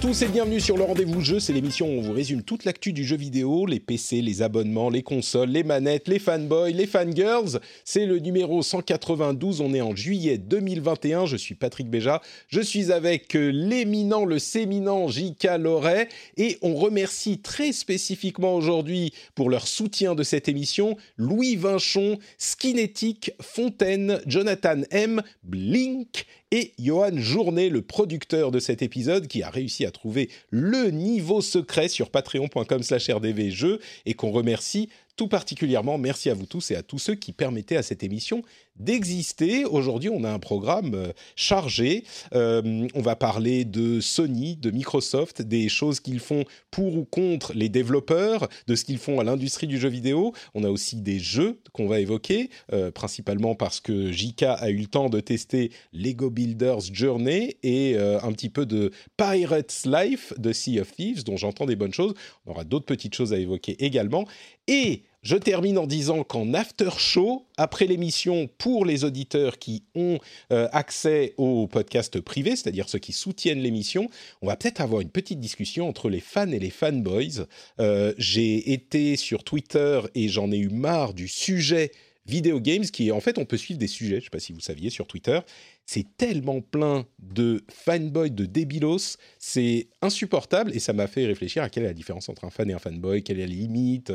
[0.00, 1.40] Tous et bienvenue sur le rendez-vous jeu.
[1.40, 4.88] C'est l'émission où on vous résume toute l'actu du jeu vidéo, les PC, les abonnements,
[4.88, 7.60] les consoles, les manettes, les fanboys, les fangirls.
[7.84, 9.60] C'est le numéro 192.
[9.60, 11.26] On est en juillet 2021.
[11.26, 12.22] Je suis Patrick Béja.
[12.48, 15.58] Je suis avec euh, l'éminent, le séminent J.K.
[15.58, 16.08] Loret.
[16.38, 23.32] Et on remercie très spécifiquement aujourd'hui pour leur soutien de cette émission Louis Vinchon, Skinetic,
[23.42, 29.86] Fontaine, Jonathan M, Blink et Johan Journet, le producteur de cet épisode, qui a réussi
[29.86, 35.98] à trouver le niveau secret sur patreon.com slash rdvjeux et qu'on remercie tout particulièrement.
[35.98, 38.42] Merci à vous tous et à tous ceux qui permettaient à cette émission
[38.80, 39.64] d'exister.
[39.64, 42.04] Aujourd'hui, on a un programme euh, chargé.
[42.34, 47.52] Euh, on va parler de Sony, de Microsoft, des choses qu'ils font pour ou contre
[47.54, 50.32] les développeurs, de ce qu'ils font à l'industrie du jeu vidéo.
[50.54, 54.78] On a aussi des jeux qu'on va évoquer, euh, principalement parce que JK a eu
[54.78, 60.52] le temps de tester Lego Builders Journey et un petit peu de Pirates Life de
[60.52, 62.14] Sea of Thieves, dont j'entends des bonnes choses.
[62.46, 64.26] On aura d'autres petites choses à évoquer également.
[64.66, 70.18] Et je termine en disant qu'en after show, après l'émission, pour les auditeurs qui ont
[70.52, 74.08] euh, accès au podcast privé, c'est-à-dire ceux qui soutiennent l'émission,
[74.40, 77.46] on va peut-être avoir une petite discussion entre les fans et les fanboys.
[77.80, 81.92] Euh, J'ai été sur Twitter et j'en ai eu marre du sujet
[82.26, 84.52] Video Games, qui en fait, on peut suivre des sujets, je ne sais pas si
[84.52, 85.40] vous saviez, sur Twitter.
[85.86, 91.68] C'est tellement plein de fanboys, de débilos, c'est insupportable et ça m'a fait réfléchir à
[91.68, 94.12] quelle est la différence entre un fan et un fanboy, quelle est la limite.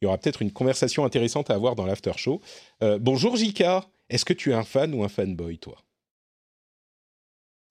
[0.00, 2.40] Il y aura peut-être une conversation intéressante à avoir dans l'after show.
[2.82, 5.76] Euh, bonjour Jika, est-ce que tu es un fan ou un fanboy, toi?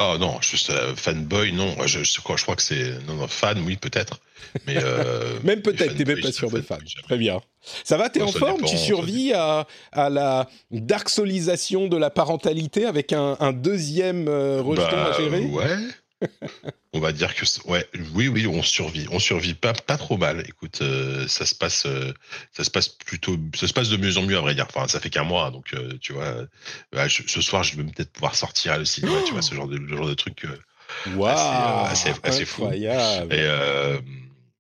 [0.02, 1.74] Oh non, juste euh, fanboy, non.
[1.88, 3.00] Je, je, crois, je crois que c'est.
[3.08, 4.20] Non, non, fan, oui, peut-être.
[4.68, 4.76] Mais.
[4.76, 6.82] Euh, même peut-être, t'es même pas sûr de fan.
[7.04, 7.40] Très bien.
[7.86, 8.58] Ça va, t'es en forme?
[8.58, 14.28] dépend, Tu survis à, à la dark solisation de la parentalité avec un, un deuxième
[14.28, 15.46] euh, rejeton bah, à gérer?
[15.46, 15.78] Ouais.
[16.96, 20.44] on va dire que ouais, oui, oui, on survit, on survit pas, pas trop mal.
[20.48, 22.14] Écoute, euh, ça se passe, euh,
[22.54, 24.66] ça se passe plutôt, ça se passe de mieux en mieux à vrai dire.
[24.70, 26.48] Enfin, ça fait qu'un mois, donc euh, tu vois,
[26.94, 29.54] je, ce soir, je vais peut-être pouvoir sortir à le cinéma, oh tu vois, ce
[29.54, 30.48] genre de, genre de truc
[31.16, 32.72] wow, assez, assez, assez fou.
[32.72, 33.48] Et,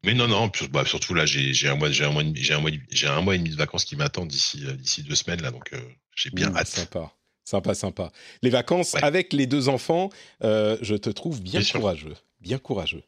[0.04, 2.72] mais non, non, bah, surtout là, j'ai un mois, j'ai un mois, j'ai un mois,
[2.92, 5.72] j'ai un mois et demi de vacances qui m'attendent d'ici, d'ici deux semaines là, donc
[6.16, 6.68] j'ai bien Ouh, hâte.
[6.68, 7.12] Sympa.
[7.46, 8.12] Sympa, sympa.
[8.42, 9.04] Les vacances Ouais.
[9.04, 10.10] avec les deux enfants,
[10.44, 12.16] euh, je te trouve bien, courageux.
[12.46, 13.04] Bien courageux.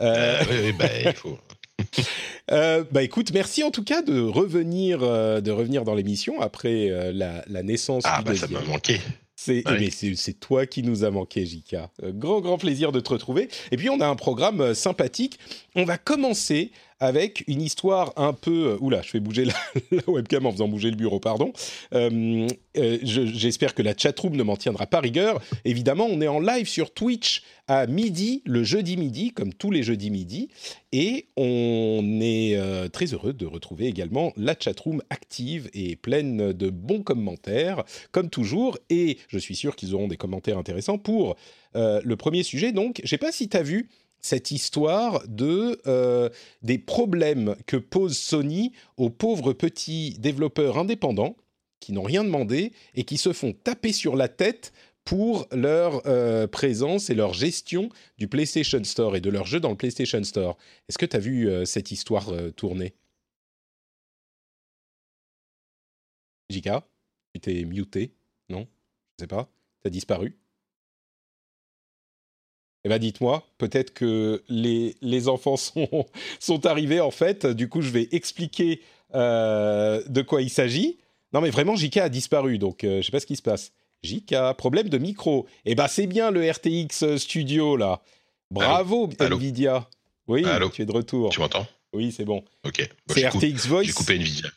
[0.00, 1.38] Euh, Euh, oui, bah, il faut.
[2.52, 6.88] euh, bah écoute, merci en tout cas de revenir, euh, de revenir dans l'émission après
[6.88, 9.00] euh, la, la naissance Ah bah ça m'a manqué.
[9.38, 11.90] C'est eh ben, c'est- toi qui nous a manqué, Jika.
[12.02, 13.48] Grand, grand plaisir de te retrouver.
[13.70, 15.38] Et puis, on a un programme sympathique.
[15.74, 16.70] On va commencer
[17.00, 18.68] avec une histoire un peu...
[18.68, 19.44] euh, Oula, je fais bouger
[19.90, 21.52] la, webcam en faisant bouger le bureau, pardon.
[21.94, 22.48] Euh,
[22.78, 25.40] euh, je- J'espère que la chatroom ne m'en tiendra pas rigueur.
[25.64, 29.82] Évidemment, on est en live sur Twitch à midi, le jeudi midi, comme tous les
[29.82, 30.48] jeudis midi.
[30.92, 32.56] Et on est
[32.92, 38.78] très heureux de retrouver également la chatroom active et pleine de bons commentaires, comme toujours.
[38.88, 41.36] Et je suis sûr qu'ils auront des commentaires intéressants pour
[41.74, 42.70] le premier sujet.
[42.72, 43.88] Donc, je ne sais pas si tu as vu
[44.20, 46.28] cette histoire de euh,
[46.62, 51.36] des problèmes que pose Sony aux pauvres petits développeurs indépendants
[51.80, 54.72] qui n'ont rien demandé et qui se font taper sur la tête
[55.04, 59.70] pour leur euh, présence et leur gestion du PlayStation Store et de leurs jeux dans
[59.70, 60.56] le PlayStation Store.
[60.88, 62.94] Est-ce que tu as vu euh, cette histoire tourner?
[66.50, 66.86] Jika,
[67.34, 68.12] tu t'es muté
[68.48, 68.66] Non?
[69.18, 69.48] Je sais pas.
[69.82, 70.36] Tu as disparu?
[72.86, 76.06] Eh ben dites-moi, peut-être que les, les enfants sont,
[76.38, 77.44] sont arrivés en fait.
[77.44, 78.80] Du coup, je vais expliquer
[79.16, 80.98] euh, de quoi il s'agit.
[81.32, 83.72] Non, mais vraiment, JK a disparu, donc euh, je sais pas ce qui se passe.
[84.04, 85.46] JK, problème de micro.
[85.64, 88.02] Eh ben, c'est bien le RTX Studio là.
[88.52, 89.88] Bravo Allô Nvidia.
[90.28, 91.30] Oui, Allô tu es de retour.
[91.30, 91.66] Tu m'entends?
[91.92, 92.44] Oui, c'est bon.
[92.64, 92.88] Ok.
[93.08, 93.84] Bon, c'est coupé- RTX Voice.
[93.84, 94.48] J'ai coupé Nvidia.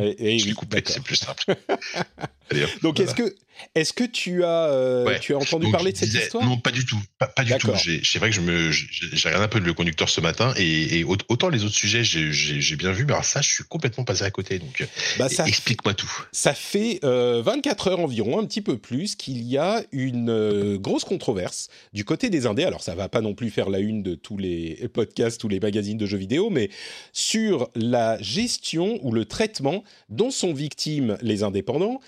[0.00, 0.94] Eh, eh Je l'ai oui, coupé, d'accord.
[0.94, 1.44] c'est plus simple.
[2.82, 3.10] Donc, voilà.
[3.10, 3.34] est-ce que
[3.74, 6.84] Est-ce que tu as, euh, tu as entendu parler de cette histoire Non, pas du
[6.84, 7.00] tout.
[7.18, 7.72] Pas, du tout.
[7.76, 11.48] C'est vrai que je me, j'ai regardé un peu le conducteur ce matin et, autant
[11.48, 14.58] les autres sujets, j'ai bien vu, mais alors ça, je suis complètement passé à côté.
[14.58, 14.86] Donc,
[15.18, 16.10] bah, explique-moi tout.
[16.32, 21.68] Ça fait 24 heures environ, un petit peu plus, qu'il y a une grosse controverse
[21.92, 22.64] du côté des indés.
[22.64, 25.60] Alors, ça va pas non plus faire la une de tous les podcasts, tous les
[25.60, 26.70] magazines de jeux vidéo, mais
[27.12, 32.00] sur la gestion ou le traitement dont sont victimes les indépendants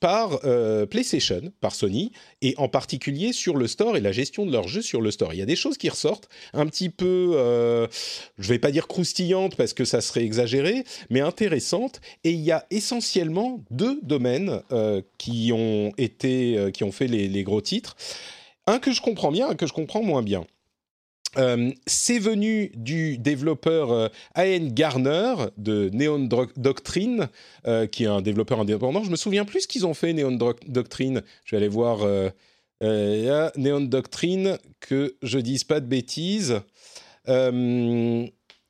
[0.00, 4.52] par euh, PlayStation, par Sony, et en particulier sur le store et la gestion de
[4.52, 5.32] leurs jeux sur le store.
[5.32, 7.86] Il y a des choses qui ressortent un petit peu, euh,
[8.38, 12.00] je vais pas dire croustillantes parce que ça serait exagéré, mais intéressantes.
[12.24, 17.06] Et il y a essentiellement deux domaines euh, qui ont été, euh, qui ont fait
[17.06, 17.96] les, les gros titres.
[18.66, 20.44] Un que je comprends bien, un que je comprends moins bien.
[21.38, 24.74] Euh, c'est venu du développeur euh, A.N.
[24.74, 27.28] Garner de Neon Doctrine,
[27.66, 29.04] euh, qui est un développeur indépendant.
[29.04, 30.32] Je me souviens plus ce qu'ils ont fait, Neon
[30.66, 31.22] Doctrine.
[31.44, 32.06] Je vais aller voir
[32.80, 36.60] Neon Doctrine, que je dise pas de bêtises.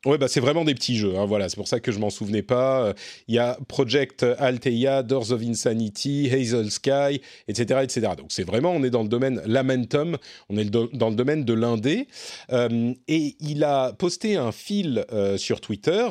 [0.05, 1.15] Ouais, bah c'est vraiment des petits jeux.
[1.15, 2.93] Hein, voilà, c'est pour ça que je m'en souvenais pas.
[3.27, 8.13] Il y a Project Althea, Doors of Insanity, Hazel Sky, etc., etc.
[8.17, 10.17] Donc c'est vraiment, on est dans le domaine Lamentum,
[10.49, 12.07] on est dans le domaine de l'indé.
[12.51, 16.07] Euh, et il a posté un fil euh, sur Twitter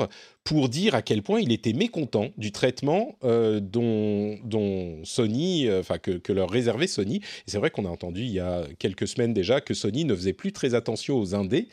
[0.51, 5.99] pour dire à quel point il était mécontent du traitement euh, dont, Sony, euh, enfin
[5.99, 7.21] que, leur réservait Sony.
[7.47, 10.33] C'est vrai qu'on a entendu il y a quelques semaines déjà que Sony ne faisait
[10.33, 11.69] plus très attention aux indés.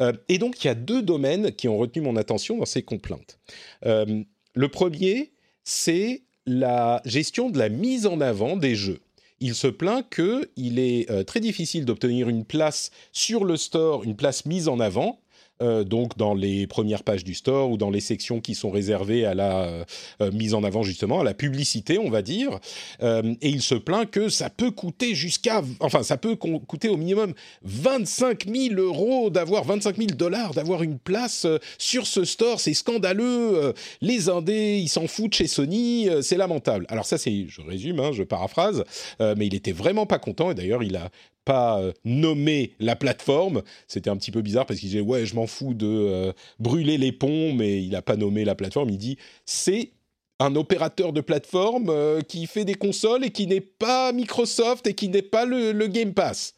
[0.00, 2.82] Euh, et donc il y a deux domaines qui ont retenu mon attention dans ces
[2.82, 3.38] complaintes.
[3.84, 5.30] le premier,
[5.62, 8.98] c'est la gestion de la mise en avant des jeux
[9.38, 14.46] il se plaint qu'il est très difficile d'obtenir une place sur le store, une place
[14.46, 15.20] mise en avant,
[15.62, 19.24] euh, donc dans les premières pages du store ou dans les sections qui sont réservées
[19.24, 19.84] à la euh,
[20.20, 22.58] euh, mise en avant justement, à la publicité, on va dire.
[23.00, 27.32] et il se plaint que ça peut coûter jusqu'à, enfin ça peut coûter au minimum
[27.62, 31.46] 25 000 euros d'avoir 25 000 dollars d'avoir une place
[31.78, 32.60] sur ce store.
[32.60, 33.72] C'est scandaleux.
[34.00, 36.08] les indés, ils s'en foutent chez Sony.
[36.22, 36.86] c'est lamentable.
[36.88, 38.84] Alors ça, c'est, je résume, hein, je paraphrase,
[39.20, 41.10] mais il était vraiment pas content et d'ailleurs il a
[41.46, 43.62] pas euh, nommé la plateforme.
[43.88, 46.98] C'était un petit peu bizarre parce qu'il disait ouais, je m'en fous de euh, brûler
[46.98, 48.90] les ponts, mais il n'a pas nommé la plateforme.
[48.90, 49.16] Il dit
[49.46, 49.92] c'est
[50.38, 54.94] un opérateur de plateforme euh, qui fait des consoles et qui n'est pas Microsoft et
[54.94, 56.52] qui n'est pas le, Game Pass.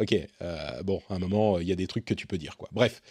[0.00, 0.14] Ok,
[0.84, 2.68] bon, à un moment, il y a des trucs que tu peux dire, quoi.
[2.72, 3.02] Bref,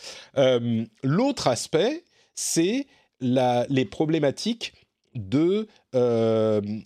[1.04, 2.04] l'autre aspect,
[2.34, 2.88] c'est
[3.22, 4.74] les problématiques
[5.14, 5.68] de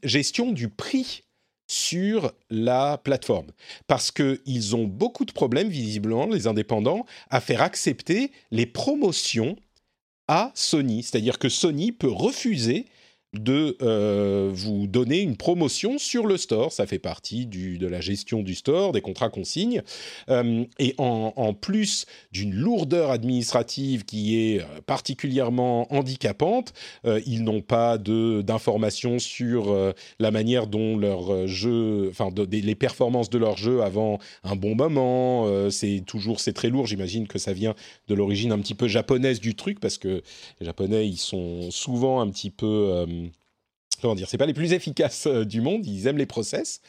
[0.03, 1.24] gestion du prix
[1.67, 3.47] sur la plateforme.
[3.87, 9.55] Parce qu'ils ont beaucoup de problèmes, visiblement, les indépendants, à faire accepter les promotions
[10.27, 11.03] à Sony.
[11.03, 12.85] C'est-à-dire que Sony peut refuser
[13.39, 16.71] de euh, vous donner une promotion sur le store.
[16.71, 19.81] Ça fait partie du, de la gestion du store, des contrats qu'on signe.
[20.29, 26.73] Euh, et en, en plus d'une lourdeur administrative qui est euh, particulièrement handicapante,
[27.25, 29.75] ils n'ont pas d'informations sur
[30.19, 35.69] la manière dont leur jeu, enfin les performances de leur jeu avant un bon moment.
[35.69, 36.87] c'est toujours c'est très lourd.
[36.87, 37.75] J'imagine que ça vient
[38.07, 40.21] de l'origine un petit peu japonaise du truc parce que
[40.59, 43.05] les Japonais ils sont souvent un petit peu
[44.01, 46.81] comment dire, c'est pas les plus efficaces euh, du monde, ils aiment les process.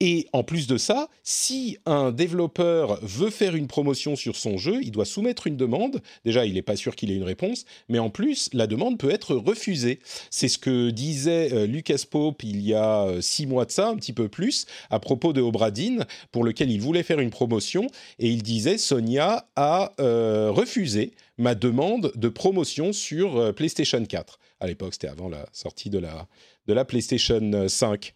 [0.00, 4.78] Et en plus de ça, si un développeur veut faire une promotion sur son jeu,
[4.80, 6.00] il doit soumettre une demande.
[6.24, 9.10] Déjà, il n'est pas sûr qu'il ait une réponse, mais en plus, la demande peut
[9.10, 9.98] être refusée.
[10.30, 13.88] C'est ce que disait euh, Lucas Pope il y a euh, six mois de ça,
[13.88, 17.88] un petit peu plus, à propos de Obradin, pour lequel il voulait faire une promotion,
[18.20, 24.38] et il disait Sonia a refusé ma demande de promotion sur PlayStation 4.
[24.60, 26.26] À l'époque, c'était avant la sortie de la,
[26.66, 28.14] de la PlayStation 5.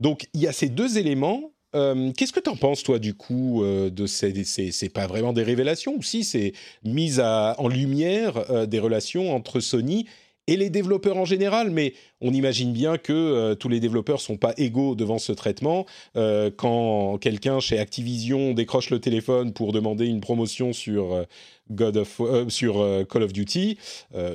[0.00, 1.52] Donc, il y a ces deux éléments.
[1.76, 5.32] Euh, qu'est-ce que tu en penses, toi, du coup, euh, de ces, c'est pas vraiment
[5.32, 6.52] des révélations, ou si c'est
[6.82, 10.06] mise en lumière euh, des relations entre Sony
[10.50, 14.36] et les développeurs en général, mais on imagine bien que euh, tous les développeurs sont
[14.36, 15.86] pas égaux devant ce traitement.
[16.16, 21.24] Euh, quand quelqu'un chez Activision décroche le téléphone pour demander une promotion sur euh,
[21.70, 23.78] God of, sur Call of Duty,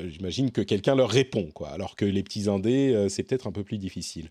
[0.07, 1.67] j'imagine que quelqu'un leur répond, quoi.
[1.67, 4.29] Alors que les petits indés, c'est peut-être un peu plus difficile.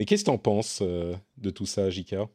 [0.00, 2.28] Mais qu'est-ce que tu en penses de tout ça, Jika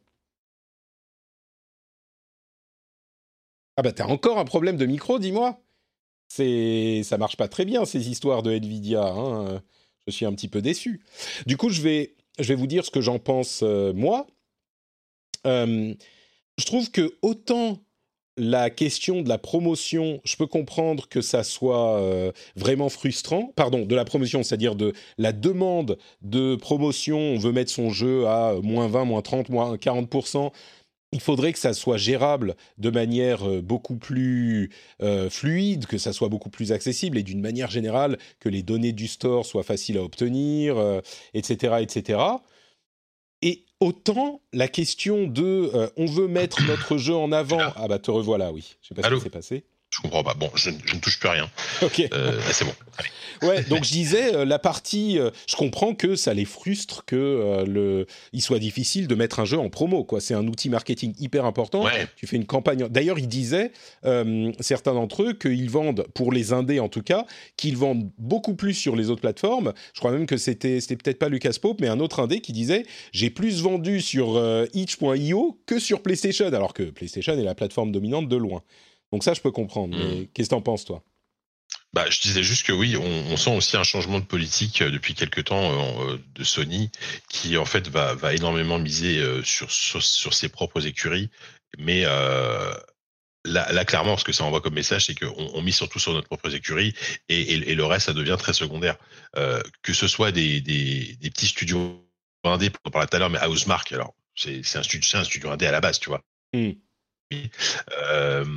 [3.76, 5.60] Ah bah t'as encore un problème de micro, dis-moi
[6.28, 9.06] c'est ça marche pas très bien ces histoires de Nvidia.
[9.06, 9.62] Hein.
[10.06, 11.00] Je suis un petit peu déçu.
[11.46, 14.26] Du coup, je vais je vais vous dire ce que j'en pense euh, moi.
[15.46, 15.94] Euh,
[16.58, 17.78] je trouve que autant
[18.38, 23.52] la question de la promotion, je peux comprendre que ça soit euh, vraiment frustrant.
[23.56, 27.18] Pardon, de la promotion, c'est-à-dire de la demande de promotion.
[27.18, 30.52] On veut mettre son jeu à moins 20, moins 30, moins 40%.
[31.12, 34.70] Il faudrait que ça soit gérable de manière euh, beaucoup plus
[35.02, 38.92] euh, fluide, que ça soit beaucoup plus accessible et d'une manière générale que les données
[38.92, 40.76] du store soient faciles à obtenir,
[41.32, 42.20] etc., etc.
[43.42, 47.60] Et autant la question de on veut mettre notre jeu en avant.
[47.76, 48.76] Ah bah te revoilà, oui.
[48.82, 49.64] Je sais pas ce qui s'est passé.
[50.06, 50.34] Je comprends pas.
[50.34, 51.50] Bon, je, ne touche plus à rien.
[51.82, 52.00] Ok.
[52.12, 52.72] Euh, c'est bon.
[53.42, 57.64] Ouais, donc je disais, euh, la partie, euh, je comprends que ça les frustre que
[57.66, 60.04] le, il soit difficile de mettre un jeu en promo.
[60.04, 61.84] Quoi, c'est un outil marketing hyper important.
[62.16, 62.86] Tu fais une campagne.
[62.88, 63.72] D'ailleurs, ils disaient
[64.60, 68.74] certains d'entre eux qu'ils vendent pour les indés en tout cas, qu'ils vendent beaucoup plus
[68.74, 69.72] sur les autres plateformes.
[69.92, 72.52] Je crois même que c'était, c'était peut-être pas Lucas Pope, mais un autre indé qui
[72.52, 74.40] disait, j'ai plus vendu sur
[74.72, 78.62] itch.io que sur PlayStation, alors que PlayStation est la plateforme dominante de loin.
[79.12, 79.96] Donc ça, je peux comprendre.
[79.96, 80.26] Mais hmm.
[80.34, 81.02] qu'est-ce que t'en penses, toi?
[81.92, 85.14] Bah, je disais juste que oui, on, sent aussi un changement de politique euh, depuis
[85.14, 86.90] quelques temps euh, euh, de Sony,
[87.30, 91.30] qui en fait va, va énormément miser sur, sur, ses propres écuries,
[91.78, 92.04] mais
[93.48, 96.26] Là, clairement, ce que ça envoie comme message, c'est qu'on on mise surtout sur notre
[96.26, 96.94] propre écurie
[97.28, 98.96] et, et, le reste, ça devient très secondaire.
[99.82, 102.04] que ce soit des, des, des petits studios
[102.42, 105.66] indés, on parlait tout à l'heure, mais Housemark, alors c'est un, studio, un studio indé
[105.66, 106.22] à la base, tu vois.
[107.32, 108.54] Euh,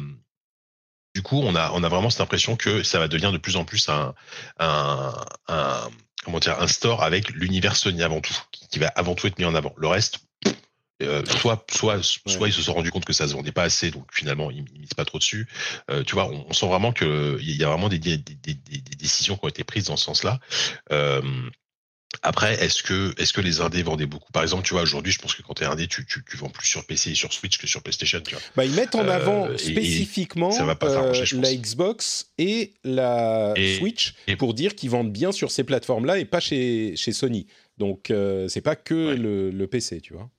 [1.16, 3.56] du coup, on a, on a vraiment cette impression que ça va devenir de plus
[3.56, 4.14] en plus un,
[4.60, 5.14] un,
[5.48, 5.90] un
[6.24, 9.46] comment dire, un store avec l'univers Sony avant tout, qui, va avant tout être mis
[9.46, 9.74] en avant.
[9.78, 10.20] Le reste,
[11.02, 13.90] euh, soit, soit, soit ils se sont rendus compte que ça se vendait pas assez,
[13.90, 15.48] donc finalement ils, ils misent pas trop dessus.
[15.90, 18.96] Euh, tu vois, on, sent vraiment que il y a vraiment des, des, des, des,
[18.98, 20.40] décisions qui ont été prises dans ce sens-là.
[20.92, 21.22] Euh,
[22.24, 24.32] après, est-ce que, est-ce que les indés vendaient beaucoup?
[24.32, 26.38] Par exemple, tu vois, aujourd'hui, je pense que quand tu es indé, tu, tu, tu,
[26.38, 28.20] vends plus sur PC et sur Switch que sur PlayStation.
[28.22, 28.44] Tu vois.
[28.56, 34.76] Bah, ils mettent en euh, avant spécifiquement euh, la Xbox et la Switch pour dire
[34.76, 37.46] qu'ils vendent bien sur ces plateformes-là et pas chez, chez Sony.
[37.78, 40.30] Donc, euh, c'est pas que le, le, PC, tu vois.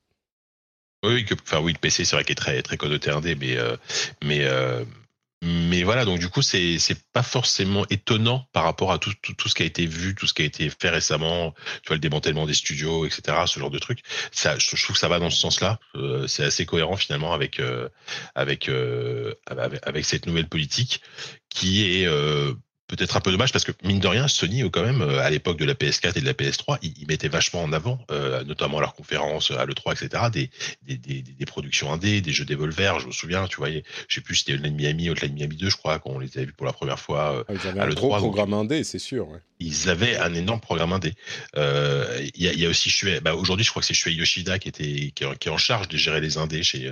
[1.03, 3.57] Oui, que, enfin oui, le PC, c'est vrai qu'il est très très connoté indé, mais
[4.21, 4.45] mais
[5.43, 9.33] mais voilà, donc du coup, c'est c'est pas forcément étonnant par rapport à tout, tout,
[9.33, 11.95] tout, ce qui a été vu, tout ce qui a été fait récemment, tu vois,
[11.95, 14.01] le démantèlement des studios, etc., ce genre de trucs.
[14.31, 15.79] Ça, je, trouve que ça va dans ce sens-là.
[15.95, 17.89] Euh, c'est assez cohérent finalement avec euh,
[18.35, 21.01] avec, euh, avec, avec cette nouvelle politique
[21.49, 22.07] qui est
[22.91, 25.57] peut-être un peu dommage parce que mine de rien, Sony quand même euh, à l'époque
[25.57, 28.81] de la PS4 et de la PS3, ils, mettaient vachement en avant, euh, notamment à
[28.81, 30.49] leurs conférences à l'E3, etc., des,
[30.83, 32.99] des, des, des, productions indé, des jeux d'Evolver.
[32.99, 35.77] Je me souviens, tu voyais, je sais plus, c'était Hotline Miami, Hotline Miami 2, je
[35.77, 37.95] crois, qu'on les avait vus pour la première fois euh, ah, à l'E3.
[37.95, 39.29] Gros programme indé, c'est sûr.
[39.29, 39.39] Ouais.
[39.61, 41.13] Ils avaient un énorme programme indé.
[41.55, 41.61] Il
[42.35, 44.69] y, a, y, a, aussi Shuei, bah, aujourd'hui, je crois que c'est Shuei Yoshida qui
[44.69, 46.91] était qui est, en charge de gérer les indés chez.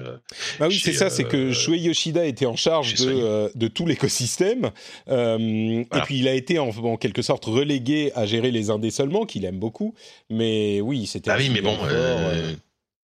[0.59, 4.71] bah oui, c'est ça, c'est que Shuei Yoshida était en charge de, de tout l'écosystème.
[5.07, 9.45] Et puis il a été en, quelque sorte relégué à gérer les indés seulement, qu'il
[9.45, 9.95] aime beaucoup.
[10.29, 11.31] Mais oui, c'était.
[11.31, 12.53] Ah oui, mais bon, euh,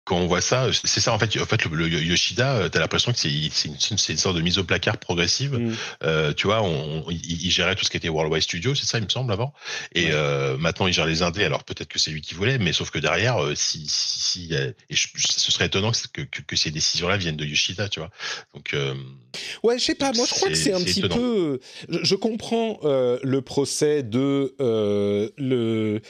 [0.03, 1.39] quand on voit ça, c'est ça en fait.
[1.39, 4.63] En fait, le, Yoshida, euh, t'as l'impression que c'est une, une, sorte de mise au
[4.63, 5.53] placard progressive.
[5.53, 5.75] Mm.
[6.03, 9.03] Euh, tu vois, on, il, gérait tout ce qui était Worldwide Studio, c'est ça, il
[9.03, 9.53] me semble avant.
[9.93, 11.43] Et euh, maintenant, il gère les indés.
[11.43, 14.95] Alors peut-être que c'est lui qui voulait, mais sauf que derrière, si, si, si et
[14.95, 18.09] ce serait étonnant que, que, que ces décisions-là viennent de Yoshida, tu vois.
[18.55, 18.95] Donc euh,
[19.61, 20.11] ouais, je sais pas.
[20.13, 21.59] Moi, je crois que c'est un petit peu.
[21.89, 24.55] Je, je comprends le procès de
[25.37, 26.01] le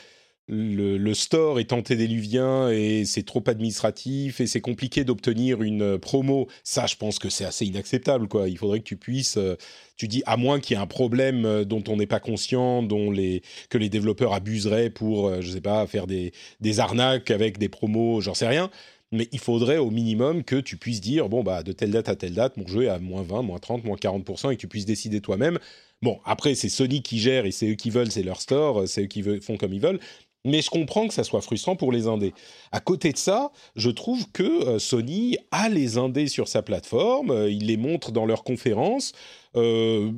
[0.53, 6.47] le, store est antédéluvien et c'est trop administratif et c'est compliqué d'obtenir une promo.
[6.63, 8.27] Ça, je pense que c'est assez inacceptable.
[8.47, 9.55] Il faudrait que tu puisses, euh,
[9.95, 12.83] tu dis, à moins qu'il y ait un problème euh, dont on n'est pas conscient,
[12.83, 17.31] dont les, que les développeurs abuseraient pour, euh, je sais pas, faire des, des arnaques
[17.31, 18.69] avec des promos, j'en sais rien.
[19.13, 22.15] Mais il faudrait au minimum que tu puisses dire, bon, bah, de telle date à
[22.15, 24.67] telle date, mon jeu est à moins 20, moins 30, moins 40%, et que tu
[24.67, 25.59] puisses décider toi-même.
[26.01, 29.03] Bon, après, c'est Sony qui gère et c'est eux qui veulent, c'est leur store, c'est
[29.03, 29.99] eux qui font comme ils veulent.
[30.43, 32.33] Mais je comprends que ça soit frustrant pour les indés.
[32.71, 37.29] À côté de ça, je trouve que euh, Sony a les indés sur sa plateforme,
[37.29, 39.11] euh, il les montre dans leurs conférences.
[39.55, 40.11] Euh,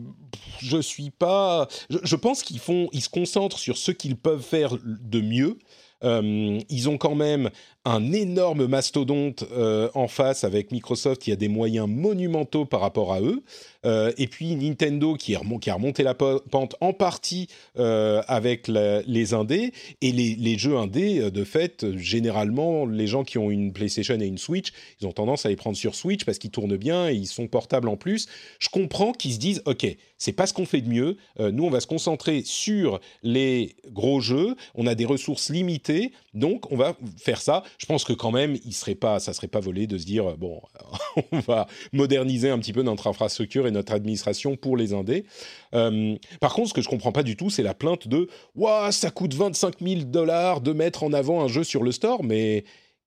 [0.60, 1.68] je suis pas.
[1.90, 5.58] Je, pense qu'ils font, ils se concentrent sur ce qu'ils peuvent faire de mieux.
[6.04, 7.50] ils ont quand même
[7.86, 13.12] un énorme mastodonte euh, en face avec Microsoft qui a des moyens monumentaux par rapport
[13.12, 13.44] à eux,
[13.86, 17.48] euh, et puis Nintendo qui, a remonté la pente en partie
[17.78, 23.38] euh, avec les indés, et les, les, jeux indés, de fait, généralement, les gens qui
[23.38, 24.72] ont une PlayStation et une Switch,
[25.02, 27.48] ils ont tendance à les prendre sur Switch parce qu'ils tournent bien et ils sont
[27.48, 28.28] portables en plus.
[28.60, 29.86] Je comprends qui se disent ok,
[30.18, 31.18] c'est pas ce qu'on fait de mieux.
[31.40, 34.56] Nous, on va se concentrer sur les gros jeux.
[34.76, 37.64] On a des ressources limitées, donc on va faire ça.
[37.78, 40.38] Je pense que quand même, il serait pas, ça serait pas volé de se dire
[40.38, 40.62] bon,
[41.32, 45.26] on va moderniser un petit peu notre infrastructure et notre administration pour les indés.
[45.74, 48.92] Euh, par contre, ce que je comprends pas du tout, c'est la plainte de waouh,
[48.92, 52.64] ça coûte 25 000 dollars de mettre en avant un jeu sur le store, mais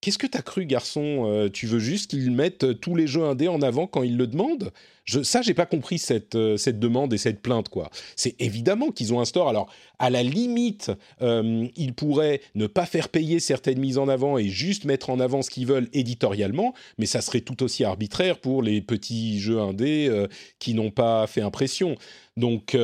[0.07, 3.25] Qu'est-ce que t'as cru, garçon euh, Tu veux juste qu'ils mettent euh, tous les jeux
[3.25, 4.71] indés en avant quand ils le demandent?
[5.03, 7.91] Je, Ça, j'ai pas compris cette, euh, cette demande et cette plainte, quoi.
[8.15, 9.49] C'est évidemment qu'ils ont un store.
[9.49, 14.49] Alors, à la limite, ils pourraient ne pas faire payer certaines mises en avant et
[14.49, 18.63] juste mettre en avant ce qu'ils veulent éditorialement, mais ça serait tout aussi arbitraire pour
[18.63, 20.27] les petits jeux indés
[20.59, 21.97] qui n'ont pas fait impression.
[22.37, 22.77] Donc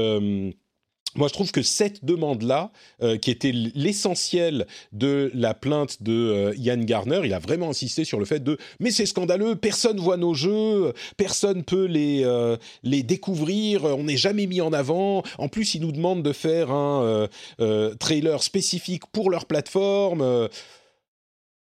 [1.15, 2.71] moi, je trouve que cette demande-là,
[3.03, 8.05] euh, qui était l'essentiel de la plainte de euh, Ian Garner, il a vraiment insisté
[8.05, 12.57] sur le fait de «mais c'est scandaleux, personne voit nos jeux, personne peut les, euh,
[12.83, 15.23] les découvrir, on n'est jamais mis en avant.
[15.39, 17.29] En plus, ils nous demandent de faire un
[17.99, 20.49] trailer spécifique pour leur plateforme.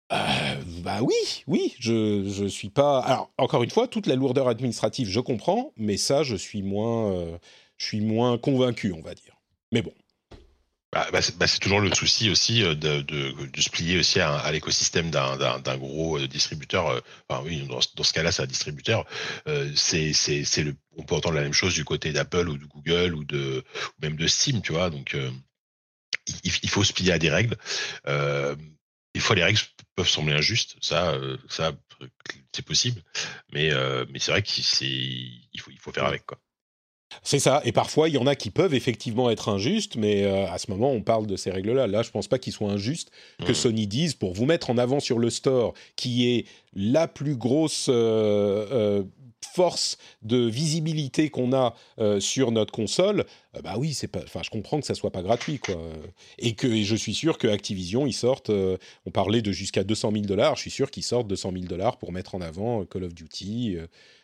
[0.09, 2.99] bah oui, oui, je je suis pas.
[2.99, 7.25] Alors encore une fois, toute la lourdeur administrative, je comprends, mais ça, je suis moins,
[7.77, 9.30] je suis moins convaincu, on va dire.
[9.71, 9.93] Mais bon.
[10.93, 14.19] Bah, bah, bah, c'est toujours le souci aussi euh, de, de, de se plier aussi
[14.19, 16.87] à, l'écosystème d'un gros euh, distributeur.
[16.87, 16.99] Euh,
[17.29, 19.05] enfin oui, dans, dans ce cas-là, c'est un distributeur.
[19.47, 20.75] Euh, c'est c'est le.
[20.97, 24.01] On peut entendre la même chose du côté d'Apple ou de Google ou de ou
[24.01, 24.89] même de Steam, tu vois.
[24.89, 25.15] Donc
[26.43, 27.55] il, il, faut se plier à des règles.
[28.05, 29.59] Des fois, les règles
[29.95, 30.75] peuvent sembler injustes.
[30.81, 31.71] Ça, ça,
[32.53, 33.01] c'est possible.
[33.53, 33.71] Mais
[34.09, 36.37] mais c'est vrai qu'il faut il faut faire avec quoi.
[37.23, 37.61] C'est ça.
[37.65, 40.71] Et parfois, il y en a qui peuvent effectivement être injustes, mais euh, à ce
[40.71, 41.87] moment, on parle de ces règles-là.
[41.87, 43.11] Là, je ne pense pas qu'il soit injuste
[43.45, 43.55] que mmh.
[43.55, 47.87] Sony dise, pour vous mettre en avant sur le store, qui est la plus grosse
[47.89, 49.03] euh, euh,
[49.53, 51.75] force de visibilité qu'on a
[52.19, 53.25] sur notre console,
[53.63, 54.21] bah oui, c'est pas.
[54.23, 55.75] Enfin, je comprends que ça soit pas gratuit, quoi.
[56.39, 58.49] Et que je suis sûr que Activision, ils sortent.
[58.49, 60.55] on parlait de jusqu'à 200 000 dollars.
[60.55, 63.77] Je suis sûr qu'ils sortent 200 000 dollars pour mettre en avant Call of Duty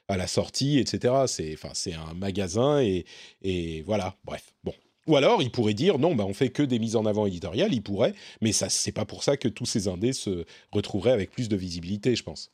[0.08, 1.14] à la sortie, etc.
[1.28, 3.06] C'est enfin c'est un magasin et,
[3.42, 4.16] et voilà.
[4.24, 4.74] Bref, bon.
[5.08, 7.74] Ou alors, il pourrait dire non, bah, on fait que des mises en avant éditoriales.
[7.74, 11.32] Il pourrait, mais ça, c'est pas pour ça que tous ces indés se retrouveraient avec
[11.32, 12.52] plus de visibilité, je pense.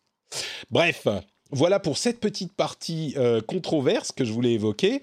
[0.70, 1.08] Bref,
[1.54, 5.02] voilà pour cette petite partie euh, controverse que je voulais évoquer.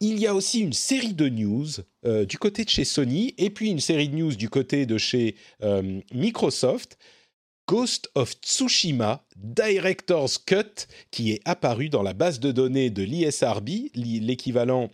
[0.00, 1.66] Il y a aussi une série de news
[2.06, 4.96] euh, du côté de chez Sony et puis une série de news du côté de
[4.96, 6.96] chez euh, Microsoft
[7.72, 13.70] Ghost of Tsushima Director's Cut qui est apparu dans la base de données de l'ISRB,
[13.94, 14.90] l'équivalent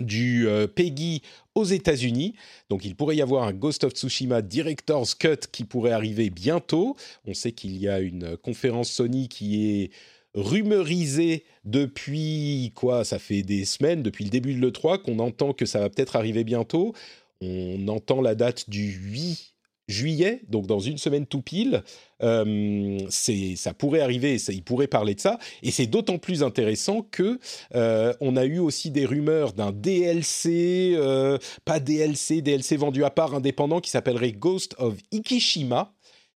[0.00, 1.22] du euh, PEGI
[1.54, 2.34] aux États-Unis.
[2.68, 6.96] Donc il pourrait y avoir un Ghost of Tsushima Director's Cut qui pourrait arriver bientôt.
[7.26, 9.90] On sait qu'il y a une conférence Sony qui est
[10.34, 15.64] rumeurisée depuis quoi Ça fait des semaines, depuis le début de l'E3, qu'on entend que
[15.64, 16.92] ça va peut-être arriver bientôt.
[17.40, 19.53] On entend la date du 8
[19.86, 21.82] juillet, donc dans une semaine tout pile,
[22.22, 27.02] euh, ça pourrait arriver, ça, il pourrait parler de ça, et c'est d'autant plus intéressant
[27.02, 27.38] que
[27.74, 33.10] euh, on a eu aussi des rumeurs d'un DLC, euh, pas DLC, DLC vendu à
[33.10, 35.92] part indépendant qui s'appellerait Ghost of Ikishima,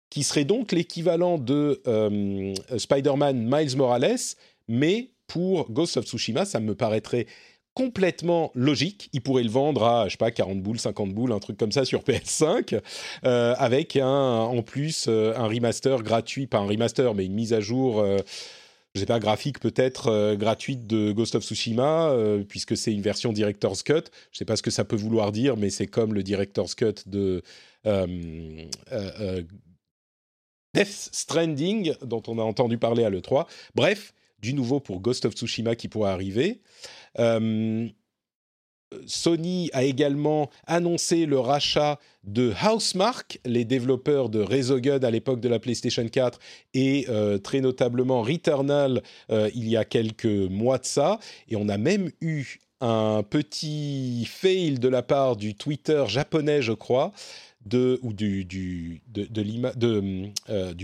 [0.09, 1.81] qui serait donc l'équivalent de
[2.77, 4.17] Spider-Man Miles Morales,
[4.69, 7.27] mais pour Ghost of Tsushima, ça me paraîtrait
[7.77, 9.07] complètement logique.
[9.13, 11.71] Il pourrait le vendre à, je sais pas, 40 boules, 50 boules, un truc comme
[11.71, 12.81] ça sur PS5,
[13.23, 17.53] euh, avec un, en plus euh, un remaster gratuit, pas un remaster, mais une mise
[17.53, 17.99] à jour.
[17.99, 18.17] Euh,
[18.95, 22.15] je sais pas, graphique peut-être gratuite de Ghost of Tsushima,
[22.49, 24.05] puisque c'est une version Director's Cut.
[24.31, 27.03] Je sais pas ce que ça peut vouloir dire, mais c'est comme le Director's Cut
[27.05, 27.43] de
[30.73, 33.45] Death Stranding, dont on a entendu parler à l'E3.
[33.75, 36.61] Bref, du nouveau pour Ghost of Tsushima qui pourrait arriver.
[37.19, 37.87] Euh,
[39.05, 45.49] Sony a également annoncé le rachat de Housemark, les développeurs de Resogun à l'époque de
[45.49, 46.39] la PlayStation 4
[46.73, 51.19] et euh, très notablement Returnal euh, il y a quelques mois de ça.
[51.49, 56.73] Et on a même eu un petit fail de la part du Twitter japonais, je
[56.73, 57.11] crois,
[57.73, 59.01] ou du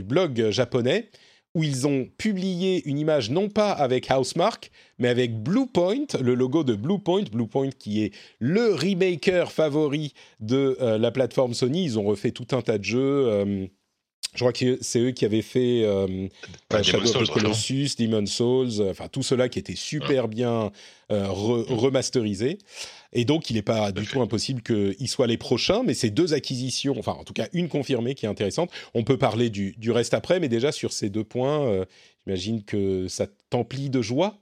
[0.04, 1.10] blog japonais,
[1.56, 6.63] où ils ont publié une image non pas avec Housemark, mais avec Bluepoint, le logo
[6.63, 11.84] de Bluepoint, Bluepoint qui est le remaker favori de euh, la plateforme Sony.
[11.84, 13.28] Ils ont refait tout un tas de jeux.
[13.28, 13.68] Euh,
[14.34, 16.28] je crois que c'est eux qui avaient fait euh,
[16.82, 20.72] Shadow of the Colossus, Demon's Souls, enfin tout cela qui était super bien
[21.10, 22.58] remasterisé.
[23.13, 26.34] Et donc, il n'est pas du tout impossible qu'ils soient les prochains, mais ces deux
[26.34, 28.71] acquisitions, enfin en tout cas une confirmée qui est intéressante.
[28.93, 31.86] On peut parler du, du reste après, mais déjà sur ces deux points, euh,
[32.26, 34.39] j'imagine que ça t'emplit de joie?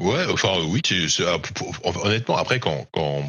[0.00, 0.80] Ouais, enfin oui,
[1.26, 1.38] ah,
[2.04, 3.22] honnêtement, après quand, quand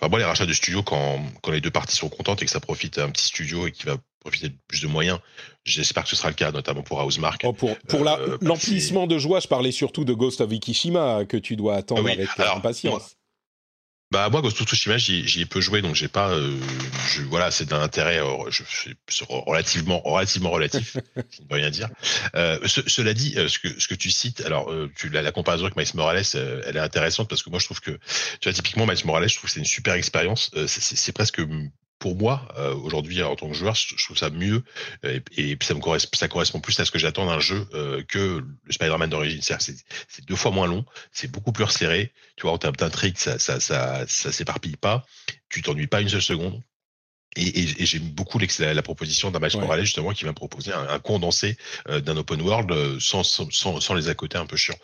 [0.00, 2.50] Enfin, moi, les rachats de studios, quand, quand les deux parties sont contentes et que
[2.50, 5.18] ça profite à un petit studio et qui va profiter de plus de moyens,
[5.64, 7.42] j'espère que ce sera le cas, notamment pour Housemark.
[7.44, 11.36] Oh, pour pour euh, l'emplissement de joie, je parlais surtout de Ghost of Ikishima que
[11.36, 13.17] tu dois attendre avec impatience.
[14.10, 16.58] Bah moi Ghost of Tsushima j'y ai peu joué donc j'ai pas euh,
[17.10, 18.62] je, voilà c'est d'un intérêt euh, je,
[19.28, 20.96] relativement relativement relatif
[21.30, 21.90] qui ne veut rien dire.
[22.34, 25.76] Euh, cela dit ce que ce que tu cites alors tu la, la comparaison avec
[25.76, 27.90] Miles Morales elle est intéressante parce que moi je trouve que
[28.40, 31.42] tu vois typiquement Miles Morales je trouve que c'est une super expérience c'est presque
[31.98, 34.62] pour moi, euh, aujourd'hui, en tant que joueur, je trouve ça mieux
[35.02, 38.02] et, et ça me correspond, ça correspond plus à ce que j'attends d'un jeu euh,
[38.06, 39.42] que le Spider-Man d'origine.
[39.42, 42.12] C'est, c'est deux fois moins long, c'est beaucoup plus resserré.
[42.36, 45.04] Tu vois, en termes d'intrigue, ça, ça, ça, ça s'éparpille pas.
[45.48, 46.62] Tu t'ennuies pas une seule seconde.
[47.36, 50.72] Et, et, j'aime beaucoup la, la, proposition d'un Miles Morales justement qui va me proposer
[50.72, 51.56] un, condensé
[51.88, 54.78] euh, d'un open world sans, sans, sans, les à côté un peu chiants.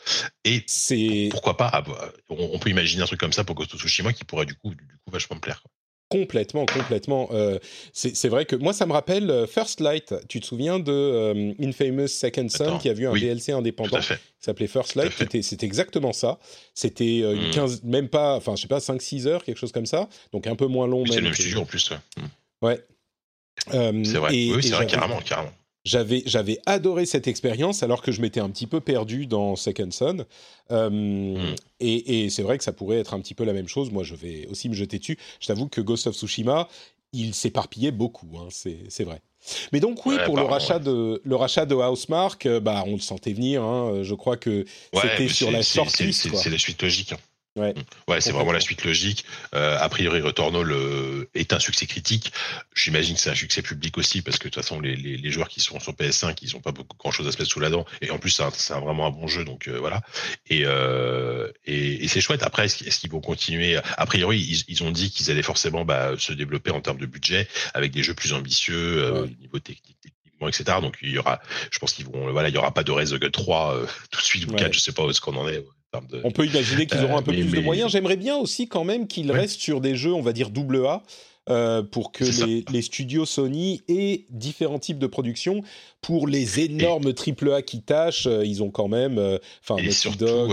[0.45, 1.83] Et c'est pourquoi pas
[2.29, 4.75] on, peut imaginer un truc comme ça pour Ghost of Tsushima qui pourrait du coup
[4.75, 5.63] du coup vachement me plaire.
[5.63, 5.73] Quoi.
[6.11, 7.29] Complètement, complètement.
[7.33, 7.59] Euh,
[7.93, 10.15] c'est vrai que moi, ça me rappelle euh, First Light.
[10.29, 13.99] Tu te souviens de euh, Infamous Second Son qui a vu un DLC indépendant?
[13.99, 15.13] Qui s'appelait First Light
[15.43, 16.39] C'était exactement ça.
[16.75, 17.91] C'était une 15, hmm.
[17.91, 20.09] même pas, enfin, je sais pas, 5-6 heures, quelque chose comme ça.
[20.33, 21.05] Donc un peu moins long.
[21.07, 21.91] C'est le même studio en plus.
[22.61, 22.79] Ouais.
[23.73, 24.05] Hmm.
[24.05, 24.31] c'est vrai.
[24.31, 25.53] oui, c'est vrai, carrément, carrément.
[25.85, 29.91] J'avais, j'avais adoré cette expérience alors que je m'étais un petit peu perdu dans Second
[29.91, 30.25] Son.
[30.71, 31.55] Euh, hmm.
[31.81, 33.91] Et, et c'est vrai que ça pourrait être un petit peu la même chose.
[33.91, 35.19] Moi, je vais aussi me jeter dessus.
[35.41, 36.69] Je t'avoue que Ghost of Tsushima,
[37.13, 39.21] il s'éparpillait beaucoup, hein, c'est, c'est vrai.
[39.73, 43.01] Mais donc oui, pour le rachat de le rachat de Housemark, euh, bah on le
[43.01, 43.63] sentait venir.
[43.63, 46.13] Hein, je crois que c'était sur la sortie.
[46.15, 47.13] C'est la suite logique.
[47.13, 47.19] Hein.
[47.57, 47.73] Ouais,
[48.09, 49.25] ouais c'est vraiment la suite logique.
[49.55, 50.67] Euh, a priori, Returnal
[51.35, 52.33] est un succès critique.
[52.75, 55.31] J'imagine que c'est un succès public aussi, parce que de toute façon, les, les, les
[55.31, 57.61] joueurs qui sont sur PS5, ils n'ont pas beaucoup grand chose à se mettre sous
[57.61, 57.87] la dent.
[58.01, 60.03] Et en plus, c'est un, vraiment un bon jeu, donc euh, voilà.
[60.49, 62.43] Et, euh, et, et c'est chouette.
[62.43, 63.77] Après, est-ce qu'ils vont continuer?
[63.77, 67.07] A priori, ils, ils ont dit qu'ils allaient forcément bah, se développer en termes de
[67.07, 69.99] budget, avec des jeux plus ambitieux euh, au niveau technique
[70.49, 70.79] etc.
[70.81, 71.41] Donc il y aura,
[71.71, 74.25] je pense qu'ils vont, voilà, il y aura pas de Resident 3 euh, tout de
[74.25, 75.65] suite ou 4, je sais pas où est-ce qu'on en est.
[76.25, 77.91] On peut imaginer qu'ils auront un peu euh, plus de moyens.
[77.91, 81.03] J'aimerais bien aussi quand même qu'ils restent sur des jeux, on va dire double A,
[81.51, 82.25] euh, pour que
[82.73, 85.63] les, studios Sony aient différents types de production.
[86.01, 89.19] Pour les énormes triple A qui tâchent, euh, ils ont quand même,
[89.63, 90.53] enfin, Naughty Dog,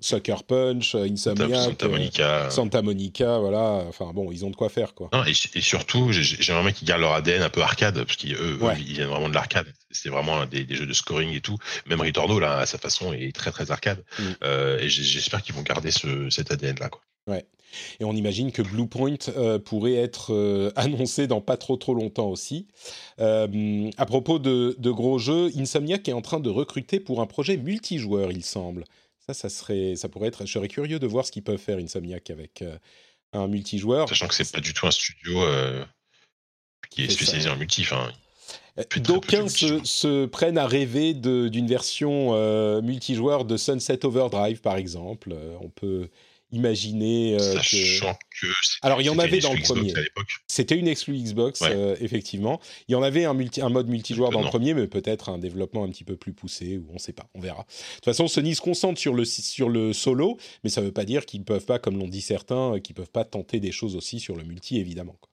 [0.00, 3.84] Sucker Punch, Insomniac, Santa Monica, Santa Monica, voilà.
[3.88, 5.10] Enfin bon, ils ont de quoi faire quoi.
[5.26, 9.28] et, surtout, j'aimerais qu'ils gardent leur ADN un peu arcade, parce qu'ils ils viennent vraiment
[9.28, 9.66] de l'arcade.
[9.92, 11.58] C'est vraiment des, des, jeux de scoring et tout.
[11.86, 14.04] Même Returnal, là, à sa façon, est très très arcade.
[14.18, 14.22] Mm.
[14.44, 17.02] Euh, et j'espère qu'ils vont garder ce, cet ADN là, quoi.
[17.28, 17.46] Ouais.
[18.00, 22.28] Et on imagine que Bluepoint euh, pourrait être euh, annoncé dans pas trop trop longtemps
[22.28, 22.66] aussi.
[23.20, 27.26] Euh, à propos de, de, gros jeux, Insomniac est en train de recruter pour un
[27.26, 28.84] projet multijoueur, il semble.
[29.26, 30.46] Ça, ça serait, ça pourrait être.
[30.46, 32.64] Je serais curieux de voir ce qu'ils peuvent faire Insomniac avec
[33.32, 34.08] un multijoueur.
[34.08, 35.44] Sachant que c'est pas du tout un studio
[36.90, 37.82] qui est, spécialisé en multi.
[37.82, 38.12] Enfin,
[38.96, 45.32] D'aucuns se, prennent à rêver d'une version euh, multijoueur de Sunset Overdrive, par exemple.
[45.32, 46.08] Euh, on peut
[46.52, 47.34] imaginer.
[47.34, 48.46] Euh, Sachant que.
[48.80, 49.92] Alors, il y en avait dans le premier.
[50.46, 51.62] C'était une exclu Xbox,
[52.00, 52.60] effectivement.
[52.88, 55.38] Il y en avait un, multi, un mode multijoueur dans le premier, mais peut-être un
[55.38, 57.66] développement un petit peu plus poussé, ou on ne sait pas, on verra.
[57.68, 60.92] De toute façon, Sony se concentre sur le, sur le solo, mais ça ne veut
[60.92, 63.60] pas dire qu'ils ne peuvent pas, comme l'ont dit certains, qu'ils ne peuvent pas tenter
[63.60, 65.16] des choses aussi sur le multi, évidemment.
[65.20, 65.31] Quoi.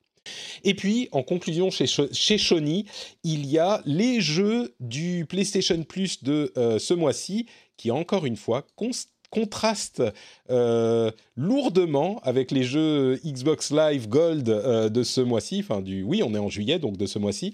[0.64, 2.86] Et puis, en conclusion, chez, chez Sony,
[3.24, 7.46] il y a les jeux du PlayStation Plus de euh, ce mois-ci,
[7.78, 8.66] qui encore une fois
[9.30, 10.04] contrastent
[10.50, 15.60] euh, lourdement avec les jeux Xbox Live Gold euh, de ce mois-ci.
[15.60, 17.54] Enfin, du, oui, on est en juillet, donc de ce mois-ci.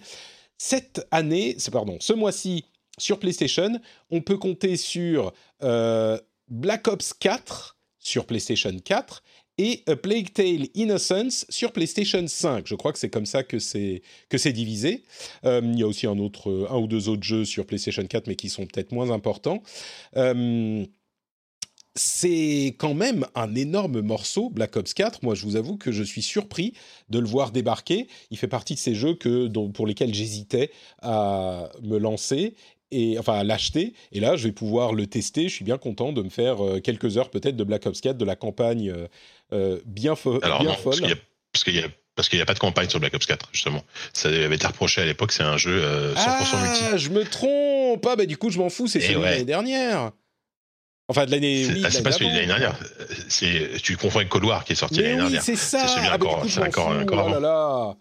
[0.58, 2.66] Cette année, pardon, ce mois-ci
[2.98, 5.34] sur PlayStation, on peut compter sur
[6.48, 9.24] Black Ops 4 sur PlayStation 4
[9.58, 12.68] et A Plague Tale Innocence sur PlayStation 5.
[12.68, 15.04] Je crois que c'est comme ça que c'est divisé.
[15.46, 18.28] Euh, il y a aussi un autre, un ou deux autres jeux sur PlayStation 4,
[18.28, 19.64] mais qui sont peut-être moins importants.
[20.18, 20.86] Euh,
[21.96, 25.24] c'est quand même un énorme morceau, Black Ops 4.
[25.24, 26.74] Moi, je vous avoue que je suis surpris
[27.10, 28.08] de le voir débarquer.
[28.32, 32.56] Il fait partie de ces jeux que, pour lesquels j'hésitais à me lancer
[32.92, 33.94] et enfin l'acheter.
[34.12, 35.50] Et là, je vais pouvoir le tester.
[35.50, 38.18] Je suis bien content de me faire euh, quelques heures peut-être de Black Ops 4,
[38.18, 39.08] de la campagne euh,
[39.54, 40.40] euh, bien, folle.
[40.40, 43.50] Parce qu'il y a, parce qu'il n'y a, pas de campagne sur Black Ops 4,
[43.52, 43.84] justement.
[44.14, 45.82] Ça avait été reproché à l'époque, c'est un jeu
[46.16, 46.84] 100% multi.
[46.92, 49.46] Ah, je me trompe pas, bah, du coup, je m'en fous, c'est celui de l'année
[49.46, 50.12] dernière.
[51.08, 51.68] Enfin, de l'année.
[51.68, 52.78] Oui, ah, c'est pas celui de l'année dernière.
[53.84, 55.44] Tu confonds avec Cold War qui est sorti l'année dernière.
[55.44, 55.88] C'est ça.
[55.88, 57.96] C'est ah, encore, c'est encore, encore, oh là là.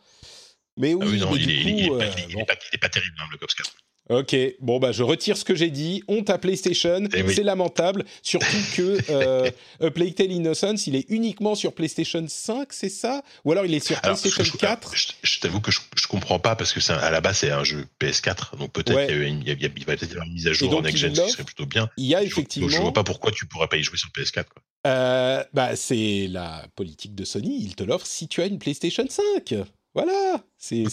[0.76, 3.26] Mais oui, ah oui non, il, est, il, est, pas, il, est pas, terrible, hein,
[3.28, 3.70] Black Ops 4.
[4.10, 6.02] Ok, bon bah je retire ce que j'ai dit.
[6.08, 7.34] On t'a PlayStation, Eh oui.
[7.34, 8.04] c'est lamentable.
[8.22, 13.22] Surtout que euh, A Plague Tale Innocence, il est uniquement sur PlayStation 5, c'est ça?
[13.46, 16.06] Ou alors il est sur Alors, PlayStation je, 4 je, je t'avoue que je, je
[16.06, 19.06] comprends pas parce que à la base c'est un jeu PS4, donc peut-être Ouais.
[19.10, 21.44] il va peut-être y avoir une mise à jour donc, en next gen, ce serait
[21.44, 21.88] plutôt bien.
[21.96, 22.68] Il y a effectivement.
[22.68, 24.44] je vois pas pourquoi tu pourrais pas y jouer sur PS4.
[24.44, 24.62] Quoi.
[24.86, 27.58] Euh, bah, c'est la politique de Sony.
[27.62, 29.54] Il te l'offre si tu as une PlayStation 5.
[29.94, 30.42] Voilà.
[30.58, 30.84] C'est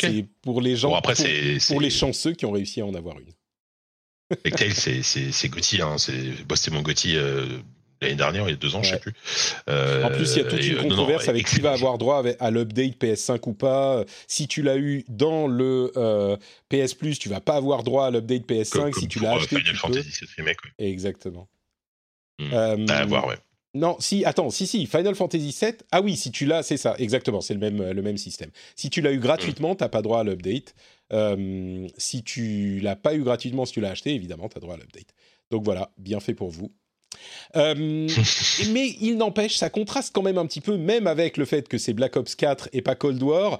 [0.42, 0.90] pour les gens.
[0.90, 1.26] Bon après pour,
[1.68, 3.32] pour les chanceux qui ont réussi à en avoir une.
[4.44, 7.46] Plague Tale, c'est Gotti, hein, c'est bah, c'était mon Gotti euh,
[8.02, 8.96] l'année dernière, il y a deux ans, je Ouais.
[8.96, 9.14] sais plus.
[9.70, 11.74] Euh, En plus, il y a toute une euh, non, non, controverse avec qui va
[11.74, 14.06] avoir droit avec- à l'update PS5 ou pas.
[14.28, 16.38] Si tu l'as eu dans le euh,
[16.70, 18.56] PS Plus, tu vas pas avoir droit à l'update jeu.
[18.56, 18.72] PS5.
[18.72, 19.78] Comme- si comme tu l'as euh, acheté, Final tu peux.
[19.78, 20.72] Fantasy VII Remake, ouais.
[20.88, 21.50] Exactement.
[22.42, 23.38] Euh, À voir, ouais.
[23.74, 25.74] Non, si, attends, si, si, Final Fantasy VII.
[25.92, 28.50] Ah oui, si tu l'as, c'est ça, exactement, c'est le même, le même système.
[28.76, 30.76] Si tu l'as eu gratuitement, t'as pas droit à l'update.
[31.14, 34.76] Euh, si tu l'as pas eu gratuitement, si tu l'as acheté, évidemment, tu as droit
[34.76, 35.14] à l'update.
[35.52, 36.72] Donc voilà, bien fait pour vous.
[37.56, 37.76] Euh,
[38.72, 41.78] mais il n'empêche, ça contraste quand même un petit peu, même avec le fait que
[41.78, 43.60] c'est Black Ops 4 et pas Cold War.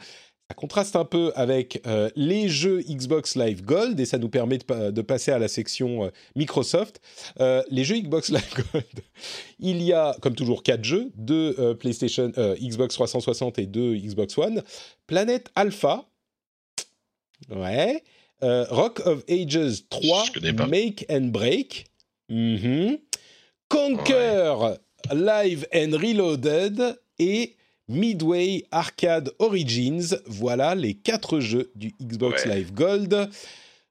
[0.52, 4.58] Ça contraste un peu avec euh, les jeux Xbox Live Gold et ça nous permet
[4.58, 7.00] de, pa- de passer à la section euh, Microsoft.
[7.40, 8.84] Euh, les jeux Xbox Live Gold,
[9.60, 14.62] il y a comme toujours quatre jeux, deux PlayStation, Xbox 360 et deux Xbox One.
[15.08, 16.04] Planète Alpha,
[17.50, 18.04] ouais.
[18.42, 20.68] Rock of Ages 3, Je connais pas.
[20.68, 21.86] Make and Break.
[22.28, 22.98] Mhm.
[23.70, 24.54] Conquer
[25.14, 27.56] Live and Reloaded et
[27.92, 30.18] Midway Arcade Origins.
[30.26, 32.56] Voilà les quatre jeux du Xbox Ouais.
[32.56, 33.30] Live Gold.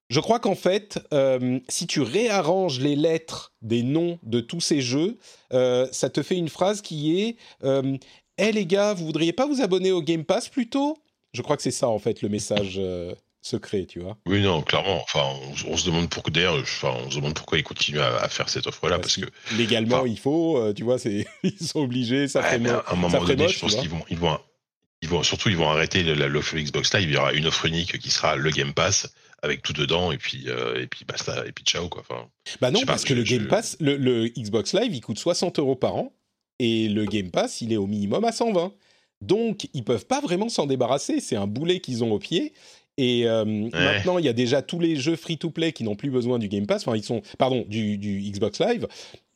[0.08, 4.80] Je crois qu'en fait, euh, si tu réarranges les lettres des noms de tous ces
[4.80, 5.18] jeux,
[5.52, 7.96] euh, ça te fait une phrase qui est euh,
[8.38, 10.98] Eh les gars, vous voudriez pas vous abonner au Game Pass plutôt?
[11.32, 14.18] Je crois que c'est ça en fait le message euh, secret, tu vois.
[14.26, 15.00] Oui, non, clairement.
[15.02, 15.22] Enfin,
[15.66, 16.30] on, on se demande pourquoi.
[16.32, 19.26] D'ailleurs, enfin, on se demande pourquoi ils continuent à, à faire cette offre-là, parce que
[19.56, 22.70] légalement enfin- il faut, euh, tu vois, c'est ils sont obligés, ça Ouais, fait mais
[22.70, 24.38] à un moment donné, moche, je pense qu'ils vont, ils vont,
[25.02, 27.08] ils vont, surtout, ils vont arrêter l'offre Xbox Live.
[27.08, 29.08] Il y aura une offre unique qui sera le Game Pass
[29.42, 32.02] avec tout dedans, et puis, euh, et puis basta, et puis ciao, quoi.
[32.08, 32.28] Enfin,
[32.60, 35.18] Bah non, pas, parce que le Game je- Pass, le, le Xbox Live, il coûte
[35.18, 36.12] 60 euros par an
[36.58, 38.74] et le Game Pass, il est au minimum à 120.
[39.22, 41.20] Donc, ils peuvent pas vraiment s'en débarrasser.
[41.20, 42.52] C'est un boulet qu'ils ont au pied.
[42.96, 46.38] Et euh, maintenant, il y a déjà tous les jeux free-to-play qui n'ont plus besoin
[46.38, 46.86] du Game Pass.
[46.86, 48.86] Enfin, ils sont, pardon, du, du Xbox Live.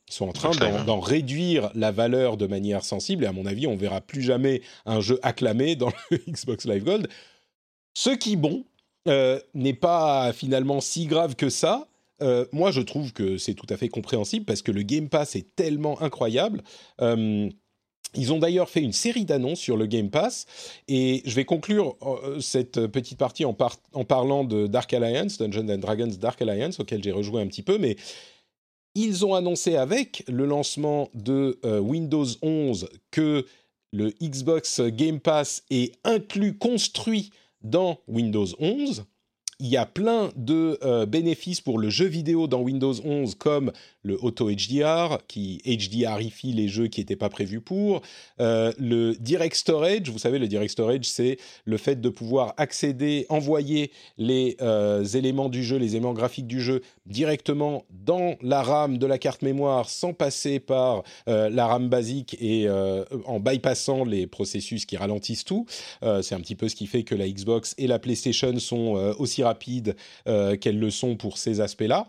[0.07, 0.83] Ils sont en train hein.
[0.85, 3.23] d'en réduire la valeur de manière sensible.
[3.23, 6.83] Et à mon avis, on verra plus jamais un jeu acclamé dans le Xbox Live
[6.83, 7.07] Gold.
[7.95, 8.65] Ce qui, bon,
[9.07, 11.87] euh, n'est pas finalement si grave que ça.
[12.21, 15.35] Euh, moi, je trouve que c'est tout à fait compréhensible parce que le Game Pass
[15.35, 16.61] est tellement incroyable.
[17.01, 17.49] Euh,
[18.15, 20.45] ils ont d'ailleurs fait une série d'annonces sur le Game Pass
[20.87, 25.37] et je vais conclure euh, cette petite partie en, par- en parlant de Dark Alliance,
[25.37, 27.95] Dungeons and Dragons Dark Alliance, auquel j'ai rejoué un petit peu, mais
[28.95, 33.45] ils ont annoncé avec le lancement de euh, Windows 11 que
[33.91, 39.05] le Xbox Game Pass est inclus, construit dans Windows 11.
[39.59, 43.71] Il y a plein de euh, bénéfices pour le jeu vidéo dans Windows 11, comme
[44.05, 48.01] le Auto HDR, qui HDRifie les jeux qui n'étaient pas prévus pour.
[48.39, 53.25] Euh, le Direct Storage, vous savez, le Direct Storage, c'est le fait de pouvoir accéder,
[53.29, 58.99] envoyer les euh, éléments du jeu, les éléments graphiques du jeu directement dans la RAM
[58.99, 62.69] de la carte mémoire sans passer par euh, la RAM basique et
[63.25, 65.65] en bypassant les processus qui ralentissent tout.
[66.01, 69.43] C'est un petit peu ce qui fait que la Xbox et la PlayStation sont aussi
[69.43, 72.07] rapides qu'elles le sont pour ces aspects-là.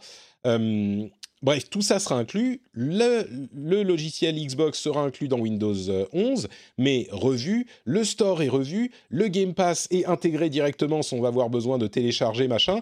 [1.46, 2.60] Bref, tout ça sera inclus.
[2.72, 7.68] Le, logiciel Xbox sera inclus dans Windows euh, 11, mais revu.
[7.84, 8.90] Le store est revu.
[9.10, 12.80] Le Game Pass est intégré directement sans avoir besoin de télécharger, machin.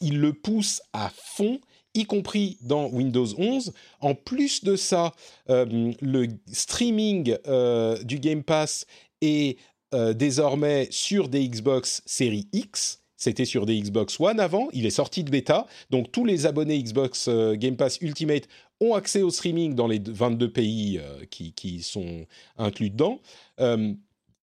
[0.00, 1.58] Il le pousse à fond
[1.94, 3.72] y compris dans Windows 11.
[4.00, 5.12] En plus de ça,
[5.50, 8.86] euh, le streaming euh, du Game Pass
[9.20, 9.58] est
[9.94, 13.02] euh, désormais sur des Xbox série X.
[13.16, 16.82] C'était sur des Xbox One avant, il est sorti de bêta, donc tous les abonnés
[16.82, 18.46] Xbox euh, Game Pass Ultimate
[18.80, 22.26] ont accès au streaming dans les 22 pays euh, qui, sont
[22.58, 23.20] inclus dedans.
[23.58, 23.94] Euh,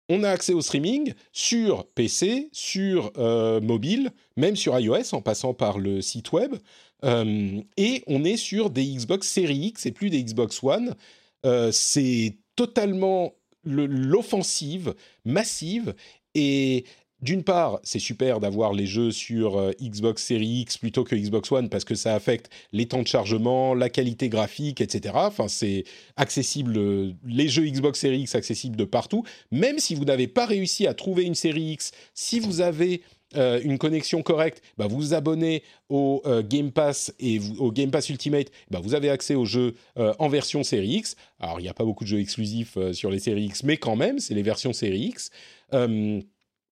[0.09, 3.11] on a accès au streaming sur PC, sur
[3.61, 6.55] mobile, même sur iOS en passant par le site web.
[7.03, 10.95] Et on est sur des Xbox Series X et plus des Xbox One.
[11.73, 13.33] C'est totalement
[13.65, 15.93] l'offensive massive
[16.35, 16.85] et
[17.21, 21.51] d'une part, c'est super d'avoir les jeux sur euh, Xbox Series X plutôt que Xbox
[21.51, 25.15] One parce que ça affecte les temps de chargement, la qualité graphique, etc.
[25.15, 25.83] Enfin, c'est
[26.15, 29.23] accessible, euh, les jeux Xbox Series X accessibles de partout.
[29.51, 33.01] Même si vous n'avez pas réussi à trouver une série X, si vous avez
[33.35, 38.09] euh, une connexion correcte, bah, vous vous abonnez au Game Pass et au Game Pass
[38.09, 41.15] Ultimate, bah, vous avez accès aux jeux en version série X.
[41.39, 43.95] Alors, il n'y a pas beaucoup de jeux exclusifs sur les séries X, mais quand
[43.95, 45.31] même, c'est les versions série X.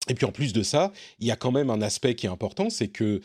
[0.08, 2.30] et puis en plus de ça, il y a quand même un aspect qui est
[2.30, 3.22] important, c'est que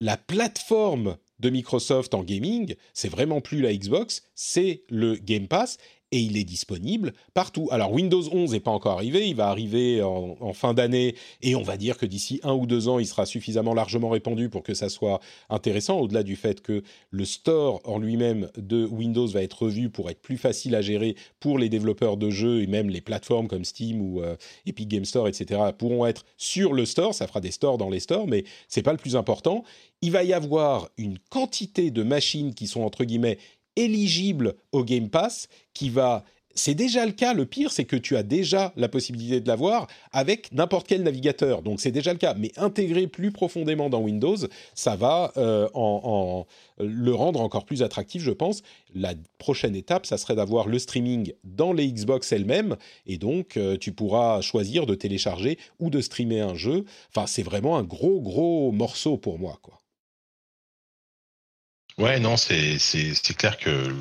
[0.00, 5.78] la plateforme de Microsoft en gaming, c'est vraiment plus la Xbox, c'est le Game Pass
[6.12, 7.68] et il est disponible partout.
[7.70, 11.62] Alors Windows 11 n'est pas encore arrivé, il va arriver en, fin d'année et on
[11.62, 14.74] va dire que d'ici un ou deux ans, il sera suffisamment largement répandu pour que
[14.74, 19.64] ça soit intéressant, au-delà du fait que le store en lui-même de Windows va être
[19.64, 23.00] revu pour être plus facile à gérer pour les développeurs de jeux et même les
[23.00, 25.60] plateformes comme Steam ou euh, Epic Game Store, etc.
[25.76, 28.92] pourront être sur le store, ça fera des stores dans les stores, mais c'est pas
[28.92, 29.64] le plus important.
[30.02, 33.38] Il va y avoir une quantité de machines qui sont entre guillemets
[33.76, 36.24] éligible au Game Pass qui va
[36.56, 37.34] c'est déjà le cas.
[37.34, 41.62] Le pire, c'est que tu as déjà la possibilité de l'avoir avec n'importe quel navigateur.
[41.62, 42.34] Donc c'est déjà le cas.
[42.34, 44.36] Mais intégrer plus profondément dans Windows,
[44.74, 46.46] ça va euh, en,
[46.78, 48.62] le rendre encore plus attractif, je pense.
[48.94, 52.76] La prochaine étape, ça serait d'avoir le streaming dans les Xbox elles-mêmes.
[53.06, 56.84] Et donc, euh, tu pourras choisir de télécharger ou de streamer un jeu.
[57.14, 59.78] Enfin, c'est vraiment un gros, gros morceau pour moi, quoi.
[61.98, 62.78] Ouais, non, c'est
[63.38, 63.94] clair que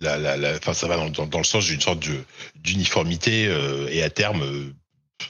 [0.00, 2.04] la, la, la, ça va dans, dans, le sens d'une sorte
[2.56, 4.74] d'uniformité euh, et à terme, euh,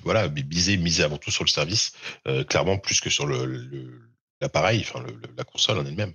[0.03, 1.93] voilà, miser, miser avant tout sur le service,
[2.27, 3.27] euh, clairement plus que sur
[4.41, 5.05] l'appareil, le, enfin
[5.37, 6.15] la console en elle-même.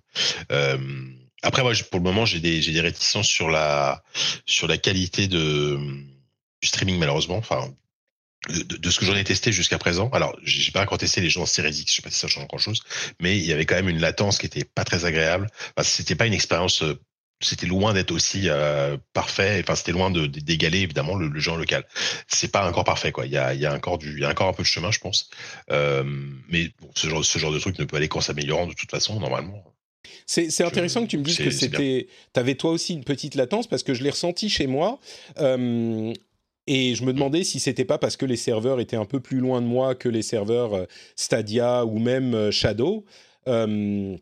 [1.41, 4.03] après, moi, pour le moment, j'ai des, des réticences sur la,
[4.45, 5.77] sur la qualité de,
[6.61, 7.37] du streaming, malheureusement.
[7.37, 7.73] Enfin,
[8.49, 10.09] de, ce que j'en ai testé jusqu'à présent.
[10.11, 12.27] Alors, j'ai pas encore testé les jeux en Series X, je sais pas si ça
[12.27, 12.81] change grand chose,
[13.19, 15.47] mais il y avait quand même une latence qui était pas très agréable.
[15.75, 16.99] Enfin, c'était pas une expérience, euh,
[17.41, 19.61] c'était loin d'être aussi euh, parfait.
[19.63, 21.85] Enfin, c'était loin de d'égaler évidemment le, jeu en local.
[22.27, 23.25] C'est pas encore parfait, quoi.
[23.25, 24.67] Il y a, il y a encore du, il y a encore un peu de
[24.67, 25.29] chemin, je pense.
[25.71, 26.03] Euh,
[26.49, 28.91] mais bon, ce genre, ce genre de truc ne peut aller qu'en s'améliorant de toute
[28.91, 29.63] façon, normalement.
[30.25, 32.07] C'est intéressant que tu me dises que c'était.
[32.33, 34.99] Tu avais toi aussi une petite latence parce que je l'ai ressenti chez moi.
[35.39, 36.13] Euh,
[36.67, 39.39] et je me demandais si c'était pas parce que les serveurs étaient un peu plus
[39.39, 43.05] loin de moi que les serveurs euh, Stadia ou même euh, Shadow,
[43.47, 44.15] euh,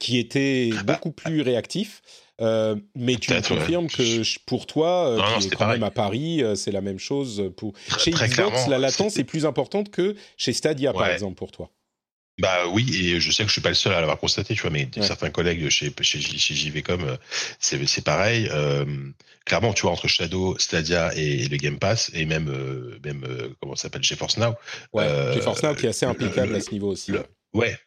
[0.00, 2.00] qui étaient ah bah, beaucoup plus réactifs.
[2.40, 6.80] mais tu me confirmes que pour toi, qui est quand même à Paris, c'est la
[6.80, 7.50] même chose.
[7.56, 7.72] Pour...
[7.98, 11.70] Chez Xbox, la latence est plus importante que chez Stadia, par exemple, pour toi.
[12.38, 14.60] Bah oui, et je sais que je suis pas le seul à l'avoir constaté, tu
[14.60, 17.16] vois, mais certains collègues chez, chez, chez JVcom, euh,
[17.58, 18.48] c'est, pareil.
[18.52, 18.84] Euh,
[19.46, 23.26] clairement, tu vois, entre Shadow, Stadia et, le Game Pass, et même, euh, même
[23.60, 24.54] comment ça s'appelle, GeForce Now.
[24.92, 27.12] Ouais, GeForce Now qui est assez impeccable à ce niveau aussi.
[27.54, 27.78] ouais,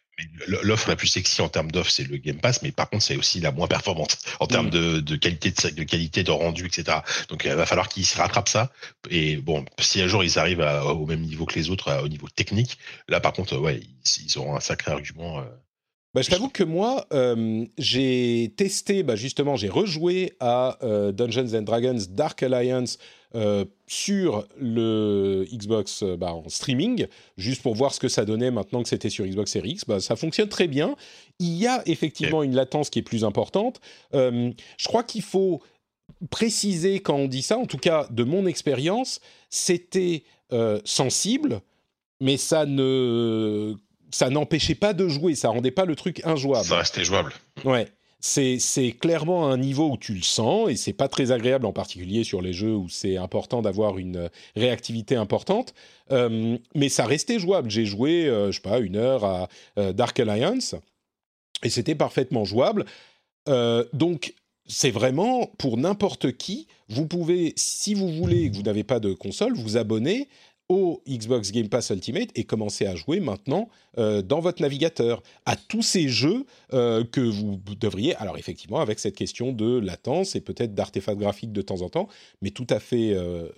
[0.46, 3.16] l'offre la plus sexy en termes d'offre, c'est le Game Pass, mais par contre, c'est
[3.16, 5.00] aussi la moins performante en termes mm.
[5.00, 6.98] de, qualité de, de, qualité de rendu, etc.
[7.28, 8.70] Donc, il va falloir qu'ils se rattrapent ça.
[9.10, 12.28] Et bon, si un jour ils arrivent au même niveau que les autres, au niveau
[12.28, 12.78] technique,
[13.08, 13.80] là, par contre, ouais,
[14.24, 15.44] ils, auront un sacré argument.
[16.12, 21.54] Bah, je t'avoue que moi, euh, j'ai testé, bah, justement, j'ai rejoué à euh, Dungeons
[21.54, 22.98] and Dragons Dark Alliance
[23.36, 28.82] euh, sur le Xbox bah, en streaming, juste pour voir ce que ça donnait maintenant
[28.82, 29.84] que c'était sur Xbox Series X.
[30.00, 30.96] Ça fonctionne très bien.
[31.38, 33.80] Il y a effectivement une latence qui est plus importante.
[34.12, 34.52] je
[34.86, 35.62] crois qu'il faut
[36.28, 40.24] préciser quand on dit ça, en tout cas de mon expérience, c'était
[40.84, 41.60] sensible,
[42.20, 43.76] mais ça ne
[44.10, 46.66] ça n'empêchait pas de jouer, ça rendait pas le truc injouable.
[46.66, 47.32] Ça restait jouable.
[47.64, 47.86] Ouais.
[48.22, 48.58] C'est,
[49.00, 52.42] clairement un niveau où tu le sens et c'est pas très agréable en particulier sur
[52.42, 55.72] les jeux où c'est important d'avoir une réactivité importante.
[56.12, 57.70] Euh, mais ça restait jouable.
[57.70, 60.74] J'ai joué, euh, je sais pas, une heure à euh, Dark Alliance
[61.62, 62.84] et c'était parfaitement jouable.
[63.92, 64.34] donc
[64.66, 66.68] c'est vraiment pour n'importe qui.
[66.88, 70.28] Vous pouvez, si vous voulez et que vous n'avez pas de console, vous abonner
[70.70, 75.56] au Xbox Game Pass Ultimate et commencer à jouer maintenant euh, dans votre navigateur à
[75.56, 80.40] tous ces jeux euh, que vous devriez, alors effectivement avec cette question de latence et
[80.40, 82.08] peut-être d'artefacts graphiques de temps en temps,
[82.40, 83.48] mais tout à fait euh,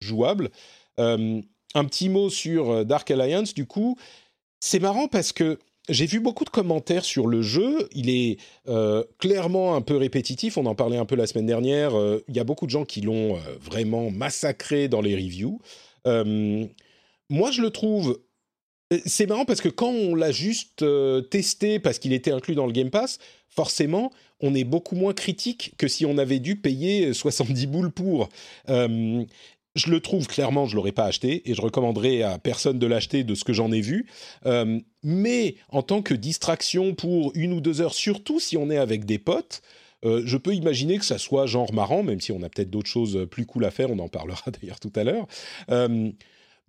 [0.00, 0.50] jouable.
[0.96, 3.98] un petit mot sur Dark Alliance, du coup,
[4.58, 5.58] c'est marrant parce que
[5.88, 7.88] j'ai vu beaucoup de commentaires sur le jeu.
[7.92, 8.38] Il est
[9.18, 10.56] clairement un peu répétitif.
[10.56, 11.92] On en parlait un peu la semaine dernière.
[12.28, 15.60] Il y a beaucoup de gens qui l'ont vraiment massacré dans les reviews.
[16.04, 18.20] Moi, je le trouve.
[18.92, 20.84] Euh, c'est marrant parce que quand on l'a juste
[21.30, 24.10] testé parce qu'il était inclus dans le Game Pass, forcément,
[24.40, 28.28] on est beaucoup moins critique que si on avait dû payer 70 boules pour.
[28.68, 33.24] je le trouve clairement, je l'aurais pas acheté et je recommanderais à personne de l'acheter
[33.24, 34.06] de ce que j'en ai vu.
[35.02, 39.06] mais en tant que distraction pour une ou deux heures, surtout si on est avec
[39.06, 39.62] des potes,
[40.04, 42.88] euh, je peux imaginer que ça soit genre marrant, même si on a peut-être d'autres
[42.88, 45.26] choses plus cool à faire, on en parlera d'ailleurs tout à l'heure.
[45.70, 46.10] Euh,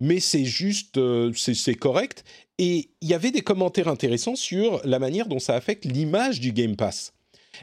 [0.00, 0.98] mais c'est juste,
[1.34, 2.24] c'est correct.
[2.58, 6.52] Et il y avait des commentaires intéressants sur la manière dont ça affecte l'image du
[6.52, 7.12] Game Pass.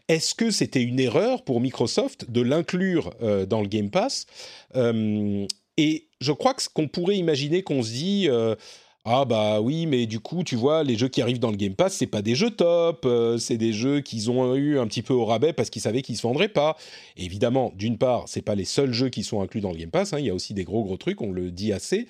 [0.08, 3.12] Est-ce que c'était une erreur pour Microsoft de l'inclure
[3.48, 4.26] dans le Game Pass?
[5.78, 8.30] Et je crois que ce qu'on pourrait imaginer qu'on se dit
[9.04, 11.74] ah bah oui, mais du coup, tu vois, les jeux qui arrivent dans le Game
[11.74, 15.02] Pass, c'est pas des jeux top, euh, c'est des jeux qu'ils ont eu un petit
[15.02, 16.78] peu au rabais parce qu'ils savaient qu'ils se vendraient pas.
[17.18, 20.14] évidemment, d'une part, c'est pas les seuls jeux qui sont inclus dans le Game Pass,
[20.14, 22.08] hein, il y a aussi des gros gros trucs, on le dit assez.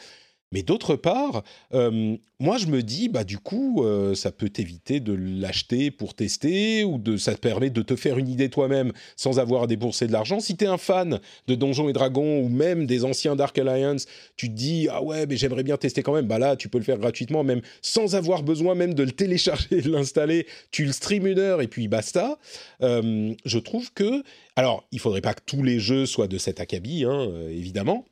[0.51, 1.43] Mais d'autre part,
[1.73, 6.13] euh, moi je me dis, bah du coup, euh, ça peut t'éviter de l'acheter pour
[6.13, 9.67] tester ou de, ça te permet de te faire une idée toi-même sans avoir à
[9.67, 10.41] débourser de l'argent.
[10.41, 14.07] Si tu es un fan de Donjons et Dragons ou même des anciens Dark Alliance,
[14.35, 16.27] tu te dis, ah ouais, mais j'aimerais bien tester quand même.
[16.27, 19.81] Bah là, tu peux le faire gratuitement, même sans avoir besoin même de le télécharger
[19.81, 20.47] de l'installer.
[20.71, 22.37] Tu le stream une heure et puis basta.
[22.81, 24.21] Euh, je trouve que,
[24.57, 28.05] alors, il faudrait pas que tous les jeux soient de cet acabit, hein, évidemment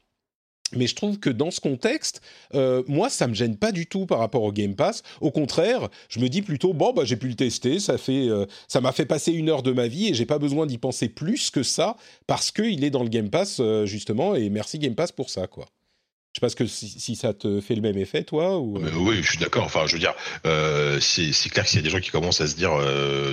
[0.73, 2.21] mais je trouve que dans ce contexte,
[2.53, 5.03] euh, moi, ça me gêne pas du tout par rapport au Game Pass.
[5.21, 7.77] Au contraire, je me dis plutôt bon, bah j'ai pu le tester,
[8.09, 10.77] euh, ça m'a fait passer une heure de ma vie et j'ai pas besoin d'y
[10.77, 11.95] penser plus que ça
[12.27, 14.35] parce qu'il est dans le Game Pass euh, justement.
[14.35, 15.65] Et merci Game Pass pour ça, quoi.
[16.33, 18.77] Je sais pas que si, ça te fait le même effet, toi ou...
[18.99, 19.63] Oui, je suis d'accord.
[19.63, 20.13] Enfin, je veux dire,
[21.01, 22.71] c'est clair que s'il y a des gens qui commencent à se dire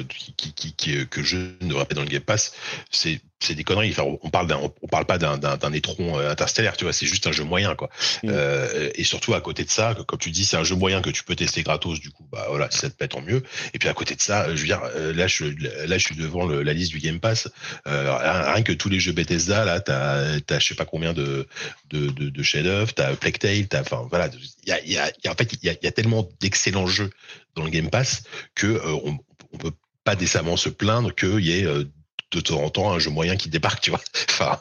[0.09, 2.55] qui, qui, qui, que je ne devrais pas dans le Game Pass,
[2.91, 3.91] c'est c'est des conneries.
[3.91, 6.93] Enfin, on parle d'un, on parle pas d'un, d'un, étron euh, interstellaire, tu vois.
[6.93, 7.91] C'est juste un jeu moyen, quoi.
[8.25, 11.11] Euh, et surtout à côté de ça, comme tu dis, c'est un jeu moyen que
[11.11, 12.01] tu peux tester gratos.
[12.01, 13.43] Du coup, bah voilà, si ça te plaît, tant mieux.
[13.75, 14.81] Et puis à côté de ça, je veux dire,
[15.15, 17.49] là, je, là, je suis devant le, la liste du Game Pass.
[17.85, 21.47] rien que tous les jeux Bethesda, là, t'as, t'as, je sais pas combien de
[21.91, 24.31] de, de, de chefs-d'œuvre t'as Plague Tale, t'as, enfin voilà,
[24.65, 26.29] il y a, y, a, y a, en fait, il y a, y a, tellement
[26.41, 27.11] d'excellents jeux
[27.55, 28.25] dans le Game Pass
[28.55, 29.19] que euh, on,
[29.53, 29.73] on, peut
[30.05, 31.85] pas décemment se plaindre qu'il y ait euh,
[32.33, 34.01] de temps en temps un jeu moyen qui débarque, tu vois.
[34.31, 34.61] enfin,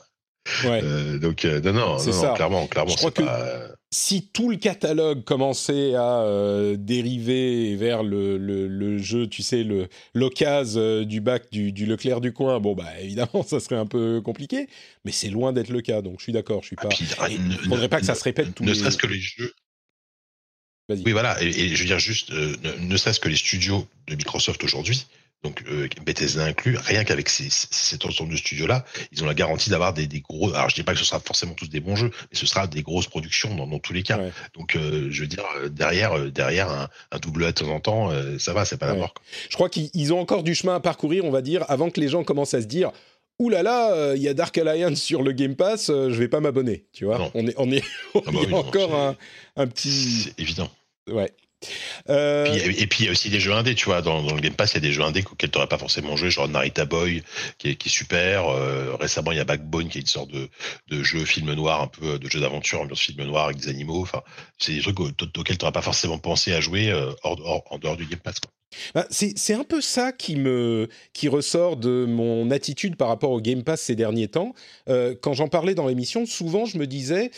[0.64, 0.82] Ouais.
[0.84, 2.92] Euh, donc euh, non, non, non, non, clairement, clairement.
[2.92, 3.24] Je crois que
[3.92, 9.64] si tout le catalogue commençait à euh, dériver vers le, le, le, jeu, tu sais,
[9.64, 13.76] le l'occasion euh, du bac du, du, Leclerc du coin, bon bah évidemment, ça serait
[13.76, 14.68] un peu compliqué,
[15.04, 16.02] mais c'est loin d'être le cas.
[16.02, 16.90] Donc je suis d'accord, je suis pas.
[17.18, 18.54] Ah, il ne faudrait pas que ça se répète.
[18.54, 19.54] Tous ne serait-ce que les jeux.
[20.90, 23.88] Oui, voilà, et, et, je veux dire juste, euh, ne, ne serait-ce que les studios
[24.08, 25.08] de Microsoft aujourd'hui
[25.46, 29.70] donc euh, Bethesda inclus, rien qu'avec ces, cet ensemble de studios-là, ils ont la garantie
[29.70, 30.52] d'avoir des, des, gros.
[30.56, 32.66] Alors je dis pas que ce sera forcément tous des bons jeux, mais ce sera
[32.66, 34.18] des grosses productions dans, dans tous les cas.
[34.18, 34.32] Ouais.
[34.56, 37.70] Donc euh, je veux dire euh, derrière, euh, derrière un, un, double A de temps
[37.70, 38.94] en temps, euh, ça va, c'est pas ouais.
[38.94, 39.14] la mort.
[39.50, 42.08] Je crois qu'ils ont encore du chemin à parcourir, on va dire, avant que les
[42.08, 42.92] gens commencent à se dire.
[43.38, 46.40] Ouh là là, il y a Dark Alliance sur le Game Pass, je vais pas
[46.40, 47.20] m'abonner, tu vois.
[47.20, 47.32] Non.
[47.36, 47.84] On est, on est,
[48.16, 49.16] on ah bah oui, encore non, un,
[49.58, 49.92] un petit.
[49.92, 50.72] C'est évident.
[51.12, 51.32] Ouais.
[52.10, 52.46] Euh...
[52.46, 54.02] Puis, et puis il y a aussi des jeux indés, tu vois.
[54.02, 55.78] Dans, dans le Game Pass, il y a des jeux indés auxquels tu n'aurais pas
[55.78, 57.24] forcément joué, genre Narita Boy,
[57.58, 58.48] qui est, qui est super.
[58.48, 60.50] Euh, récemment, il y a Backbone, qui est une sorte de,
[60.90, 64.02] de jeu film noir, un peu de jeu d'aventure, ambiance film noir avec des animaux.
[64.02, 64.22] Enfin,
[64.58, 67.78] c'est des trucs auxquels tu n'aurais pas forcément pensé à jouer euh, hors, hors, en
[67.78, 68.40] dehors du Game Pass.
[68.40, 68.52] Quoi.
[68.94, 73.40] Bah, c'est un peu ça qui me qui ressort de mon attitude par rapport au
[73.40, 74.54] Game Pass ces derniers temps.
[74.90, 77.32] Euh, quand j'en parlais dans l'émission, souvent je me disais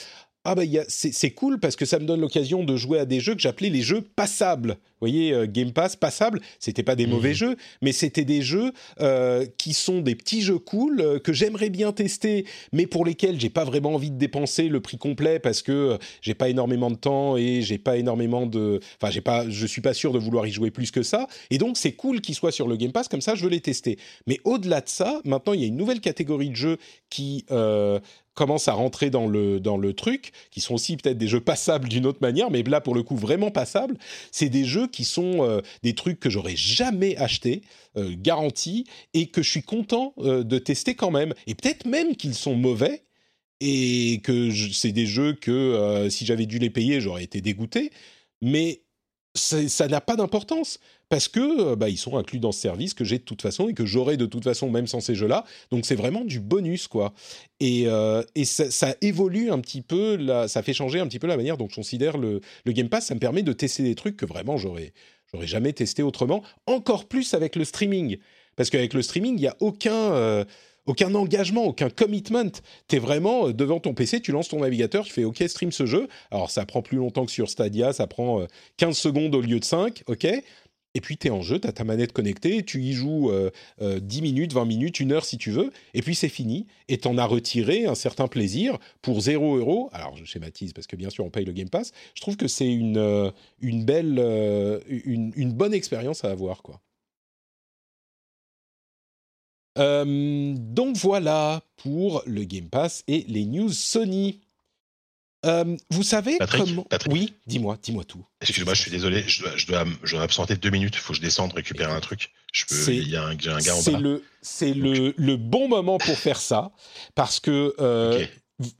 [0.50, 3.36] ah bah c'est cool parce que ça me donne l'occasion de jouer à des jeux
[3.36, 4.70] que j'appelais les jeux passables.
[4.70, 7.10] Vous voyez, euh, Game Pass passable, c'était pas des mmh.
[7.10, 8.72] mauvais jeux, mais c'était des jeux
[9.02, 13.40] euh, qui sont des petits jeux cool euh, que j'aimerais bien tester, mais pour lesquels
[13.40, 16.96] j'ai pas vraiment envie de dépenser le prix complet parce que j'ai pas énormément de
[16.96, 20.48] temps et j'ai pas énormément de, enfin j'ai pas, je suis pas sûr de vouloir
[20.48, 21.28] y jouer plus que ça.
[21.52, 23.62] Et donc c'est cool qu'ils soient sur le Game Pass comme ça, je veux les
[23.62, 24.00] tester.
[24.28, 26.78] Mais au-delà de ça, maintenant il y a une nouvelle catégorie de jeux
[27.10, 27.46] qui
[28.38, 31.90] commencent à rentrer dans le, dans le truc, qui sont aussi peut-être des jeux passables
[31.90, 33.98] d'une autre manière, mais là pour le coup vraiment passables,
[34.32, 37.64] c'est des jeux qui sont euh, des trucs que j'aurais jamais achetés,
[37.98, 38.86] euh, garantis,
[39.16, 41.34] et que je suis content euh, de tester quand même.
[41.48, 43.06] Et peut-être même qu'ils sont mauvais,
[43.60, 47.92] et que c'est des jeux que euh, si j'avais dû les payer, j'aurais été dégoûté,
[48.42, 48.84] mais
[49.34, 50.80] ça n'a pas d'importance
[51.10, 53.74] parce que bah, ils sont inclus dans ce service que j'ai de toute façon et
[53.74, 55.46] que j'aurai de toute façon même sans ces jeux-là.
[55.72, 57.14] Donc c'est vraiment du bonus quoi.
[57.60, 61.28] Et, euh, et ça, évolue un petit peu, la, ça fait changer un petit peu
[61.28, 63.06] la manière dont je considère le, le Game Pass.
[63.06, 64.94] Ça me permet de tester des trucs que vraiment j'aurais
[65.32, 66.44] j'aurais jamais testé autrement.
[66.66, 68.18] Encore plus avec le streaming
[68.56, 70.44] parce qu'avec le streaming il y a aucun euh,
[70.88, 72.52] aucun engagement, aucun commitment.
[72.88, 75.72] Tu es vraiment euh, devant ton PC, tu lances ton navigateur, tu fais OK, stream
[75.72, 76.08] ce jeu.
[76.32, 78.46] Alors ça prend plus longtemps que sur Stadia, ça prend
[78.78, 80.28] 15 secondes au lieu de 5, OK
[80.98, 83.52] et puis tu es en jeu, tu as ta manette connectée, tu y joues euh,
[83.84, 86.98] euh, 10 minutes, 20 minutes, une heure si tu veux, et puis c'est fini, et
[86.98, 89.92] tu en as retiré un certain plaisir pour 0 euros.
[89.94, 92.48] Alors je schématise parce que bien sûr on paye le Game Pass, je trouve que
[92.48, 93.30] c'est une, euh,
[93.62, 96.64] une belle, euh, une, bonne expérience à avoir.
[96.64, 96.82] quoi.
[99.78, 104.40] Euh, donc voilà pour le Game Pass et les news Sony.
[105.46, 107.14] Euh, vous savez Patrick, comment Patrick.
[107.14, 108.26] Oui, dis-moi, dis-moi tout.
[108.42, 110.96] Excuse-moi, je suis désolé, je dois, je dois, je dois m'absenter deux minutes.
[110.96, 112.32] Il faut que je descende récupérer un truc.
[112.88, 114.00] Il y a un, j'ai un gars en bas.
[114.00, 116.72] le, c'est le, le bon moment pour faire ça,
[117.14, 118.26] parce que euh,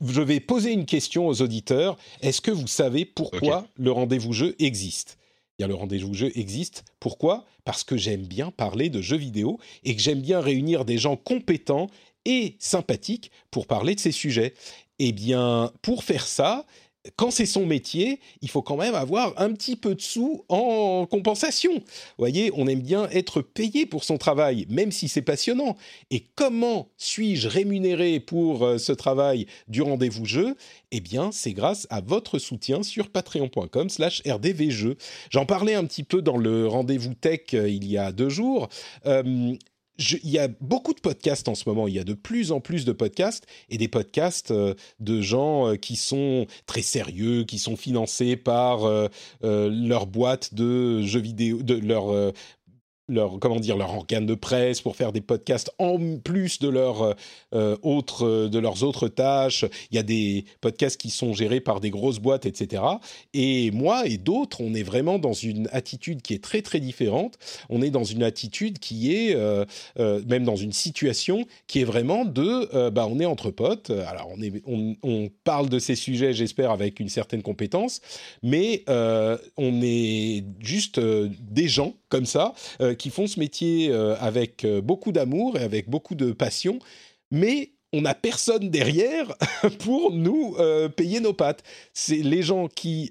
[0.04, 1.96] je vais poser une question aux auditeurs.
[2.22, 5.16] Est-ce que vous savez pourquoi le rendez-vous jeu existe?
[5.20, 6.84] Eh Bien, le rendez-vous jeu existe.
[6.98, 7.44] Pourquoi?
[7.64, 11.16] Parce que j'aime bien parler de jeux vidéo et que j'aime bien réunir des gens
[11.16, 11.88] compétents
[12.24, 14.54] et sympathiques pour parler de ces sujets.
[14.98, 16.66] Eh bien, pour faire ça,
[17.16, 21.06] quand c'est son métier, il faut quand même avoir un petit peu de sous en
[21.06, 21.72] compensation.
[21.74, 21.82] Vous
[22.18, 25.76] voyez, on aime bien être payé pour son travail, même si c'est passionnant.
[26.10, 30.56] Et comment suis-je rémunéré pour euh, ce travail du rendez-vous jeu?
[30.90, 34.96] Eh bien, c'est grâce à votre soutien sur patreon.com slash rdvjeux.
[35.30, 38.68] J'en parlais un petit peu dans le rendez-vous tech euh, il y a deux jours.
[39.06, 39.54] Euh,
[39.98, 42.60] il y a beaucoup de podcasts en ce moment, il y a de plus en
[42.60, 47.58] plus de podcasts et des podcasts euh, de gens euh, qui sont très sérieux, qui
[47.58, 49.08] sont financés par euh,
[49.42, 52.32] leur boîte de jeux vidéo, de leur
[53.08, 57.16] leur comment dire leur organe de presse pour faire des podcasts en plus de leur
[57.54, 59.64] euh, autres euh, de leurs autres tâches.
[59.90, 62.82] Il y a des podcasts qui sont gérés par des grosses boîtes, etc.
[63.32, 67.38] Et moi et d'autres, on est vraiment dans une attitude qui est très très différente.
[67.70, 69.64] On est dans une attitude qui est euh,
[69.96, 73.90] même dans une situation qui est vraiment de bah on est entre potes.
[73.90, 78.00] Alors on est on, parle de ces sujets, j'espère avec une certaine compétence,
[78.42, 84.64] mais on est juste des gens comme ça euh, qui font ce métier euh, avec
[84.64, 86.78] euh, beaucoup d'amour et avec beaucoup de passion,
[87.30, 89.34] mais on n'a personne derrière
[89.78, 90.56] pour nous
[90.94, 91.62] payer nos pattes.
[91.94, 93.08] C'est les gens qui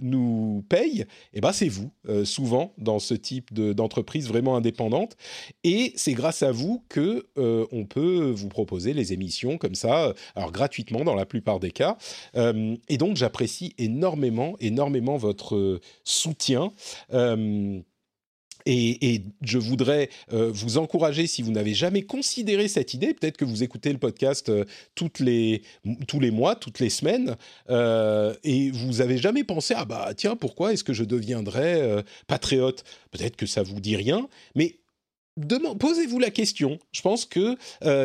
[0.00, 1.90] nous payent, et ben c'est vous,
[2.22, 5.16] souvent dans ce type de- d'entreprise vraiment indépendante.
[5.64, 10.52] Et c'est grâce à vous que on peut vous proposer les émissions comme ça, alors
[10.52, 11.98] gratuitement dans la plupart des cas.
[12.36, 16.72] Et donc j'apprécie énormément, énormément votre soutien.
[18.66, 23.44] Et, je voudrais euh, vous encourager, si vous n'avez jamais considéré cette idée, peut-être que
[23.44, 24.64] vous écoutez le podcast euh,
[25.20, 25.62] les,
[26.06, 27.36] tous les mois, toutes les semaines,
[27.70, 32.02] euh, et vous avez jamais pensé, ah bah tiens, pourquoi est-ce que je deviendrais euh,
[32.26, 32.84] patriote?
[33.10, 34.76] Peut-être que ça vous dit rien, mais
[35.80, 36.78] Posez-vous la question.
[36.92, 37.56] Je pense que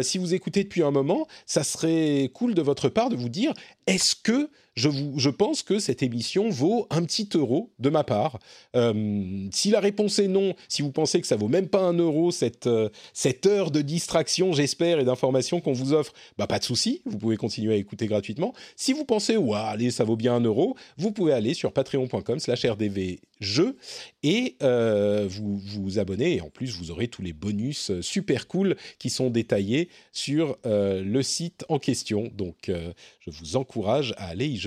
[0.02, 3.52] si vous écoutez depuis un moment, ça serait cool de votre part de vous dire
[3.86, 8.40] est-ce que je, pense que cette émission vaut un petit euro de ma part
[8.76, 11.94] Euh, Si la réponse est non, si vous pensez que ça vaut même pas un
[11.94, 16.60] euro cette, euh, cette heure de distraction, j'espère, et d'information qu'on vous offre, bah pas
[16.60, 18.54] de souci, vous pouvez continuer à écouter gratuitement.
[18.76, 22.66] Si vous pensez ouais, allez, ça vaut bien un euro, vous pouvez aller sur patreon.com/slash
[22.66, 23.78] rdvjeux
[24.22, 26.36] et euh, vous vous abonner.
[26.36, 31.22] Et en plus, vous aurez tous les bonus super cool qui sont détaillés sur le
[31.22, 32.32] site en question.
[32.36, 34.67] Donc, je vous encourage à aller y jeter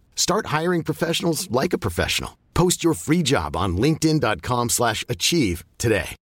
[0.21, 2.37] Start hiring professionals like a professional.
[2.53, 6.15] Post your free job on linkedin.com/achieve slash achieve today.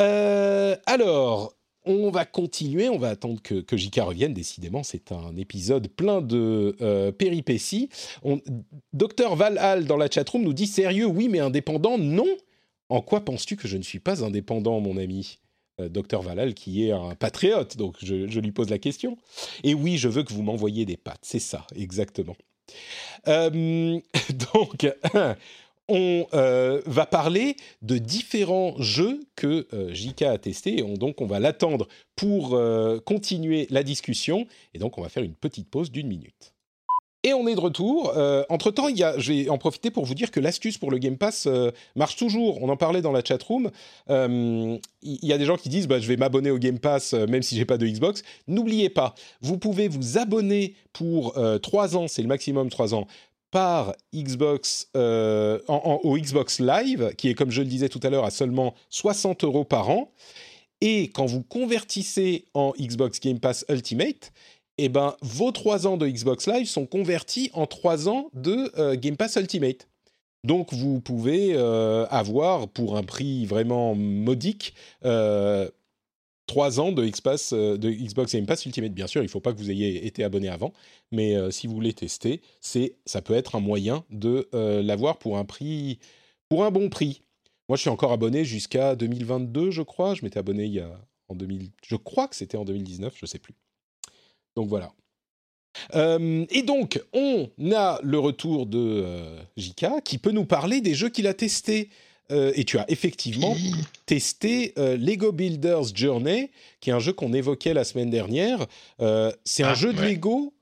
[0.00, 1.54] Euh, alors,
[1.86, 4.32] on va continuer, on va attendre que, JK revienne.
[4.32, 7.88] Décidément, c'est un épisode plein de euh, péripéties.
[8.22, 8.40] On,
[8.92, 12.28] Docteur Valhall dans la chatroom nous dit sérieux, oui, mais indépendant, non.
[12.90, 15.40] En quoi penses-tu que je ne suis pas indépendant, mon ami?
[15.78, 19.18] Docteur Valhall, qui est un patriote, donc je, lui pose la question.
[19.62, 22.36] Et oui, je veux que vous m'envoyiez des pattes, c'est ça, exactement.
[23.28, 24.00] Euh,
[24.54, 24.86] donc,
[25.88, 30.78] on euh, va parler de différents jeux que euh, JK a testés.
[30.78, 34.46] Et on- donc, on va l'attendre pour euh, continuer la discussion.
[34.74, 36.55] Et donc, on va faire une petite pause d'une minute.
[37.26, 38.12] Et on est de retour.
[38.16, 41.18] Euh, entre-temps, il y vais en profiter pour vous dire que l'astuce pour le Game
[41.18, 42.62] Pass euh, marche toujours.
[42.62, 43.72] On en parlait dans la chatroom.
[44.10, 47.14] Euh, Il y, a des gens qui disent bah, je vais m'abonner au Game Pass
[47.14, 48.22] même si j'ai pas de Xbox.
[48.46, 53.08] N'oubliez pas, vous pouvez vous abonner pour euh, 3 ans, c'est le maximum 3 ans,
[53.50, 58.30] par Xbox au Xbox Live, qui est comme je le disais tout à l'heure à
[58.30, 60.12] seulement 60 euros par an.
[60.80, 64.32] Et quand vous convertissez en Xbox Game Pass Ultimate,
[64.78, 68.96] eh ben, vos 3 ans de Xbox Live sont convertis en 3 ans de euh,
[68.96, 69.88] Game Pass Ultimate.
[70.44, 74.74] Donc vous pouvez euh, avoir pour un prix vraiment modique
[75.04, 75.68] euh,
[76.46, 78.92] trois ans de Xbox, de Xbox Game Pass Ultimate.
[78.92, 80.72] Bien sûr, il ne faut pas que vous ayez été abonné avant,
[81.10, 85.44] mais si vous voulez tester, c'est, ça peut être un moyen de l'avoir pour un
[85.44, 85.98] prix,
[86.48, 87.22] pour un bon prix.
[87.68, 90.14] Moi, je suis encore abonné jusqu'à 2022, je crois.
[90.14, 90.92] Je m'étais abonné il y a
[91.28, 93.54] en 2000, je crois que c'était en 2019, je ne sais plus.
[94.56, 94.90] Donc voilà.
[95.94, 100.94] Euh, et donc, on a le retour de euh, Jika qui peut nous parler des
[100.94, 101.90] jeux qu'il a testés.
[102.32, 103.54] Euh, et tu as effectivement
[104.06, 106.50] testé Lego Builders Journey,
[106.80, 108.66] qui est un jeu qu'on évoquait la semaine dernière.
[109.44, 110.52] c'est un ah, jeu de Lego,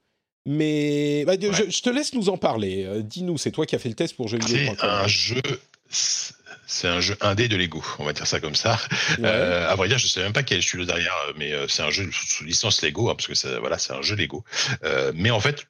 [0.44, 3.02] mais bah, je, te laisse nous en parler.
[3.02, 4.74] Dis-nous, c'est toi qui as fait le test pour jeux vidéo.
[4.78, 5.40] C'est un jeu
[6.66, 8.78] c'est un jeu indé de Lego, on va dire ça comme ça.
[9.20, 11.90] Euh, à vrai dire, je sais même pas quel studio derrière, mais euh, c'est un
[11.90, 14.44] jeu sous licence Lego, hein, parce que voilà, c'est un jeu Lego.
[14.82, 15.66] Euh, mais en fait,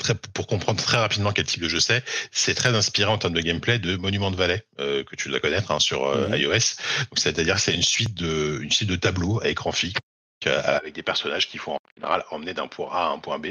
[0.00, 3.34] Très, pour comprendre très rapidement quel type de jeu c'est, c'est très inspiré en termes
[3.34, 6.36] de gameplay de Monument de Valley euh, que tu dois connaître hein, sur euh, mhm.
[6.36, 6.52] iOS.
[6.52, 10.00] Donc c'est-à-dire c'est une suite de une suite de tableaux à écran fixe
[10.46, 13.48] avec des personnages qui font en général emmener d'un point A à un point B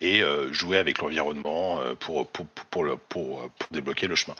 [0.00, 4.36] et euh, jouer avec l'environnement pour pour, pour, le, pour, pour, débloquer le chemin.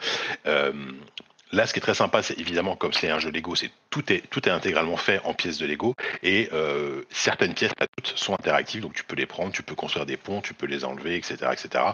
[1.53, 4.13] Là, ce qui est très sympa, c'est évidemment comme c'est un jeu Lego, c'est tout
[4.13, 8.13] est tout est intégralement fait en pièces de Lego et euh, certaines pièces, pas toutes,
[8.17, 10.85] sont interactives, donc tu peux les prendre, tu peux construire des ponts, tu peux les
[10.85, 11.85] enlever, etc., etc.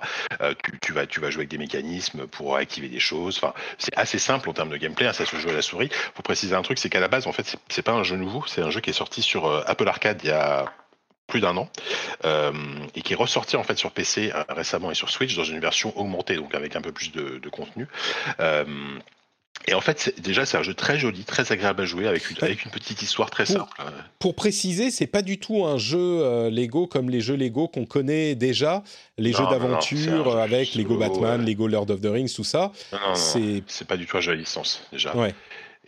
[0.41, 3.37] Euh, tu, vas tu vas jouer avec des mécanismes pour activer des choses.
[3.37, 5.07] Enfin, c'est assez simple en termes de gameplay.
[5.07, 5.89] Hein, ça se joue à la souris.
[6.15, 8.45] Faut préciser un truc, c'est qu'à la base, en fait, c'est pas un jeu nouveau,
[8.47, 10.73] c'est un jeu qui est sorti sur euh, Apple Arcade il y a
[11.27, 11.71] plus d'un an
[12.95, 15.99] et qui est ressorti en fait sur PC récemment et sur Switch dans une version
[15.99, 17.89] augmentée donc avec un peu plus de, contenu
[19.67, 22.37] et en fait, déjà, c'est un jeu très joli, très agréable à jouer, avec une,
[22.43, 23.93] avec une petite histoire très pour, simple.
[24.19, 27.87] Pour préciser, c'est pas du tout un jeu euh, Lego comme les jeux Lego qu'on
[27.87, 28.83] connaît déjà,
[29.17, 32.73] les jeux d'aventure avec Lego Batman, Lego Lord of the Rings, tout ça.
[33.15, 35.17] C'est pas du tout un jeu à licence, déjà.
[35.17, 35.35] Ouais.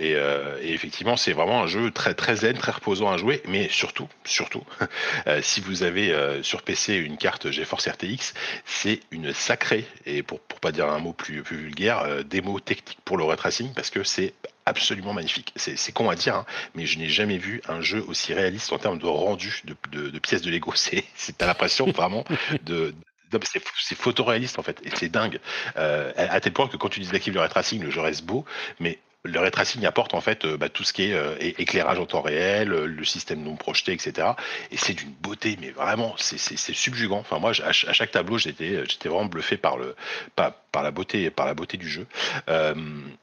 [0.00, 3.42] Euh, et, effectivement, c'est vraiment un jeu très zen, très reposant à jouer.
[3.48, 4.62] Mais surtout, surtout,
[5.26, 8.34] euh, si vous avez euh, sur PC une carte GeForce RTX,
[8.64, 12.98] c'est une sacrée et pour pour pas dire un mot plus plus vulgaire, démo technique
[13.04, 14.34] pour le ray tracing parce que c'est
[14.64, 15.52] absolument magnifique.
[15.56, 18.78] C'est con à dire, hein, mais je n'ai jamais vu un jeu aussi réaliste en
[18.78, 20.72] termes de rendu de, pièces de Lego.
[20.74, 21.04] C'est
[21.38, 22.24] t'as l'impression vraiment
[22.64, 22.94] de
[23.42, 25.40] c'est photoréaliste en fait, et c'est dingue.
[25.74, 28.44] à tel point que quand tu désactives le ray tracing, le jeu reste beau,
[28.78, 31.98] mais le ray tracing apporte en fait euh, bah, tout ce qui est euh, éclairage
[31.98, 34.28] en temps réel, euh, le système non projeté, etc.
[34.70, 37.18] Et c'est d'une beauté, mais vraiment, c'est subjugant.
[37.18, 42.06] Enfin moi, à, chaque tableau, j'étais vraiment bluffé par la beauté du jeu.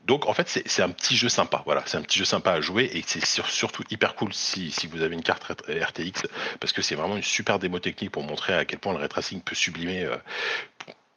[0.05, 1.63] donc en fait, c'est un petit jeu sympa.
[1.65, 5.01] Voilà, c'est un petit jeu sympa à jouer et c'est surtout hyper cool si, vous
[5.01, 6.27] avez une carte RTX
[6.59, 9.09] parce que c'est vraiment une super démo technique pour montrer à quel point le ray
[9.09, 9.55] peut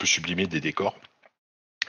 [0.07, 0.97] sublimer des décors.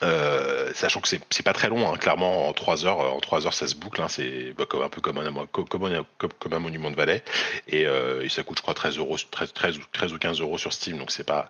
[0.03, 3.53] Euh, sachant que c'est pas très long, hein, clairement en 3 heures, en 3 heures
[3.53, 6.95] ça se boucle, hein, c'est bah, un peu comme un, comme, comme, un monument de
[6.95, 7.23] Valais,
[7.67, 10.71] et, euh, et, ça coûte je crois 13 euros, 13, 13, ou 15 euros sur
[10.71, 11.49] Steam, donc c'est pas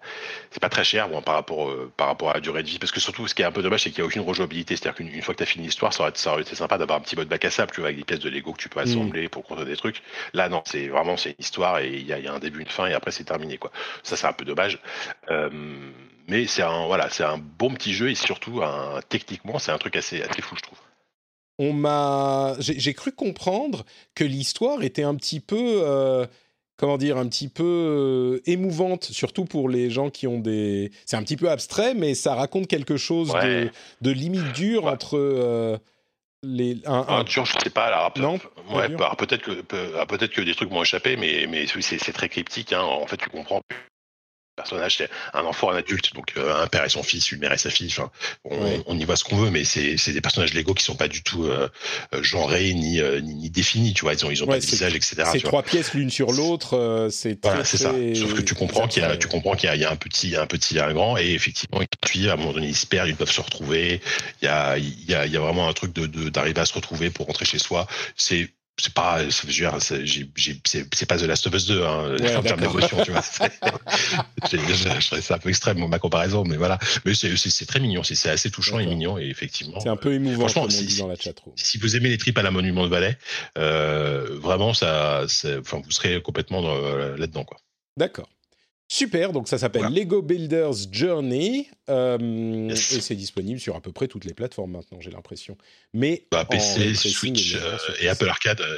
[0.51, 2.79] c'est pas très cher bon, par rapport euh, par rapport à la durée de vie,
[2.79, 4.77] parce que surtout ce qui est un peu dommage c'est qu'il n'y a aucune rejouabilité,
[4.77, 7.01] c'est-à-dire qu'une fois que tu as fini l'histoire, ça, ça aurait, été sympa d'avoir un
[7.01, 8.79] petit mode bac à sable, tu vois, avec des pièces de Lego que tu peux
[8.79, 8.83] mm.
[8.83, 10.01] assembler pour construire des trucs.
[10.33, 12.61] Là non, c'est vraiment c'est une histoire et il y a, y a, un début,
[12.61, 13.71] une fin et après c'est terminé quoi.
[14.03, 14.79] Ça c'est un peu dommage.
[15.29, 15.49] Euh,
[16.27, 19.77] mais c'est un voilà, c'est un bon petit jeu et surtout un, techniquement c'est un
[19.77, 20.79] truc assez assez fou je trouve.
[21.59, 26.27] On m'a, j'ai cru comprendre que l'histoire était un petit peu, euh,
[26.77, 30.91] comment dire, un petit peu euh, émouvante, surtout pour les gens qui ont des.
[31.07, 33.71] C'est un petit peu abstrait, mais ça raconte quelque chose de,
[34.01, 35.17] de, limite dur entre.
[35.17, 35.77] Euh,
[36.43, 37.23] les, un, un...
[37.23, 37.85] dur, je sais pas.
[37.85, 39.61] Alors, non, ouais, bah, peut-être que
[40.05, 42.71] peut-être que des trucs m'ont échappé, mais mais c'est très cryptique.
[42.71, 42.83] Hein.
[42.83, 43.61] En fait, tu comprends
[44.57, 47.53] personnage, c'est un enfant, un adulte, donc euh, un père et son fils, une mère
[47.53, 47.87] et sa fille.
[47.91, 48.11] Enfin,
[48.43, 51.21] on, y voit ce qu'on veut, mais c'est des personnages Lego qui sont pas du
[51.21, 51.69] tout euh,
[52.13, 53.93] euh genrés ni, euh, ni, ni définis.
[53.93, 55.23] Tu vois, ils ont ils ont pas de visage, etc.
[55.31, 57.07] C'est trois pièces l'une sur l'autre.
[57.11, 57.93] c'est voilà, c'est ça.
[58.15, 60.47] Sauf que tu comprends qu'il y a tu comprends qu'il y, a un petit un
[60.47, 63.31] petit un grand et effectivement puis à un moment donné ils se perdent, ils peuvent
[63.31, 64.01] se retrouver.
[64.41, 66.65] Il y a il y a, il y a vraiment un truc de d'arriver à
[66.65, 67.85] se retrouver pour rentrer chez soi.
[68.15, 68.49] C'est
[68.79, 73.21] c'est pas, c'est pas The Last of Us 2 hein, en termes d'émotion, tu vois.
[74.51, 76.77] je un peu extrême ma comparaison, mais voilà.
[77.05, 79.79] Mais c'est très mignon, c'est assez touchant et mignon et effectivement.
[79.79, 81.15] C'est un peu émouvant, franchement, si, dans la
[81.55, 83.17] Si vous aimez les tripes à la Monument de Valais,
[83.57, 85.25] euh, vraiment ça,
[85.59, 87.57] enfin vous serez complètement là-dedans quoi.
[87.97, 88.29] D'accord.
[88.89, 94.07] Super, donc ça s'appelle Lego Builders Journey euh, et c'est disponible sur à peu près
[94.07, 95.57] toutes les plateformes maintenant, j'ai l'impression.
[95.93, 98.61] Mais bah, PC, Switch euh, et, Apple Arcade.
[98.61, 98.77] Euh,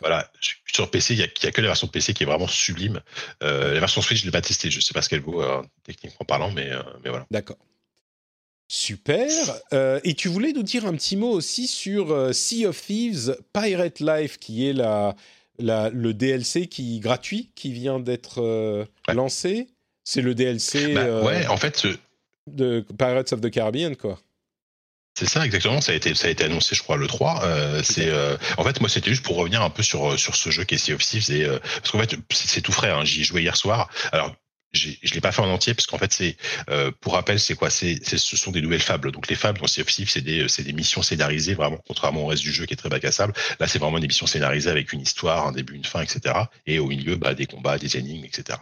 [0.00, 0.30] voilà,
[0.66, 3.00] sur PC, il n'y a, que la version PC qui est vraiment sublime.
[3.40, 5.42] la version Switch, je ne l'ai pas testée, je ne sais pas ce qu'elle vaut
[5.82, 6.70] techniquement parlant, mais,
[7.02, 7.26] mais voilà.
[7.30, 7.56] D'accord.
[8.70, 9.30] Super.
[10.04, 14.36] et tu voulais nous dire un petit mot aussi sur Sea of Thieves Pirate Life,
[14.38, 15.16] qui est la
[15.58, 19.68] la, le DLC qui gratuit qui vient d'être lancé.
[20.04, 20.94] C'est le DLC.
[20.94, 21.86] Bah, ouais, en fait.
[22.46, 24.18] De Pirates of the Caribbean, quoi.
[25.18, 27.42] C'est ça exactement, ça a été ça a été annoncé je crois le 3.
[27.42, 30.50] Euh, c'est euh, en fait moi c'était juste pour revenir un peu sur sur ce
[30.50, 32.90] jeu qui est Sea of Thieves et euh, parce qu'en fait c'est tout frais.
[32.90, 33.90] Hein, J'y ai joué hier soir.
[34.12, 34.36] Alors
[34.72, 36.36] je l'ai pas fait en entier parce qu'en fait c'est
[36.68, 37.70] euh, pour rappel c'est quoi?
[37.70, 39.10] C'est ce sont des nouvelles fables.
[39.12, 42.24] Donc les fables dans Sea of Thieves c'est des c'est des missions scénarisées vraiment contrairement
[42.24, 43.32] au reste du jeu qui est très bac à sable.
[43.60, 46.34] Là c'est vraiment des missions scénarisées avec une histoire un début une fin etc
[46.66, 48.58] et au milieu bah des combats des énigmes etc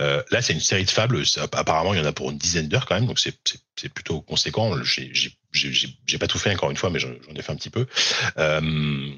[0.00, 1.22] euh, là c'est une série de fables.
[1.52, 3.06] Apparemment il y en a pour une dizaine d'heures quand même.
[3.06, 3.34] Donc c'est
[3.76, 4.80] c'est plutôt conséquent.
[4.84, 7.86] J'ai j'ai pas tout fait encore une fois mais j'en ai fait un petit peu.
[8.38, 9.10] Euh,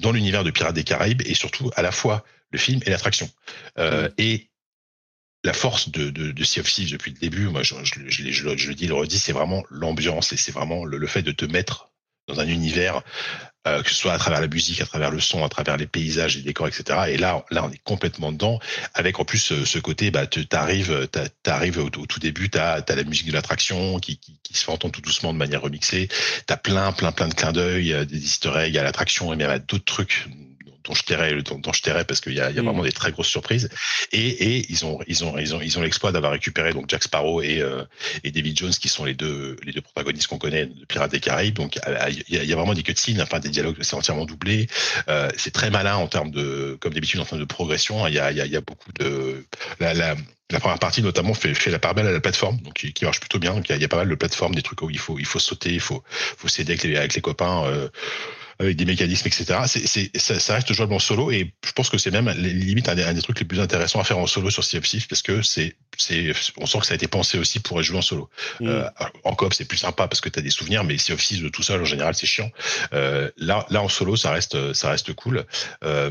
[0.00, 3.28] dans l'univers de Pirates des Caraïbes et surtout à la fois le film et l'attraction.
[3.78, 4.48] Euh, et
[5.46, 8.86] la force de, de, Sea of Thieves depuis le début, moi je, je, le dis,
[8.88, 11.88] le redis, c'est vraiment l'ambiance et c'est vraiment le, fait de te mettre
[12.26, 13.02] dans un univers,
[13.68, 15.86] euh, que ce soit à travers la musique, à travers le son, à travers les
[15.86, 16.98] paysages, les décors, etc.
[17.10, 18.58] Et là, là, on est complètement dedans,
[18.94, 21.08] avec en plus ce, côté, bah, t'arrives,
[21.44, 24.18] t'arrives au, au, tout début, t'as as la musique de l'attraction qui,
[24.52, 26.08] se fait entendre tout doucement de manière remixée,
[26.46, 29.50] t'as plein, plein, plein de clins d'œil, euh, des Easter eggs à l'attraction et même
[29.50, 30.26] à d'autres trucs
[30.86, 32.86] dont je tairais, dont, je tairais parce qu'il y a, il y a vraiment mm.
[32.86, 33.68] des très grosses surprises.
[34.12, 37.02] Et, et ils ont, ils ont, ils ont, ils ont l'exploit d'avoir récupéré donc Jack
[37.02, 37.82] Sparrow et, euh,
[38.24, 41.20] et David Jones qui sont les deux, les deux protagonistes qu'on connaît de Pirates des
[41.20, 41.54] Caraïbes.
[41.54, 41.92] Donc il
[42.34, 44.68] y a, il y a vraiment des cutscenes, enfin des dialogues, c'est entièrement doublé.
[45.08, 48.06] Euh, c'est très malin en termes de, comme d'habitude en termes de progression.
[48.06, 49.44] Il y a, il y a, il y a beaucoup de
[49.80, 50.16] la, la
[50.50, 53.20] la première partie notamment fait, fait la part belle à la plateforme, donc qui, marche
[53.20, 53.54] plutôt bien.
[53.54, 54.98] Donc il y, a, il y, a, pas mal de plateformes, des trucs où il
[54.98, 57.64] faut il faut sauter, il faut faut s'aider avec les, avec les copains.
[57.64, 57.88] Euh,
[58.58, 59.60] avec des mécanismes, etc.
[59.66, 62.88] C'est, c'est, ça, ça, reste jouable en solo et je pense que c'est même limite
[62.88, 65.22] un des, un des trucs les plus intéressants à faire en solo sur CFC parce
[65.22, 68.30] que c'est, c'est, on sent que ça a été pensé aussi pour jouer en solo.
[68.60, 68.68] Mm.
[68.68, 68.88] Euh,
[69.24, 71.42] en coop, c'est plus sympa parce que tu as des souvenirs, mais Sea of Thieves
[71.42, 72.50] de tout seul, en général, c'est chiant.
[72.92, 75.44] Euh, là, là, en solo, ça reste, ça reste cool.
[75.84, 76.10] Euh,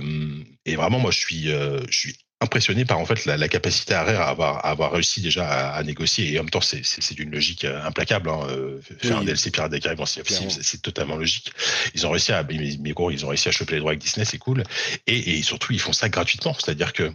[0.66, 3.94] et vraiment, moi, je suis, euh, je suis impressionné par en fait la, la capacité
[3.94, 6.34] à Rare à avoir, à avoir réussi déjà à, à, négocier.
[6.34, 8.40] Et en même temps c'est d'une logique euh, implacable hein.
[8.50, 11.52] Euh, faire un DLC Pirates des Caraïbes en c'est totalement logique.
[11.94, 14.02] Ils ont réussi à mais, mais gros ils ont réussi à choper les droits avec
[14.02, 14.64] Disney c'est cool.
[15.08, 16.56] Et, et surtout ils font ça gratuitement.
[16.60, 17.12] C'est à dire que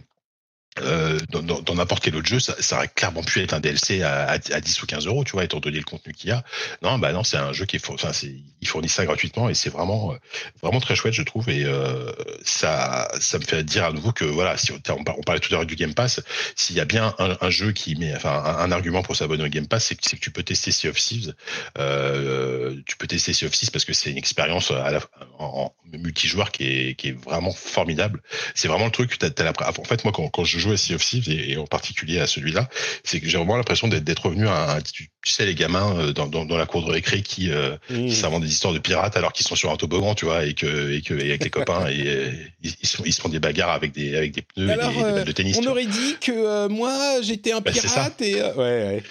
[0.79, 4.29] euh, dans n'importe quel autre jeu, ça, ça, aurait clairement pu être un DLC à,
[4.29, 6.43] à, 10 ou 15 euros, tu vois, étant donné le contenu qu'il y a.
[6.81, 9.53] Non, bah non, c'est un jeu qui est, enfin, c'est, ils fournissent ça gratuitement et
[9.53, 10.15] c'est vraiment,
[10.61, 11.49] vraiment très chouette, je trouve.
[11.49, 12.09] Et euh,
[12.43, 15.57] ça, ça me fait dire à nouveau que voilà, si on, on parlait tout à
[15.57, 16.21] l'heure du Game Pass,
[16.55, 19.49] s'il y a bien un, un, jeu qui met, enfin, un, argument pour s'abonner au
[19.49, 21.33] Game Pass, c'est que, que, tu peux tester Sea of Thieves.
[21.79, 25.01] Euh, tu peux tester Sea of Thieves parce que c'est une expérience à la,
[25.37, 28.21] en, multijoueur qui est, qui est vraiment formidable.
[28.55, 29.17] C'est vraiment le truc.
[29.17, 31.65] T'as, as en fait, moi, quand, quand je joue à Sea of Thieves et, en
[31.65, 32.69] particulier à celui-là,
[33.03, 36.27] c'est que j'ai vraiment l'impression d'être revenu à un, tu, sais, les gamins euh, dans,
[36.27, 38.07] dans, dans la cour de récré qui, euh, mmh.
[38.07, 40.53] qui s'inventent des histoires de pirates alors qu'ils sont sur un toboggan, tu vois, et
[40.53, 42.31] que, et que, et avec les copains, et, euh,
[42.63, 45.01] ils, sont, ils se font des bagarres avec des, avec des pneus alors, et des,
[45.01, 45.57] balles de tennis.
[45.57, 49.03] On aurait dit que moi, j'étais un bah, pirate et, ouais, ouais.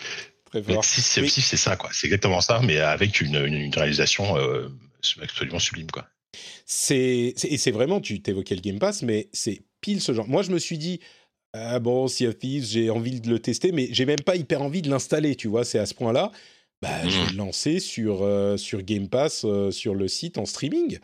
[0.47, 0.85] Très fort.
[0.85, 1.91] Sea of Thieves, c'est ça, quoi.
[1.93, 4.37] C'est exactement ça, mais avec une, une, une réalisation
[5.23, 6.07] absolument sublime, quoi.
[6.73, 10.29] C'est, et c'est vraiment, tu t'évoquais le Game Pass, mais c'est pile ce genre.
[10.29, 11.01] Moi, je me suis dit,
[11.53, 14.63] ah bon, Sea of Thieves, j'ai envie de le tester, mais j'ai même pas hyper
[14.63, 16.31] envie de l'installer, tu vois, c'est à ce point-là.
[16.81, 17.31] Bah, je vais mmh.
[17.33, 20.99] le lancer sur, euh, sur Game Pass, euh, sur le site en streaming,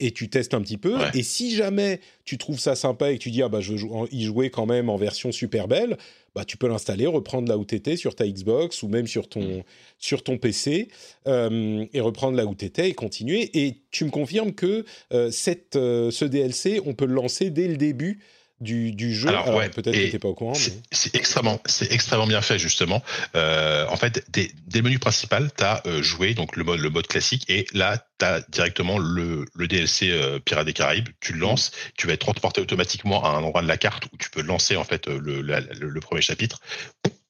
[0.00, 0.96] et tu testes un petit peu.
[1.14, 3.78] Et si jamais tu trouves ça sympa et que tu dis, ah bah, je veux
[4.10, 5.98] y jouer quand même en version super belle,
[6.34, 9.62] bah, tu peux l'installer, reprendre la OTT sur ta Xbox ou même sur ton, mmh.
[9.98, 10.88] sur ton PC,
[11.28, 13.50] euh, et reprendre la OTT et continuer.
[13.52, 14.84] Et tu me confirmes que
[15.30, 18.20] cette, ce DLC, on peut le lancer dès le début
[18.60, 19.28] du, du jeu.
[19.28, 20.54] Alors, ouais, peut-être que t'es pas au courant.
[20.54, 23.02] C'est extrêmement, c'est extrêmement bien fait justement.
[23.34, 26.90] Euh, en fait, dès, dès, le menu principal, t'as euh, joué donc le mode, le
[26.90, 31.08] mode classique, et là, t'as directement le, le DLC euh, Pirates des Caraïbes.
[31.20, 34.16] Tu le lances, tu vas être transporté automatiquement à un endroit de la carte où
[34.18, 36.60] tu peux lancer en fait le, le, premier chapitre.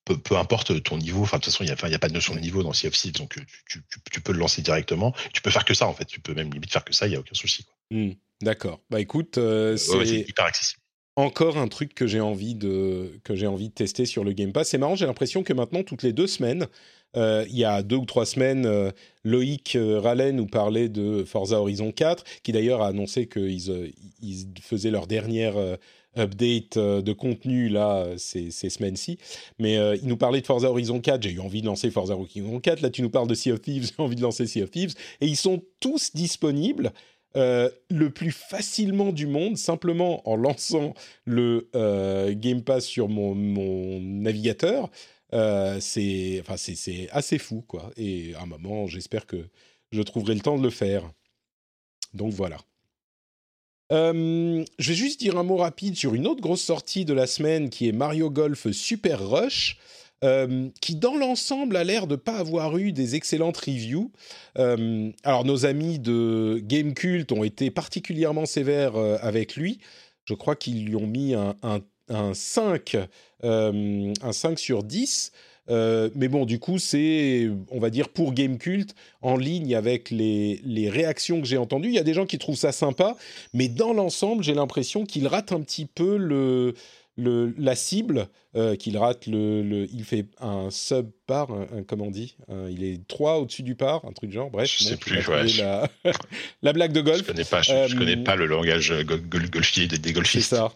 [0.04, 2.14] Peu, peu, importe ton niveau, enfin de toute façon il n'y a, a, pas de
[2.14, 5.14] notion de niveau dans Sea of Thieves, donc tu, tu, tu, peux le lancer directement.
[5.32, 7.12] Tu peux faire que ça en fait, tu peux même limite faire que ça, il
[7.12, 7.66] y a aucun souci.
[7.90, 8.12] Mm.
[8.42, 8.80] D'accord.
[8.88, 10.79] Bah écoute, euh, c'est hyper accessible
[11.20, 14.52] encore un truc que j'ai envie de que j'ai envie de tester sur le Game
[14.52, 14.68] Pass.
[14.68, 16.66] C'est marrant, j'ai l'impression que maintenant toutes les deux semaines,
[17.16, 18.90] euh, il y a deux ou trois semaines, euh,
[19.24, 23.92] Loïc euh, Rallen nous parlait de Forza Horizon 4, qui d'ailleurs a annoncé qu'ils
[24.22, 25.54] ils faisaient leur dernière
[26.16, 29.18] update de contenu là ces semaines-ci.
[29.58, 32.60] Mais il nous parlait de Forza Horizon 4, j'ai eu envie de lancer Forza Horizon
[32.60, 32.80] 4.
[32.80, 34.94] Là, tu nous parles de Sea of Thieves, j'ai envie de lancer Sea of Thieves.
[35.20, 36.92] Et ils sont tous disponibles.
[37.36, 43.36] Euh, le plus facilement du monde, simplement en lançant le euh, Game Pass sur mon,
[43.36, 44.90] mon navigateur.
[45.32, 46.42] Euh, c'est
[47.12, 47.92] assez fou, quoi.
[47.96, 49.48] Et à un moment, j'espère que
[49.92, 51.08] je trouverai le temps de le faire.
[52.14, 52.58] Donc voilà.
[53.92, 57.70] Je vais juste dire un mot rapide sur une autre grosse sortie de la semaine
[57.70, 59.78] qui est Mario Golf Super Rush.
[60.22, 64.12] Euh, qui dans l'ensemble a l'air de pas avoir eu des excellentes reviews.
[64.58, 69.78] Euh, alors nos amis de Game Cult ont été particulièrement sévères avec lui.
[70.26, 72.96] Je crois qu'ils lui ont mis un, un, un 5,
[73.42, 75.32] un 5 sur 10.
[75.70, 80.10] Euh, mais bon, du coup, c'est, on va dire, pour Game Cult, en ligne avec
[80.10, 81.88] les, les réactions que j'ai entendues.
[81.88, 83.16] Il y a des gens qui trouvent ça sympa,
[83.54, 86.74] mais dans l'ensemble, j'ai l'impression qu'il rate un petit peu le,
[87.20, 92.10] le, la cible, euh, qu'il rate le, le, Il fait un sub-par, un, comment on
[92.10, 92.36] dit
[92.68, 94.50] Il est 3 au-dessus du par, un truc genre.
[94.50, 95.88] Bref, je sais plus, ouais, la,
[96.62, 97.18] la, blague de golf.
[97.18, 100.50] Je connais pas, je, connais euh, pas le langage golfier des, golfistes.
[100.50, 100.72] C'est ça.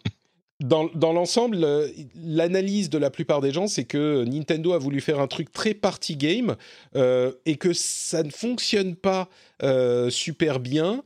[0.60, 1.66] dans, dans l'ensemble,
[2.14, 5.74] l'analyse de la plupart des gens, c'est que Nintendo a voulu faire un truc très
[5.74, 6.56] party game
[6.96, 9.28] euh, et que ça ne fonctionne pas
[9.62, 11.02] euh, super bien.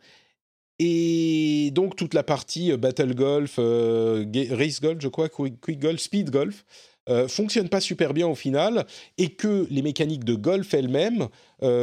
[0.78, 6.30] Et donc toute la partie euh, Battle Golf, Race Golf, je crois, Quick Golf, Speed
[6.30, 6.64] Golf,
[7.28, 8.84] fonctionne pas super bien au final,
[9.16, 11.28] et que les mécaniques de golf elles-mêmes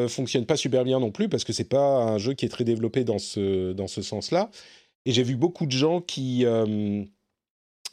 [0.08, 2.64] fonctionnent pas super bien non plus parce que c'est pas un jeu qui est très
[2.64, 4.52] développé dans ce dans ce sens-là.
[5.06, 6.46] Et j'ai vu beaucoup de gens qui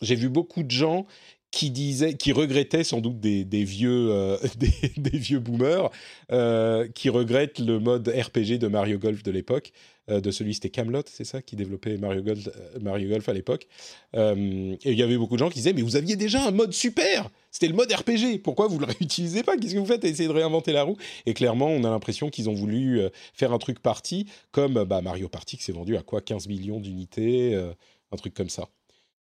[0.02, 1.06] j'ai vu beaucoup de gens
[1.52, 4.38] qui disaient, qui regrettaient sans doute des, vieux, euh,
[4.96, 5.90] des, vieux boomers,
[6.32, 9.72] euh, qui regrettent le mode RPG de Mario Golf de l'époque,
[10.10, 12.48] euh, de celui c'était Camelot, c'est ça, qui développait Mario Golf,
[12.80, 13.68] Mario Golf à l'époque.
[14.14, 16.72] et il y avait beaucoup de gens qui disaient, mais vous aviez déjà un mode
[16.72, 19.58] super, c'était le mode RPG, pourquoi vous le réutilisez pas?
[19.58, 20.04] Qu'est-ce que vous faites?
[20.06, 20.96] À essayer de réinventer la roue.
[21.26, 23.02] Et clairement, on a l'impression qu'ils ont voulu
[23.34, 26.22] faire un truc party, comme bah, Mario Party qui s'est vendu à quoi?
[26.22, 28.68] 15 millions d'unités, un truc comme ça.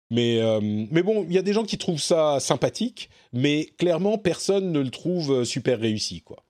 [0.09, 4.17] Mais, euh, mais bon, il y a des gens qui trouvent ça sympathique, mais clairement,
[4.17, 6.43] personne ne le trouve euh, super réussi, quoi.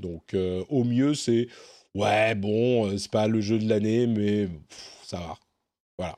[0.00, 1.46] Donc, euh, au mieux, c'est
[1.94, 4.48] ouais, bon, c'est pas le jeu de l'année, mais
[5.04, 5.38] ça va.
[5.96, 6.16] Voilà.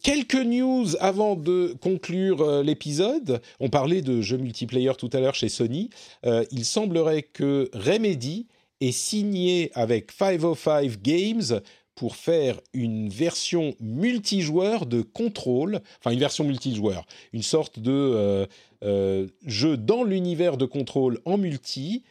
[0.00, 3.42] quelques news avant de conclure l'épisode.
[3.60, 5.90] On parlait de jeux multiplayer tout à l'heure chez Sony.
[6.24, 8.46] il semblerait que Remedy
[8.80, 11.60] ait signé avec 505 Games
[11.98, 18.46] pour faire une version multijoueur de Control, enfin une version multijoueur, une sorte de euh,
[18.84, 22.04] euh, jeu dans l'univers de Control en multi.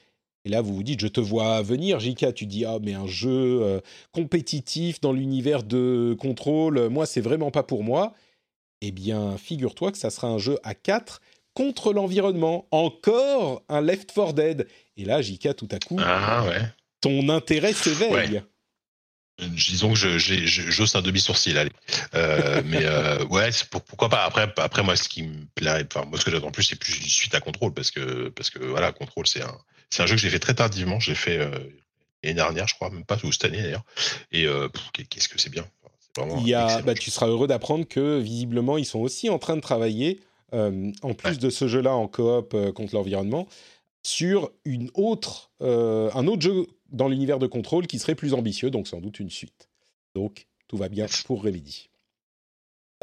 [0.44, 3.08] Et là, vous vous dites, je te vois venir, Jika, tu dis, ah, mais un
[3.08, 3.80] jeu euh,
[4.12, 8.14] compétitif dans l'univers de Control, moi, c'est vraiment pas pour moi.
[8.82, 11.22] Eh bien, figure-toi que ça sera un jeu à 4
[11.54, 12.66] contre l'environnement.
[12.72, 14.68] Encore un Left 4 Dead.
[14.98, 16.46] Et là, Jika, tout à coup, ah,
[17.00, 18.42] ton intérêt s'éveille.
[19.40, 21.72] Disons que j'ose un demi sourcil, allez.
[22.16, 24.24] Euh, mais euh, ouais, pourquoi pas.
[24.24, 26.98] Après, après moi, ce qui me plaît, enfin moi, ce que j'attends plus, c'est plus
[26.98, 29.56] une suite à contrôle, parce que parce que voilà, contrôle, c'est un
[29.92, 31.00] c'est un jeu que j'ai fait très tardivement.
[31.00, 31.52] J'ai fait euh,
[32.24, 33.84] l'année dernière, je crois, même pas ou cette année d'ailleurs.
[34.32, 34.48] Et
[35.08, 35.66] qu'est-ce que c'est bien.
[36.40, 39.56] Il y a, bah, tu seras heureux d'apprendre que visiblement, ils sont aussi en train
[39.56, 40.20] de travailler,
[40.52, 43.48] en plus de ce jeu-là en coop contre l'environnement,
[44.02, 48.88] sur une autre, un autre jeu dans l'univers de contrôle qui serait plus ambitieux, donc
[48.88, 49.70] sans doute une suite.
[50.16, 51.90] Donc tout va bien pour Remedy.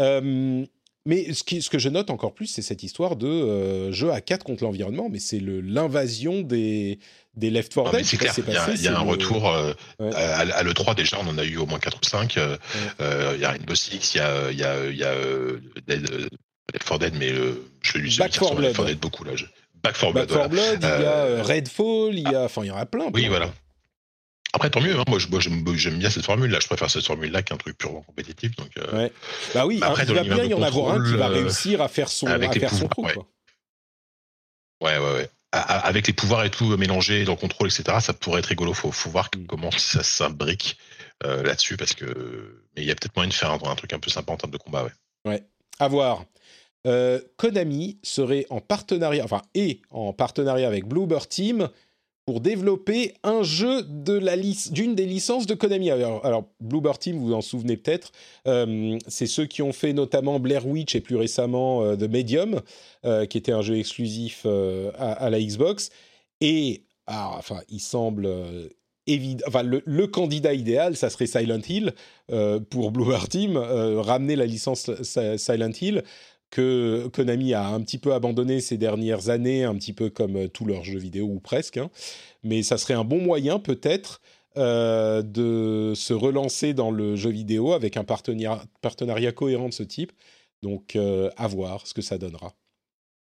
[0.00, 0.64] Euh,
[1.06, 4.10] mais ce, qui, ce, que je note encore plus, c'est cette histoire de euh, jeu
[4.10, 6.98] à 4 contre l'environnement, mais c'est l'invasion des,
[7.34, 8.04] des Left 4 Dead.
[8.04, 8.34] C'est clair,
[8.74, 11.78] il y a, un retour euh, à, l'E3 déjà, on en a eu au moins
[11.78, 12.36] 4 ou 5.
[12.36, 15.14] Il y a Rainbow Six, il y a, y a, y a
[15.86, 16.10] Dead,
[16.72, 17.32] Left 4 Dead, mais
[17.82, 19.32] je lui Back Left 4 Dead beaucoup là.
[19.82, 22.68] Back 4 Blood, Back 4 Blood il y a Redfall, il y a, enfin il
[22.68, 23.10] y en a plein.
[23.12, 23.52] Oui, voilà.
[24.54, 24.96] Après, tant mieux.
[24.96, 25.04] Hein.
[25.08, 25.18] Moi,
[25.74, 26.60] j'aime bien cette formule-là.
[26.60, 28.54] Je préfère cette formule-là qu'un truc purement compétitif.
[28.54, 28.96] Donc, euh...
[28.96, 29.12] ouais.
[29.52, 29.80] Bah oui.
[29.82, 32.28] après, il va bien y en avoir un qui va euh, réussir à faire son,
[32.28, 33.04] avec à faire son trou.
[33.04, 33.16] Ouais.
[34.80, 35.30] ouais, ouais, ouais.
[35.50, 38.72] Avec les pouvoirs et tout mélangés dans le contrôle, etc., ça pourrait être rigolo.
[38.74, 39.46] Faut, faut voir mm.
[39.46, 40.78] comment ça s'imbrique
[41.24, 43.92] euh, là-dessus, parce que mais il y a peut-être moyen de faire un, un, truc
[43.92, 44.92] un peu sympa en termes de combat, ouais.
[45.24, 45.42] Ouais.
[45.80, 46.24] À voir.
[46.86, 51.68] Euh, Konami serait en partenariat, enfin, et en partenariat avec Bluebird Team
[52.26, 54.18] pour développer un jeu de
[54.72, 55.90] d'une des licences de Konami.
[55.90, 56.44] Alors, alors,
[56.98, 58.12] Team, vous vous en souvenez peut-être,
[58.48, 62.60] euh, c'est ceux qui ont fait notamment Blair Witch et plus récemment euh, The Medium,
[63.04, 65.90] euh, qui était un jeu exclusif à, la Xbox.
[66.40, 68.28] Et ah, enfin, il semble
[69.06, 71.92] évident, enfin, le, candidat idéal, ça serait Silent Hill
[72.70, 76.02] pour Bluebird Team, ramener la licence Silent Hill
[76.54, 80.48] que Konami a un petit peu abandonné ces dernières années, un petit peu comme euh,
[80.48, 81.78] tous leurs jeux vidéo ou presque.
[81.78, 81.90] Hein.
[82.44, 84.20] Mais ça serait un bon moyen peut-être
[84.56, 89.82] euh, de se relancer dans le jeu vidéo avec un partenariat, partenariat cohérent de ce
[89.82, 90.12] type.
[90.62, 92.52] Donc euh, à voir ce que ça donnera.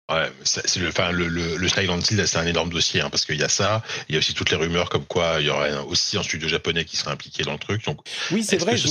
[0.10, 3.26] Ouais, c'est le, enfin, le, le, le Silent Hill, c'est un énorme dossier, hein, parce
[3.26, 5.50] qu'il y a ça, il y a aussi toutes les rumeurs comme quoi il y
[5.50, 7.84] aurait aussi un studio japonais qui serait impliqué dans le truc.
[7.84, 8.00] Donc,
[8.32, 8.88] oui, c'est vrai, le dire.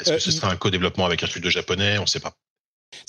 [0.00, 1.96] Est-ce que ce sera un co-développement avec un studio japonais?
[1.96, 2.36] On ne sait pas.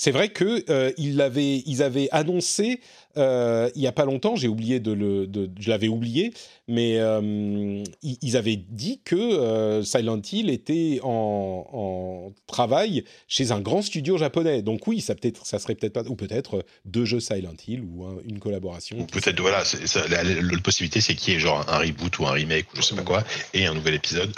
[0.02, 2.80] C'est vrai que euh, ils, avaient, ils avaient annoncé
[3.16, 5.28] euh, il y a pas longtemps, j'ai oublié de le,
[5.60, 6.32] je l'avais oublié,
[6.66, 13.82] mais euh, ils, avaient dit que euh, Silent Hill était en, travail chez un grand
[13.82, 14.62] studio japonais.
[14.62, 18.06] Donc oui, ça peut-être, ça serait peut-être pas, ou peut-être deux jeux Silent Hill ou
[18.26, 18.98] une collaboration.
[18.98, 19.62] Ou peut-être voilà,
[20.08, 22.82] la, la, possibilité c'est qu'il y ait genre un reboot ou un remake ou je
[22.82, 23.24] sais pas quoi
[23.54, 24.32] et un nouvel épisode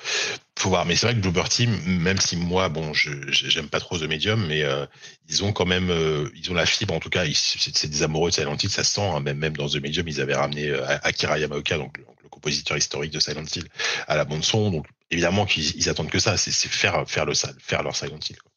[0.59, 0.85] faut voir.
[0.87, 4.05] Mais c'est vrai que Bloober Team, même si moi, bon, je j'aime pas trop The
[4.05, 4.87] Medium, mais euh,
[5.29, 6.95] ils ont quand même, euh, ils ont la fibre.
[6.95, 9.01] En tout cas, c'est des amoureux de Silent Hill, ça sent.
[9.01, 12.77] Hein, même même dans The Medium, ils avaient ramené euh, Akira Yamaoka, donc le, compositeur
[12.77, 13.69] historique de Silent Hill,
[14.09, 14.71] à la bande son.
[14.71, 18.37] Donc évidemment qu'ils attendent que ça, c'est faire faire le faire leur Silent Hill.
[18.43, 18.54] Quoi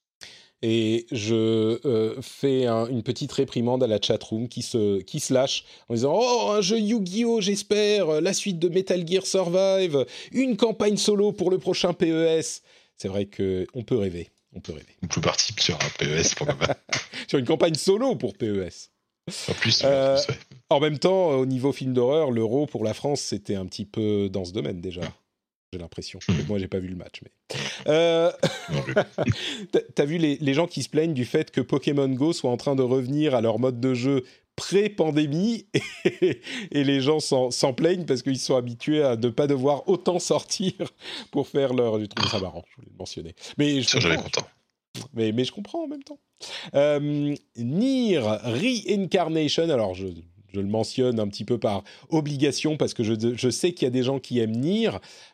[0.61, 5.65] et je euh, fais une petite réprimande à la chatroom qui se, qui se lâche
[5.89, 10.97] en disant Oh, un jeu Yu-Gi-Oh, j'espère, la suite de Metal Gear Survive, une campagne
[10.97, 12.61] solo pour le prochain PES.
[12.95, 14.29] C'est vrai qu'on peut rêver.
[14.53, 14.95] On peut rêver.
[15.09, 16.33] Plus parti sur un PES,
[17.27, 18.89] sur une campagne solo pour PES.
[19.49, 20.17] En plus, euh,
[20.69, 24.29] en même temps, au niveau film d'horreur, l'euro pour la France, c'était un petit peu
[24.29, 25.01] dans ce domaine déjà
[25.73, 26.19] j'ai l'impression.
[26.27, 26.33] Hmm.
[26.47, 27.31] Moi, j'ai pas vu le match, mais.
[27.87, 28.31] Euh...
[29.95, 32.57] T'as vu les, les, gens qui se plaignent du fait que Pokémon Go soit en
[32.57, 34.23] train de revenir à leur mode de jeu
[34.57, 35.67] pré-pandémie
[36.03, 40.73] et, les gens s'en plaignent parce qu'ils sont habitués à ne pas devoir autant sortir
[41.31, 41.99] pour faire leur.
[41.99, 43.35] J'ai trouvé ça marrant, je voulais le mentionner.
[43.57, 44.47] Mais je suis content.
[45.13, 46.19] Mais, mais je comprends en même temps.
[46.73, 50.07] Euh, Nier Reincarnation, alors je
[50.53, 53.91] je le mentionne un petit peu par obligation parce que je, sais qu'il y a
[53.91, 54.91] des gens qui aiment Nier.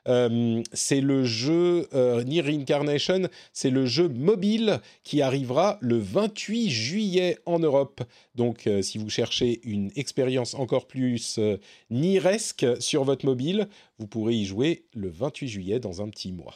[0.08, 6.70] Euh, c'est le jeu euh, Nier Reincarnation, c'est le jeu mobile qui arrivera le 28
[6.70, 8.02] juillet en Europe.
[8.36, 11.40] Donc, euh, si vous cherchez une expérience encore plus
[11.90, 13.68] Nieresque sur votre mobile,
[14.00, 16.56] vous pourrez y jouer le 28 juillet dans un petit mois.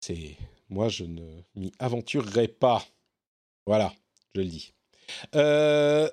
[0.00, 0.36] C'est
[0.70, 2.84] moi, je ne m'y aventurerai pas.
[3.66, 3.92] Voilà,
[4.34, 4.72] je le dis.
[5.34, 6.08] Euh,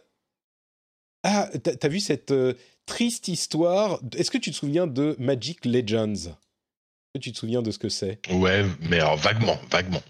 [1.30, 2.54] ah, t'as vu cette euh,
[2.86, 6.14] triste histoire Est-ce que tu te souviens de Magic Legends?
[6.14, 8.22] Est-ce que tu te souviens de ce que c'est?
[8.32, 10.02] Ouais, mais alors vaguement, vaguement.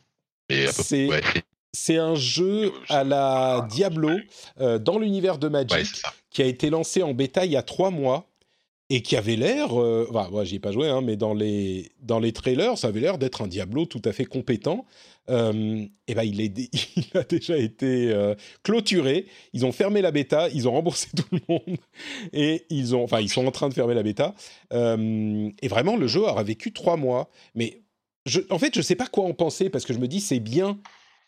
[1.73, 4.11] C'est un jeu à la Diablo
[4.59, 7.89] euh, dans l'univers de Magic qui a été lancé en bêta il y a trois
[7.89, 8.29] mois
[8.89, 12.19] et qui avait l'air, euh, moi j'y ai pas joué, hein, mais dans les, dans
[12.19, 14.85] les trailers, ça avait l'air d'être un Diablo tout à fait compétent.
[15.29, 16.69] Euh, et ben il,
[17.13, 19.27] a déjà été euh, clôturé.
[19.53, 21.77] Ils ont fermé la bêta, ils ont remboursé tout le monde
[22.33, 24.35] et ils ont, enfin ils sont en train de fermer la bêta.
[24.73, 27.29] Euh, et vraiment le jeu aura vécu trois mois.
[27.55, 27.81] Mais
[28.49, 30.79] en fait je sais pas quoi en penser parce que je me dis c'est bien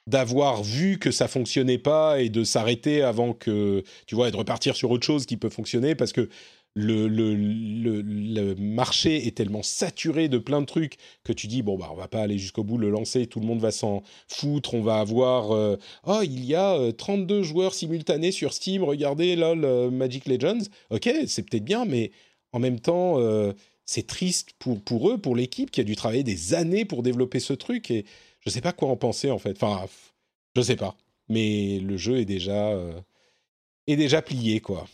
[0.07, 4.37] d'avoir vu que ça fonctionnait pas et de s'arrêter avant que tu vois et de
[4.37, 6.29] repartir sur autre chose qui peut fonctionner parce que
[6.75, 11.95] le, marché est tellement saturé de plein de trucs que tu dis bon bah on
[11.95, 14.99] va pas aller jusqu'au bout le lancer tout le monde va s'en foutre on va
[14.99, 19.89] avoir euh, oh il y a 32 euh, joueurs simultanés sur Steam regardez là le
[19.89, 20.63] Magic Legends.
[20.89, 22.11] Ok c'est peut-être bien mais
[22.53, 23.53] en même temps euh,
[23.85, 27.39] c'est triste pour pour eux pour l'équipe qui a dû travailler des années pour développer
[27.39, 28.05] ce truc et
[28.41, 29.61] je sais pas quoi en penser en fait.
[29.61, 29.85] Enfin
[30.55, 30.95] je sais pas.
[31.29, 32.73] Mais le jeu est déjà
[33.87, 34.87] est déjà plié quoi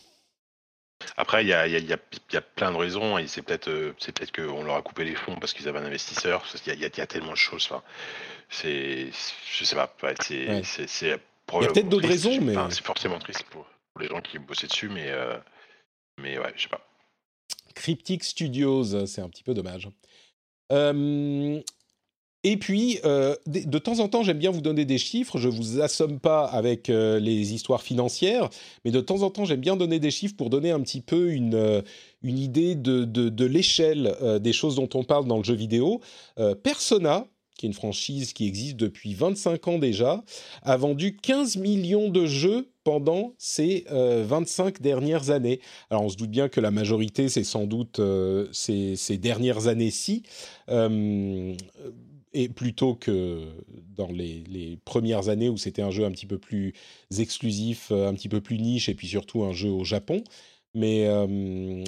[1.16, 3.94] après, il y a, y, a, y a, plein de raisons et c'est peut-être euh,
[3.98, 6.44] c'est peut-être qu'on leur a coupé les fonds parce qu'ils avaient un investisseur.
[6.66, 7.68] Il y, y, a tellement de choses.
[7.70, 7.82] Enfin,
[8.48, 9.08] c'est
[9.52, 9.94] je sais pas.
[10.20, 10.62] c'est ouais.
[11.52, 13.66] Il y a peut-être d'autres raisons, mais c'est forcément triste pour,
[14.00, 15.36] les gens qui bossaient dessus, mais euh,
[16.18, 16.86] mais ouais, je sais pas.
[17.74, 19.88] Cryptic Studios, c'est un petit peu dommage.
[20.72, 21.60] Euh,
[22.48, 25.36] et puis, euh, de, temps en temps, j'aime bien vous donner des chiffres.
[25.36, 28.50] Je vous assomme pas avec euh, les histoires financières,
[28.84, 31.32] mais de temps en temps, j'aime bien donner des chiffres pour donner un petit peu
[31.32, 31.82] une, euh,
[32.22, 36.00] une idée de, de, l'échelle des choses dont on parle dans le jeu vidéo.
[36.62, 37.26] Persona,
[37.58, 40.22] qui est une franchise qui existe depuis 25 ans déjà,
[40.62, 45.60] a vendu 15 millions de jeux pendant ces 25 dernières années.
[45.90, 48.00] Alors on se doute bien que la majorité, c'est sans doute
[48.52, 50.22] ces, dernières années-ci
[52.54, 53.42] plutôt que
[53.96, 56.74] dans les, premières années où c'était un jeu un petit peu plus
[57.18, 60.22] exclusif, euh, un petit peu plus niche, et puis surtout un jeu au Japon.
[60.74, 61.26] Mais, euh,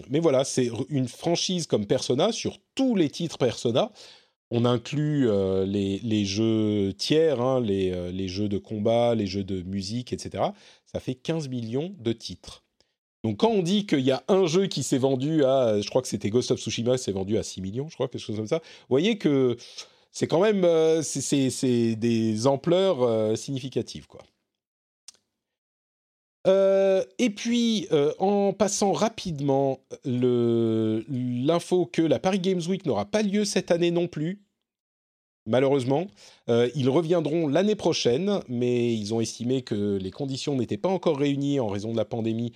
[0.09, 3.93] mais voilà, c'est une franchise comme Persona, sur tous les titres Persona,
[4.51, 9.45] on inclut euh, les, les, jeux tiers, hein, les, les, jeux de combat, les jeux
[9.45, 10.43] de musique, etc.
[10.87, 12.65] Ça fait 15 millions de titres.
[13.25, 16.01] Donc quand on dit qu'il y a un jeu qui s'est vendu à, je crois
[16.01, 18.47] que c'était Ghost of Tsushima, s'est vendu à 6 millions, je crois, quelque chose comme
[18.47, 19.57] ça, vous voyez que
[20.11, 24.21] c'est quand même euh, c'est des ampleurs euh, significatives quoi.
[26.47, 27.89] Euh, et puis,
[28.19, 34.07] en passant rapidement l'info que la Paris Games Week n'aura pas lieu cette année non
[34.07, 34.41] plus,
[35.45, 36.07] malheureusement.
[36.47, 41.61] Ils reviendront l'année prochaine, mais ils ont estimé que les conditions n'étaient pas encore réunies
[41.61, 42.53] en raison de la pandémie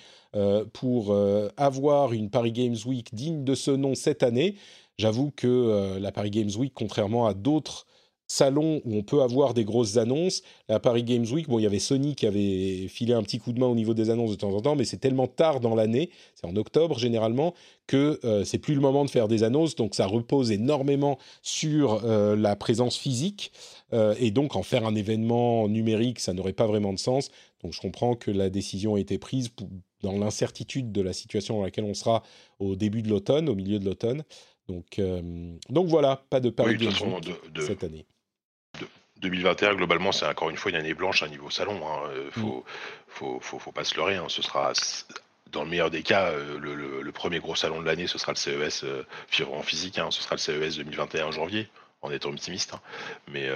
[0.73, 1.15] pour
[1.59, 4.57] avoir une Paris Games Week digne de ce nom cette année.
[4.99, 7.87] J'avoue que la Paris Games Week, contrairement à d'autres
[8.33, 10.43] salon où on peut avoir des grosses annonces.
[10.69, 13.53] La Paris Games Week, bon, il y avait Sony qui avait filé un petit coup
[13.53, 15.75] de main au niveau des annonces de temps en temps, mais c'est tellement tard dans
[15.75, 17.53] l'année, c'est en octobre généralement,
[17.87, 19.77] que euh, c'est plus le moment de faire des annonces.
[19.77, 23.53] Donc ça repose énormément sur euh, la présence physique.
[23.93, 27.31] Euh, et donc en faire un événement numérique, ça n'aurait pas vraiment de sens.
[27.63, 29.51] Donc je comprends que la décision a été prise
[30.03, 32.23] dans l'incertitude de la situation dans laquelle on sera
[32.59, 34.25] au début de l'automne, au milieu de l'automne.
[34.69, 35.01] Donc,
[35.69, 38.07] donc voilà, pas de Paris Games Week cette année.
[39.23, 41.79] 2021, globalement, c'est encore une fois une année blanche à niveau salon.
[41.81, 42.11] Il hein.
[42.11, 42.41] euh, mm.
[42.41, 42.65] faut,
[43.41, 44.17] faut, faut, pas se leurrer.
[44.17, 44.27] Hein.
[44.29, 44.73] Ce sera,
[45.53, 48.37] dans le meilleur des cas, euh, le, premier gros salon de l'année, ce sera le
[48.37, 49.05] CES euh,
[49.53, 49.99] en physique.
[49.99, 50.11] Hein.
[50.11, 51.69] ce sera le CES 2021 en janvier,
[52.03, 52.75] en étant optimiste.
[53.31, 53.49] Mais,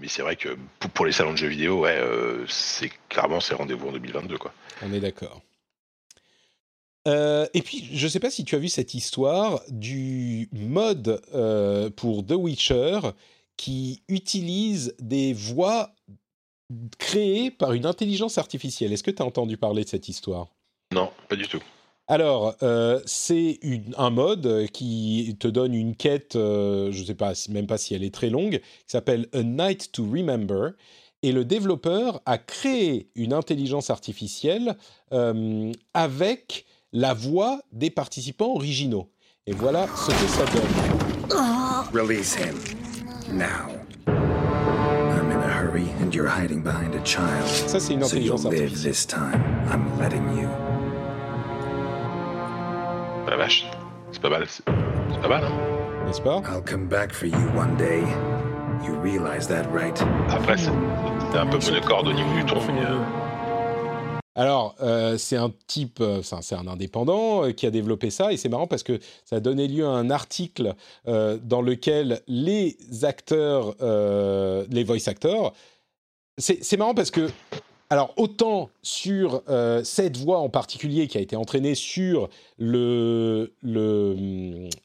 [0.00, 0.56] mais c'est vrai que
[0.94, 2.02] pour, les salons de jeux vidéo, ouais,
[2.48, 4.38] c'est clairement c'est rendez-vous en 2022.
[4.38, 4.52] Quoi.
[4.82, 5.40] On est d'accord.
[7.06, 11.22] Et puis, je ne sais pas si tu as vu cette histoire du mode
[11.96, 13.00] pour The Witcher
[13.56, 15.94] qui utilise des voix
[16.98, 18.92] créées par une intelligence artificielle.
[18.92, 20.48] Est-ce que tu as entendu parler de cette histoire?
[20.92, 21.62] Non, pas du tout.
[22.08, 23.58] Alors, euh, c'est
[23.96, 27.94] un mode qui te donne une quête, euh, je ne sais pas, même pas si
[27.94, 30.72] elle est très longue, qui s'appelle A Night to Remember.
[31.22, 34.76] Et le développeur a créé une intelligence artificielle
[35.12, 36.66] euh, avec
[36.96, 39.10] la voix des participants originaux.
[39.46, 41.92] Et voilà ce que ça donne.
[41.92, 42.56] Release him.
[43.30, 43.68] Now.
[44.06, 47.46] I'm in a hurry and you're hiding behind a child.
[47.66, 49.42] Ça, c'est une intelligence so live this time.
[49.70, 50.48] I'm letting you.
[53.28, 53.66] La vache.
[54.10, 54.46] C'est pas mal.
[54.48, 54.64] C'est
[55.20, 56.40] pas mal, hein N'est-ce pas?
[56.50, 58.04] I'll come back for you one day.
[58.86, 60.02] You realize that, right?
[60.30, 60.70] Après, c'est
[61.38, 62.86] un peu monocorde au niveau du ton, mais...
[62.86, 63.25] Euh...
[64.38, 68.36] Alors, euh, c'est un type, euh, c'est un indépendant euh, qui a développé ça, et
[68.36, 70.74] c'est marrant parce que ça a donné lieu à un article
[71.06, 75.54] dans lequel les acteurs, les voice actors,
[76.36, 77.30] c'est marrant parce que,
[77.88, 79.42] alors autant sur
[79.84, 82.28] cette voix en particulier qui a été entraînée sur
[82.58, 83.52] le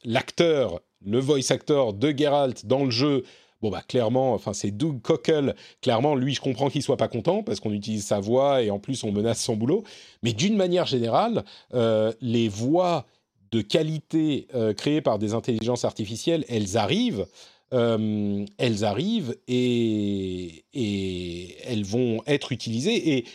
[0.05, 3.23] l'acteur, le, le voice actor de Geralt dans le jeu
[3.61, 5.55] Bon, bah, clairement, enfin, c'est Doug Cockle.
[5.81, 8.79] Clairement, lui, je comprends qu'il soit pas content parce qu'on utilise sa voix et en
[8.79, 9.83] plus, on menace son boulot.
[10.23, 11.43] Mais d'une manière générale,
[11.73, 13.05] euh, les voix
[13.51, 17.27] de qualité euh, créées par des intelligences artificielles, elles arrivent.
[17.73, 23.17] Euh, elles arrivent et, et elles vont être utilisées.
[23.17, 23.25] Et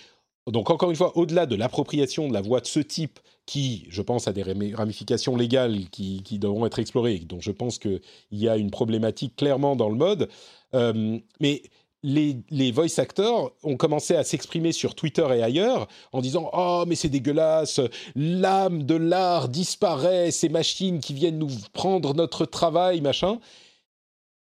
[0.51, 4.03] donc, encore une fois, au-delà de l'appropriation de la voix de ce type qui, je
[4.03, 8.01] pense, a des ramifications légales qui, devront être explorées, donc je pense qu'il
[8.33, 10.29] y a une problématique clairement dans le mode.
[10.75, 11.63] Euh, mais
[12.03, 16.85] les, les, voice actors ont commencé à s'exprimer sur Twitter et ailleurs en disant Oh,
[16.87, 17.81] mais c'est dégueulasse,
[18.15, 23.39] l'âme de l'art disparaît, ces machines qui viennent nous prendre notre travail, machin.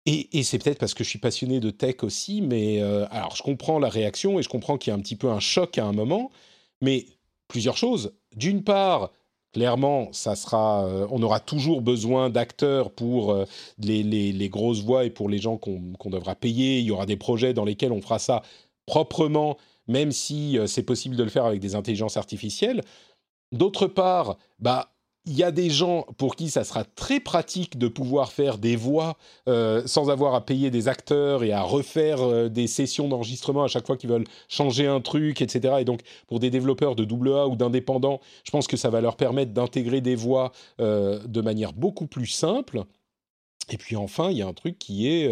[0.06, 3.36] Et, et c'est peut-être parce que je suis passionné de tech aussi, mais euh, alors
[3.36, 5.78] je comprends la réaction et je comprends qu'il y a un petit peu un choc
[5.78, 6.30] à un moment,
[6.80, 7.06] mais
[7.52, 8.14] plusieurs choses.
[8.34, 9.10] D'une part,
[9.52, 13.44] clairement, ça sera, euh, on aura toujours besoin d'acteurs pour euh,
[13.78, 16.78] les, grosses voix et pour les gens qu'on devra payer.
[16.78, 18.42] Il y aura des projets dans lesquels on fera ça
[18.86, 22.80] proprement, même si euh, c'est possible de le faire avec des intelligences artificielles.
[23.52, 24.94] D'autre part, bah,
[25.24, 28.74] il y a des gens pour qui ça sera très pratique de pouvoir faire des
[28.74, 29.16] voix
[29.48, 33.68] euh, sans avoir à payer des acteurs et à refaire euh, des sessions d'enregistrement à
[33.68, 35.76] chaque fois qu'ils veulent changer un truc, etc.
[35.80, 39.16] Et donc, pour des développeurs de AA ou d'indépendants, je pense que ça va leur
[39.16, 40.50] permettre d'intégrer des voix
[40.80, 42.82] euh, de manière beaucoup plus simple.
[43.70, 45.28] Et puis enfin, il y a un truc qui est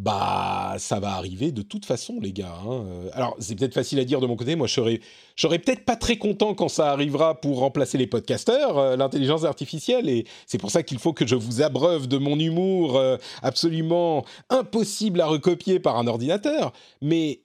[0.00, 2.56] bah, ça va arriver de toute façon, les gars.
[2.66, 2.84] Hein.
[2.86, 4.56] Euh, alors, c'est peut-être facile à dire de mon côté.
[4.56, 5.00] Moi, je serais,
[5.36, 10.08] serais peut-être pas très content quand ça arrivera pour remplacer les podcasteurs, euh, l'intelligence artificielle.
[10.08, 14.24] Et c'est pour ça qu'il faut que je vous abreuve de mon humour euh, absolument
[14.50, 16.72] impossible à recopier par un ordinateur.
[17.00, 17.42] Mais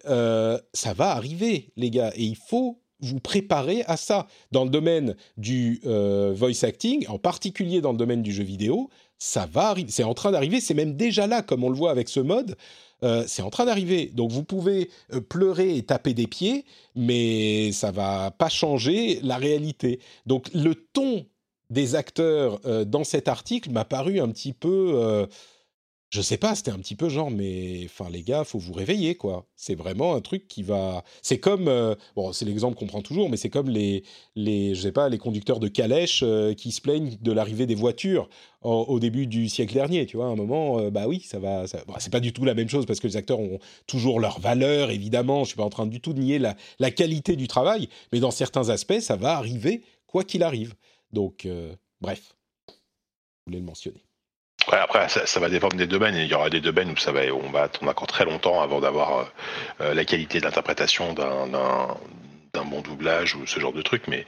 [0.74, 2.12] ça va arriver, les gars.
[2.16, 4.28] Et il faut vous préparer à ça.
[4.52, 8.90] Dans le domaine du voice acting, en particulier dans le domaine du jeu vidéo,
[9.20, 11.92] ça va arriver, c'est en train d'arriver, c'est même déjà là, comme on le voit
[11.92, 12.56] avec ce mode,
[13.04, 14.12] euh, c'est en train d'arriver.
[14.14, 16.66] Donc vous pouvez euh, pleurer et taper des pieds,
[16.96, 20.00] mais ça va pas changer la réalité.
[20.26, 21.26] Donc le ton
[21.70, 25.28] des acteurs euh, dans cet article m'a paru un petit peu
[26.12, 29.14] je sais pas, c'était un petit peu genre, mais enfin les gars, faut vous réveiller
[29.14, 29.46] quoi.
[29.56, 31.04] C'est vraiment un truc qui va.
[31.22, 34.04] C'est comme euh, bon, c'est l'exemple qu'on prend toujours, mais c'est comme les
[34.36, 37.76] les je sais pas les conducteurs de calèche euh, qui se plaignent de l'arrivée des
[37.76, 38.28] voitures
[38.64, 40.06] au, début du siècle dernier.
[40.08, 41.66] Tu vois, à un moment, euh, bah oui, ça va.
[41.68, 44.90] C'est pas du tout la même chose parce que les acteurs ont toujours leur valeur,
[44.92, 45.44] évidemment.
[45.44, 48.20] Je suis pas en train du tout de nier la, la qualité du travail, mais
[48.20, 50.74] dans certains aspects, ça va arriver quoi qu'il arrive.
[51.14, 51.48] Donc
[52.02, 52.36] bref,
[52.68, 52.74] je
[53.46, 54.09] voulais le mentionner.
[54.72, 56.16] Ouais, après, ça, ça, va dépendre des domaines.
[56.16, 58.80] Il y aura des domaines où ça va, on va attendre encore très longtemps avant
[58.80, 59.24] d'avoir euh,
[59.82, 61.48] euh, la qualité d'interprétation d'un
[62.54, 64.04] d'un bon doublage ou ce genre de truc.
[64.08, 64.26] Mais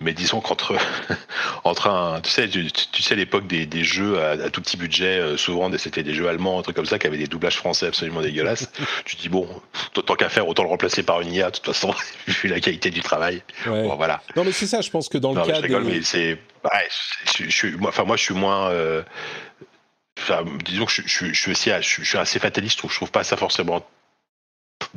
[0.00, 0.76] mais disons qu'entre
[1.64, 5.36] entre un tu sais tu, sais l'époque des, des, jeux à, tout petit budget euh,
[5.36, 8.20] souvent c'était des jeux allemands un truc comme ça qui avaient des doublages français absolument
[8.20, 8.70] dégueulasses.
[9.04, 9.48] Tu te dis bon
[9.92, 11.92] tant qu'à faire autant le remplacer par une IA de toute façon
[12.26, 13.42] vu la qualité du travail.
[13.66, 14.22] Bon, voilà.
[14.36, 16.38] Non mais c'est ça je pense que dans le cas je mais c'est
[17.38, 18.70] je, suis moi enfin moi je suis moins
[20.64, 23.86] disons que je, suis assez fataliste, je trouve, je trouve pas ça forcément.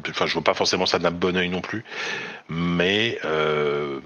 [0.09, 1.83] Enfin, je vois pas forcément ça d'un bon oeil non plus,
[2.49, 3.99] mais euh,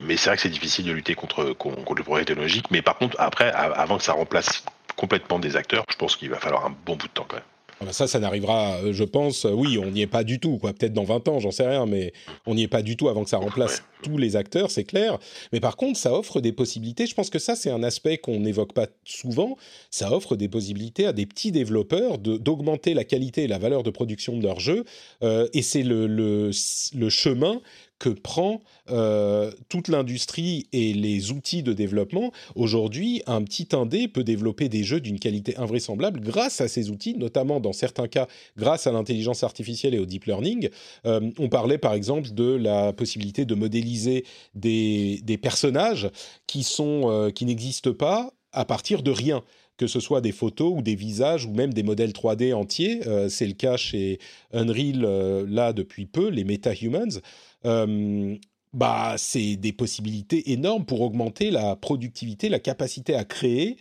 [0.00, 2.70] mais c'est vrai que c'est difficile de lutter contre, contre le progrès technologique.
[2.70, 4.64] Mais par contre, après, avant que ça remplace
[4.96, 7.44] complètement des acteurs, je pense qu'il va falloir un bon bout de temps quand même.
[7.80, 10.38] Ah bah ça, ça n'arrivera, euh, je pense, euh, oui, on n'y est pas du
[10.38, 10.72] tout, quoi.
[10.72, 12.12] Peut-être dans 20 ans, j'en sais rien, mais
[12.46, 15.18] on n'y est pas du tout avant que ça remplace tous les acteurs, c'est clair.
[15.52, 17.06] Mais par contre, ça offre des possibilités.
[17.06, 19.56] Je pense que ça, c'est un aspect qu'on n'évoque pas souvent.
[19.90, 23.90] Ça offre des possibilités à des petits développeurs d'augmenter la qualité et la valeur de
[23.90, 24.84] production de leurs jeux.
[25.22, 26.50] Euh, et c'est le, le,
[26.94, 27.60] le chemin
[27.98, 28.60] que prend
[28.90, 32.32] euh, toute l'industrie et les outils de développement.
[32.54, 37.14] Aujourd'hui, un petit indé peut développer des jeux d'une qualité invraisemblable grâce à ces outils,
[37.16, 38.26] notamment dans certains cas
[38.56, 40.68] grâce à l'intelligence artificielle et au deep learning.
[41.06, 46.10] Euh, on parlait par exemple de la possibilité de modéliser des, personnages
[46.46, 49.42] qui, sont, euh, qui n'existent pas à partir de rien
[49.76, 53.00] que ce soit des photos ou des visages ou même des modèles 3D entiers.
[53.28, 54.18] c'est le cas chez
[54.52, 55.00] Unreal
[55.48, 57.20] là depuis peu, les MetaHumans.
[57.66, 58.36] Euh,
[58.72, 63.76] bah, c'est des possibilités énormes pour augmenter la productivité, la capacité à créer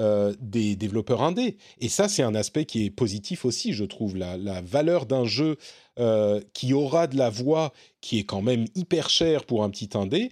[0.00, 1.56] euh, des développeurs indés.
[1.80, 4.16] Et ça, c'est un aspect qui est positif aussi, je trouve.
[4.16, 5.56] La, la valeur d'un jeu
[5.98, 9.90] euh, qui aura de la voix, qui est quand même hyper cher pour un petit
[9.94, 10.30] indé,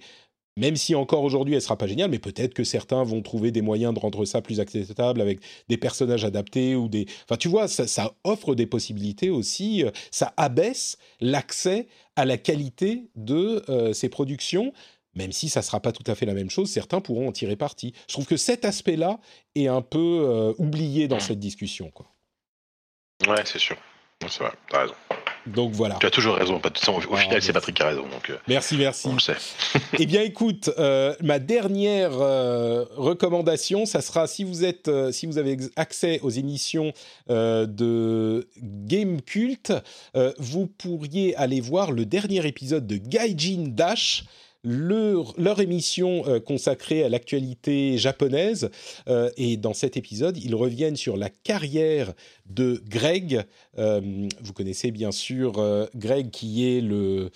[0.57, 3.61] même si encore aujourd'hui elle sera pas géniale, mais peut-être que certains vont trouver des
[3.61, 7.05] moyens de rendre ça plus acceptable avec des personnages adaptés ou des.
[7.23, 9.83] Enfin, tu vois, ça, offre des possibilités aussi.
[9.83, 14.73] Euh, ça abaisse l'accès à la qualité de euh, ces productions.
[15.15, 17.55] Même si ça sera pas tout à fait la même chose, certains pourront en tirer
[17.55, 17.93] parti.
[18.09, 19.19] Je trouve que cet aspect-là
[19.55, 22.07] est un peu euh, oublié dans cette discussion, quoi.
[23.25, 23.77] Ouais, c'est sûr.
[24.27, 24.95] C'est vrai, t'as raison.
[25.47, 25.97] Donc voilà.
[25.99, 26.55] Tu as toujours raison.
[26.55, 26.61] Au
[27.13, 28.01] ah, final, c'est Patrick qui a raison.
[28.03, 29.07] Donc, euh, merci, merci.
[29.07, 29.35] On le sait.
[29.99, 35.37] eh bien, écoute, euh, ma dernière euh, recommandation, ça sera si vous êtes, si vous
[35.37, 36.93] avez accès aux émissions
[37.29, 39.73] de Game Cult,
[40.37, 44.23] vous pourriez aller voir le dernier épisode de Gaijin Dash
[44.65, 48.69] leur, émission euh, consacrée à l'actualité japonaise.
[49.07, 52.13] Euh, et dans cet épisode, ils reviennent sur la carrière
[52.47, 53.43] de Greg.
[53.77, 57.29] Euh, vous connaissez bien sûr Greg qui est le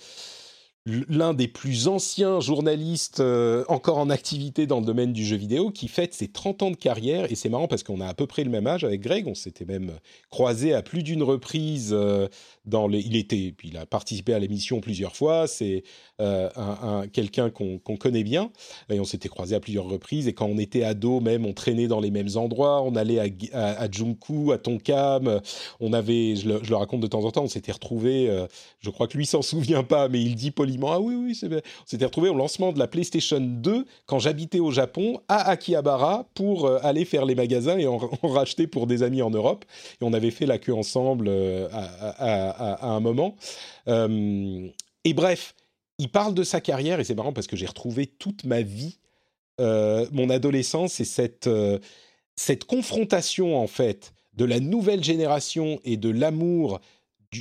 [0.86, 5.70] l'un des plus anciens journalistes euh, encore en activité dans le domaine du jeu vidéo,
[5.70, 7.30] qui fête ses 30 ans de carrière.
[7.30, 9.26] Et c'est marrant parce qu'on a à peu près le même âge avec Greg.
[9.26, 9.92] On s'était même
[10.30, 11.90] croisé à plus d'une reprise.
[11.92, 12.28] Euh,
[12.64, 13.00] dans les...
[13.00, 15.46] Il était, il a participé à l'émission plusieurs fois.
[15.46, 15.82] C'est
[16.20, 18.50] euh, un, quelqu'un qu'on connaît bien.
[18.90, 20.28] Et on s'était croisé à plusieurs reprises.
[20.28, 22.82] Et quand on était ado, même, on traînait dans les mêmes endroits.
[22.82, 23.18] On allait
[23.52, 25.40] à, à, Junku, à Tonkam.
[25.78, 28.30] On avait, je le, je le, raconte de temps en temps, on s'était retrouvés.
[28.80, 30.50] je crois que lui s'en souvient pas, mais il dit
[30.82, 31.60] ah oui, oui, c'est bien.
[31.82, 36.26] On s'était retrouvé au lancement de la PlayStation 2 quand j'habitais au Japon à Akihabara
[36.34, 39.64] pour euh, aller faire les magasins et en, racheter pour des amis en Europe.
[40.00, 43.36] Et on avait fait la queue ensemble euh, à, un moment.
[43.88, 44.68] Euh,
[45.04, 45.54] et bref,
[45.98, 48.98] il parle de sa carrière et c'est marrant parce que j'ai retrouvé toute ma vie,
[49.58, 51.50] mon adolescence et cette,
[52.34, 56.80] cette confrontation en fait de la nouvelle génération et de l'amour,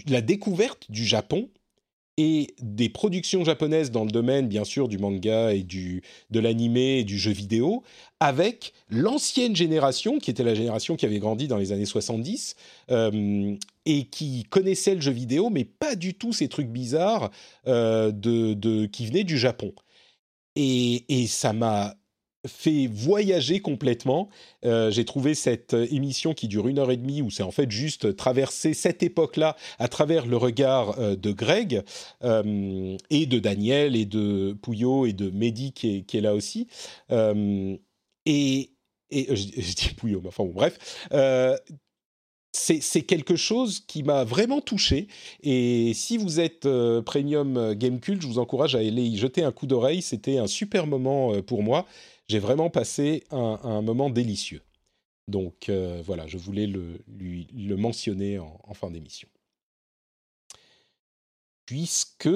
[0.07, 1.49] la découverte du Japon
[2.21, 6.99] et des productions japonaises dans le domaine, bien sûr, du manga et du, de l'animé
[6.99, 7.81] et du jeu vidéo,
[8.19, 12.57] avec l'ancienne génération, qui était la génération qui avait grandi dans les années 70,
[12.91, 13.55] euh,
[13.85, 17.31] et qui connaissait le jeu vidéo, mais pas du tout ces trucs bizarres
[17.67, 19.71] euh, de, qui venaient du Japon.
[20.57, 21.95] Et, et ça m'a
[22.47, 24.29] fait voyager complètement.
[24.65, 27.51] Euh, j'ai trouvé cette euh, émission qui dure une heure et demie où c'est en
[27.51, 31.83] fait juste traverser cette époque-là à travers le regard euh, de Greg
[32.21, 36.67] et de Daniel et de Pouillot et de Mehdi qui est, là aussi.
[37.09, 38.71] et,
[39.11, 41.07] et je, dis Pouillot, mais enfin bon, bref
[42.51, 45.07] c'est quelque chose qui m'a vraiment touché.
[45.43, 46.67] Et si vous êtes
[47.05, 50.01] Premium Game Cult, je vous encourage à aller y jeter un coup d'oreille.
[50.01, 51.85] C'était un super moment pour moi.
[52.27, 54.61] J'ai vraiment passé un, moment délicieux.
[55.27, 55.69] Donc
[56.05, 59.27] voilà, je voulais le, lui, le mentionner en fin d'émission.
[61.65, 62.29] Puisque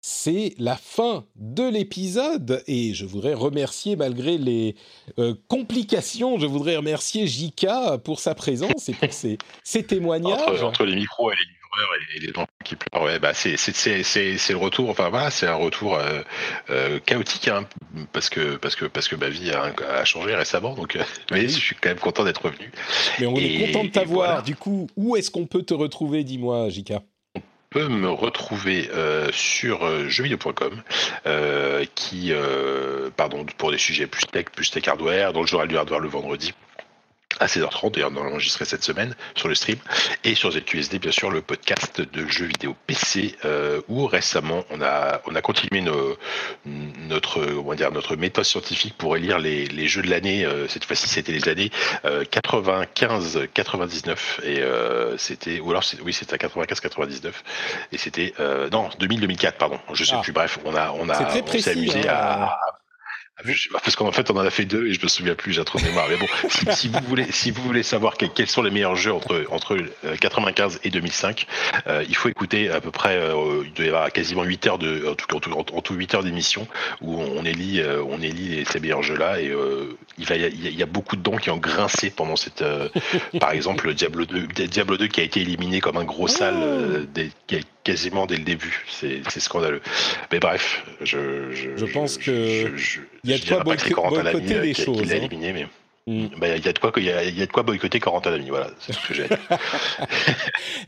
[0.00, 4.76] c'est la fin de l'épisode et je voudrais remercier, malgré les
[5.18, 9.38] euh, complications, je voudrais remercier Jika pour sa présence et pour ses,
[9.86, 10.62] témoignages.
[10.62, 14.56] Entre, les micros et les livreurs et les gens qui pleurent, ouais, bah c'est, le
[14.56, 16.22] retour, enfin voilà, c'est un retour euh,
[16.70, 17.66] euh, chaotique hein,
[18.12, 21.74] parce, que, parce, que, parce que ma vie a, changé récemment, donc ah je suis
[21.74, 22.70] quand même content d'être revenu.
[23.18, 26.68] Mais on est content de t'avoir, du coup, où est-ce qu'on peut te retrouver, dis-moi,
[26.68, 27.02] Jika
[27.70, 30.82] peut me retrouver euh, sur euh, jeuxvideo.com
[31.26, 32.32] euh, qui
[33.16, 36.08] pardon pour des sujets plus tech plus tech hardware dans le journal du hardware le
[36.08, 36.54] vendredi
[37.40, 39.78] à 16h30, d'ailleurs on enregistré cette semaine sur le stream,
[40.24, 44.80] et sur ZQSD bien sûr le podcast de jeux vidéo PC, euh, où récemment on
[44.82, 45.84] a, on a continué
[46.64, 50.84] notre, on dire, notre méthode scientifique pour élire les, les jeux de l'année, euh, cette
[50.84, 51.70] fois-ci c'était les années
[52.04, 57.32] 95-99, et euh, c'était, ou alors oui c'était à 95-99,
[57.92, 58.34] et c'était,
[58.72, 60.20] non 2000-2004 pardon, je sais ah.
[60.22, 62.12] plus, bref, on a, on a, on s'est amusé hein.
[62.12, 62.77] à
[63.72, 65.78] parce qu'en fait, on en a fait deux et je me souviens plus, j'ai trop
[65.78, 66.06] de mémoire.
[66.08, 66.26] Mais bon,
[66.72, 69.76] si, vous voulez, si vous voulez savoir quels sont les meilleurs jeux entre entre
[70.20, 71.46] 95 euh, et 2005,
[71.86, 74.78] euh, il faut écouter à peu près, euh, il doit y avoir quasiment 8 heures
[74.78, 76.66] de, en tout cas en tout, 8 heures d'émission
[77.00, 79.52] où on élit, on élit ces meilleurs jeux là et
[80.18, 82.64] il va, il y, a, beaucoup de dons qui ont grincé pendant cette,
[83.40, 87.06] par exemple, Diablo 2, Diablo 2 qui a été éliminé comme un gros sale oh.
[87.14, 87.30] des,
[87.84, 88.84] quasiment dès le début.
[88.88, 89.82] C'est scandaleux.
[90.30, 92.74] Mais bref, je, je, pense que
[93.24, 95.02] il y a de quoi boycotter les choses.
[95.02, 95.66] Il a éliminé, mais.
[96.38, 98.30] Bah, il y, a de quoi, il y, a, y a de quoi boycotter Corentin
[98.30, 99.26] Lamy, voilà, c'est ce que j'ai.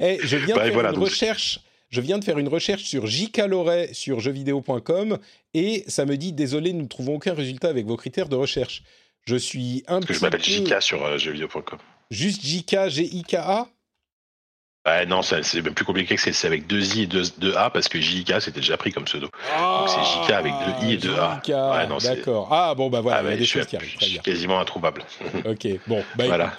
[0.01, 1.61] hey, je viens de faire une recherche.
[1.91, 5.19] Je viens de faire une recherche sur JK Loret sur jeuxvideo.com
[5.55, 8.85] et ça me dit désolé, nous ne trouvons aucun résultat avec vos critères de recherche.
[9.27, 11.79] Je suis un Parce que je m'appelle JK sur euh, jeuxvideo.com.
[12.11, 13.69] Juste JK, G-I-K-A
[14.87, 17.87] Ouais, non, c'est même plus compliqué que c'est avec deux I et deux, A parce
[17.87, 19.27] que JK c'était déjà pris comme pseudo.
[19.27, 21.43] Donc c'est JK avec deux I et deux A.
[21.47, 22.49] Ouais, D'accord.
[22.51, 23.97] Ah bon, bah voilà, ah, il y a des choses qui arrivent.
[24.01, 25.05] Je suis quasiment introuvable.
[25.45, 26.55] ok, bon, bah voilà.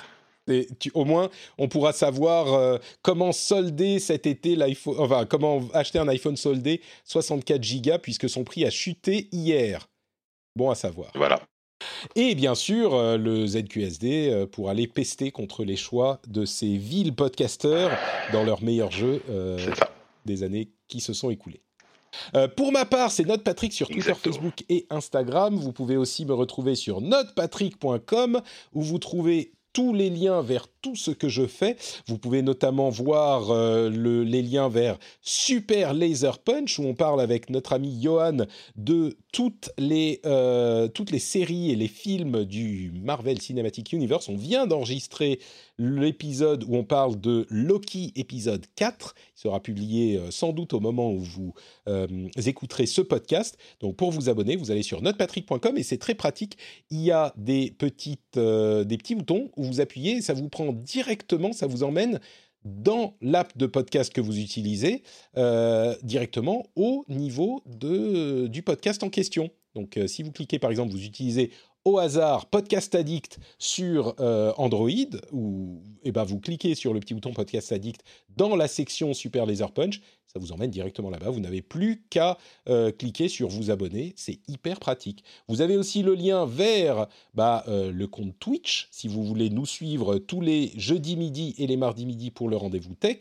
[0.93, 6.07] au moins, on pourra savoir euh, comment solder cet été l'iPhone, enfin, comment acheter un
[6.07, 9.87] iPhone soldé 64 Go puisque son prix a chuté hier.
[10.55, 11.09] Bon à savoir.
[11.15, 11.39] Voilà.
[12.15, 16.77] Et bien sûr, euh, le ZQSD euh, pour aller pester contre les choix de ces
[16.77, 17.91] villes podcasteurs
[18.31, 19.57] dans leurs meilleurs jeux euh,
[20.25, 21.61] des années qui se sont écoulées.
[22.57, 25.55] pour ma part, c'est NotePatrick sur Twitter, Facebook et Instagram.
[25.55, 28.41] Vous pouvez aussi me retrouver sur notepatrick.com
[28.73, 31.77] où vous trouvez tous les liens vers tout ce que je fais.
[32.07, 37.49] Vous pouvez notamment voir euh, les liens vers Super Laser Punch, où on parle avec
[37.49, 38.45] notre ami Johan
[38.75, 44.27] de toutes les, euh, toutes les séries et les films du Marvel Cinematic Universe.
[44.29, 45.39] On vient d'enregistrer
[45.77, 49.15] l'épisode où on parle de Loki épisode 4.
[49.37, 51.53] Il sera publié euh, sans doute au moment où vous
[52.45, 53.57] écouterez ce podcast.
[53.79, 56.57] Donc pour vous abonner, vous allez sur notrepatrick.com et c'est très pratique.
[56.89, 60.70] Il y a des, petites, des petits boutons où vous appuyez et ça vous prend
[60.73, 62.19] directement, ça vous emmène
[62.63, 65.03] dans l'app de podcast que vous utilisez,
[65.37, 69.49] euh, directement au niveau de, du podcast en question.
[69.73, 71.51] Donc euh, si vous cliquez par exemple, vous utilisez
[71.85, 74.89] au hasard Podcast Addict sur euh, Android,
[75.31, 78.01] ou eh ben, vous cliquez sur le petit bouton Podcast Addict
[78.35, 80.01] dans la section Super Laser Punch,
[80.31, 81.29] ça vous emmène directement là-bas.
[81.29, 82.37] Vous n'avez plus qu'à
[82.69, 84.13] euh, cliquer sur vous abonner.
[84.15, 85.25] C'est hyper pratique.
[85.49, 89.65] Vous avez aussi le lien vers bah, euh, le compte Twitch si vous voulez nous
[89.65, 93.17] suivre tous les jeudis midi et les mardis midi pour le rendez-vous tech.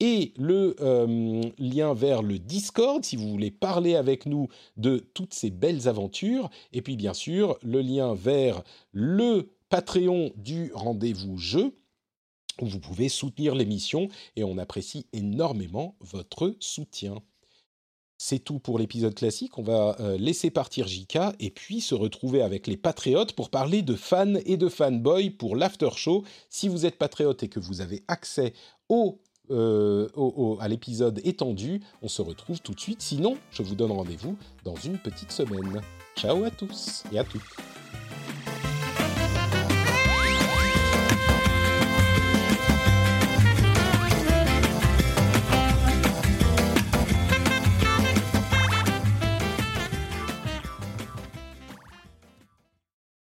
[0.00, 5.34] Et le euh, lien vers le Discord si vous voulez parler avec nous de toutes
[5.34, 6.50] ces belles aventures.
[6.72, 8.62] Et puis bien sûr, le lien vers
[8.92, 11.74] le Patreon du rendez-vous jeu
[12.60, 17.22] où vous pouvez soutenir l'émission et on apprécie énormément votre soutien.
[18.20, 19.58] C'est tout pour l'épisode classique.
[19.58, 23.82] On va euh, laisser partir JK et puis se retrouver avec les patriotes pour parler
[23.82, 26.24] de fans et de fanboys pour l'after show.
[26.50, 28.54] Si vous êtes patriote et que vous avez accès
[28.88, 29.20] au,
[29.50, 30.08] euh,
[30.60, 33.02] à l'épisode étendu, on se retrouve tout de suite.
[33.02, 35.80] Sinon, je vous donne rendez-vous dans une petite semaine.
[36.16, 37.77] Ciao à tous et à toutes.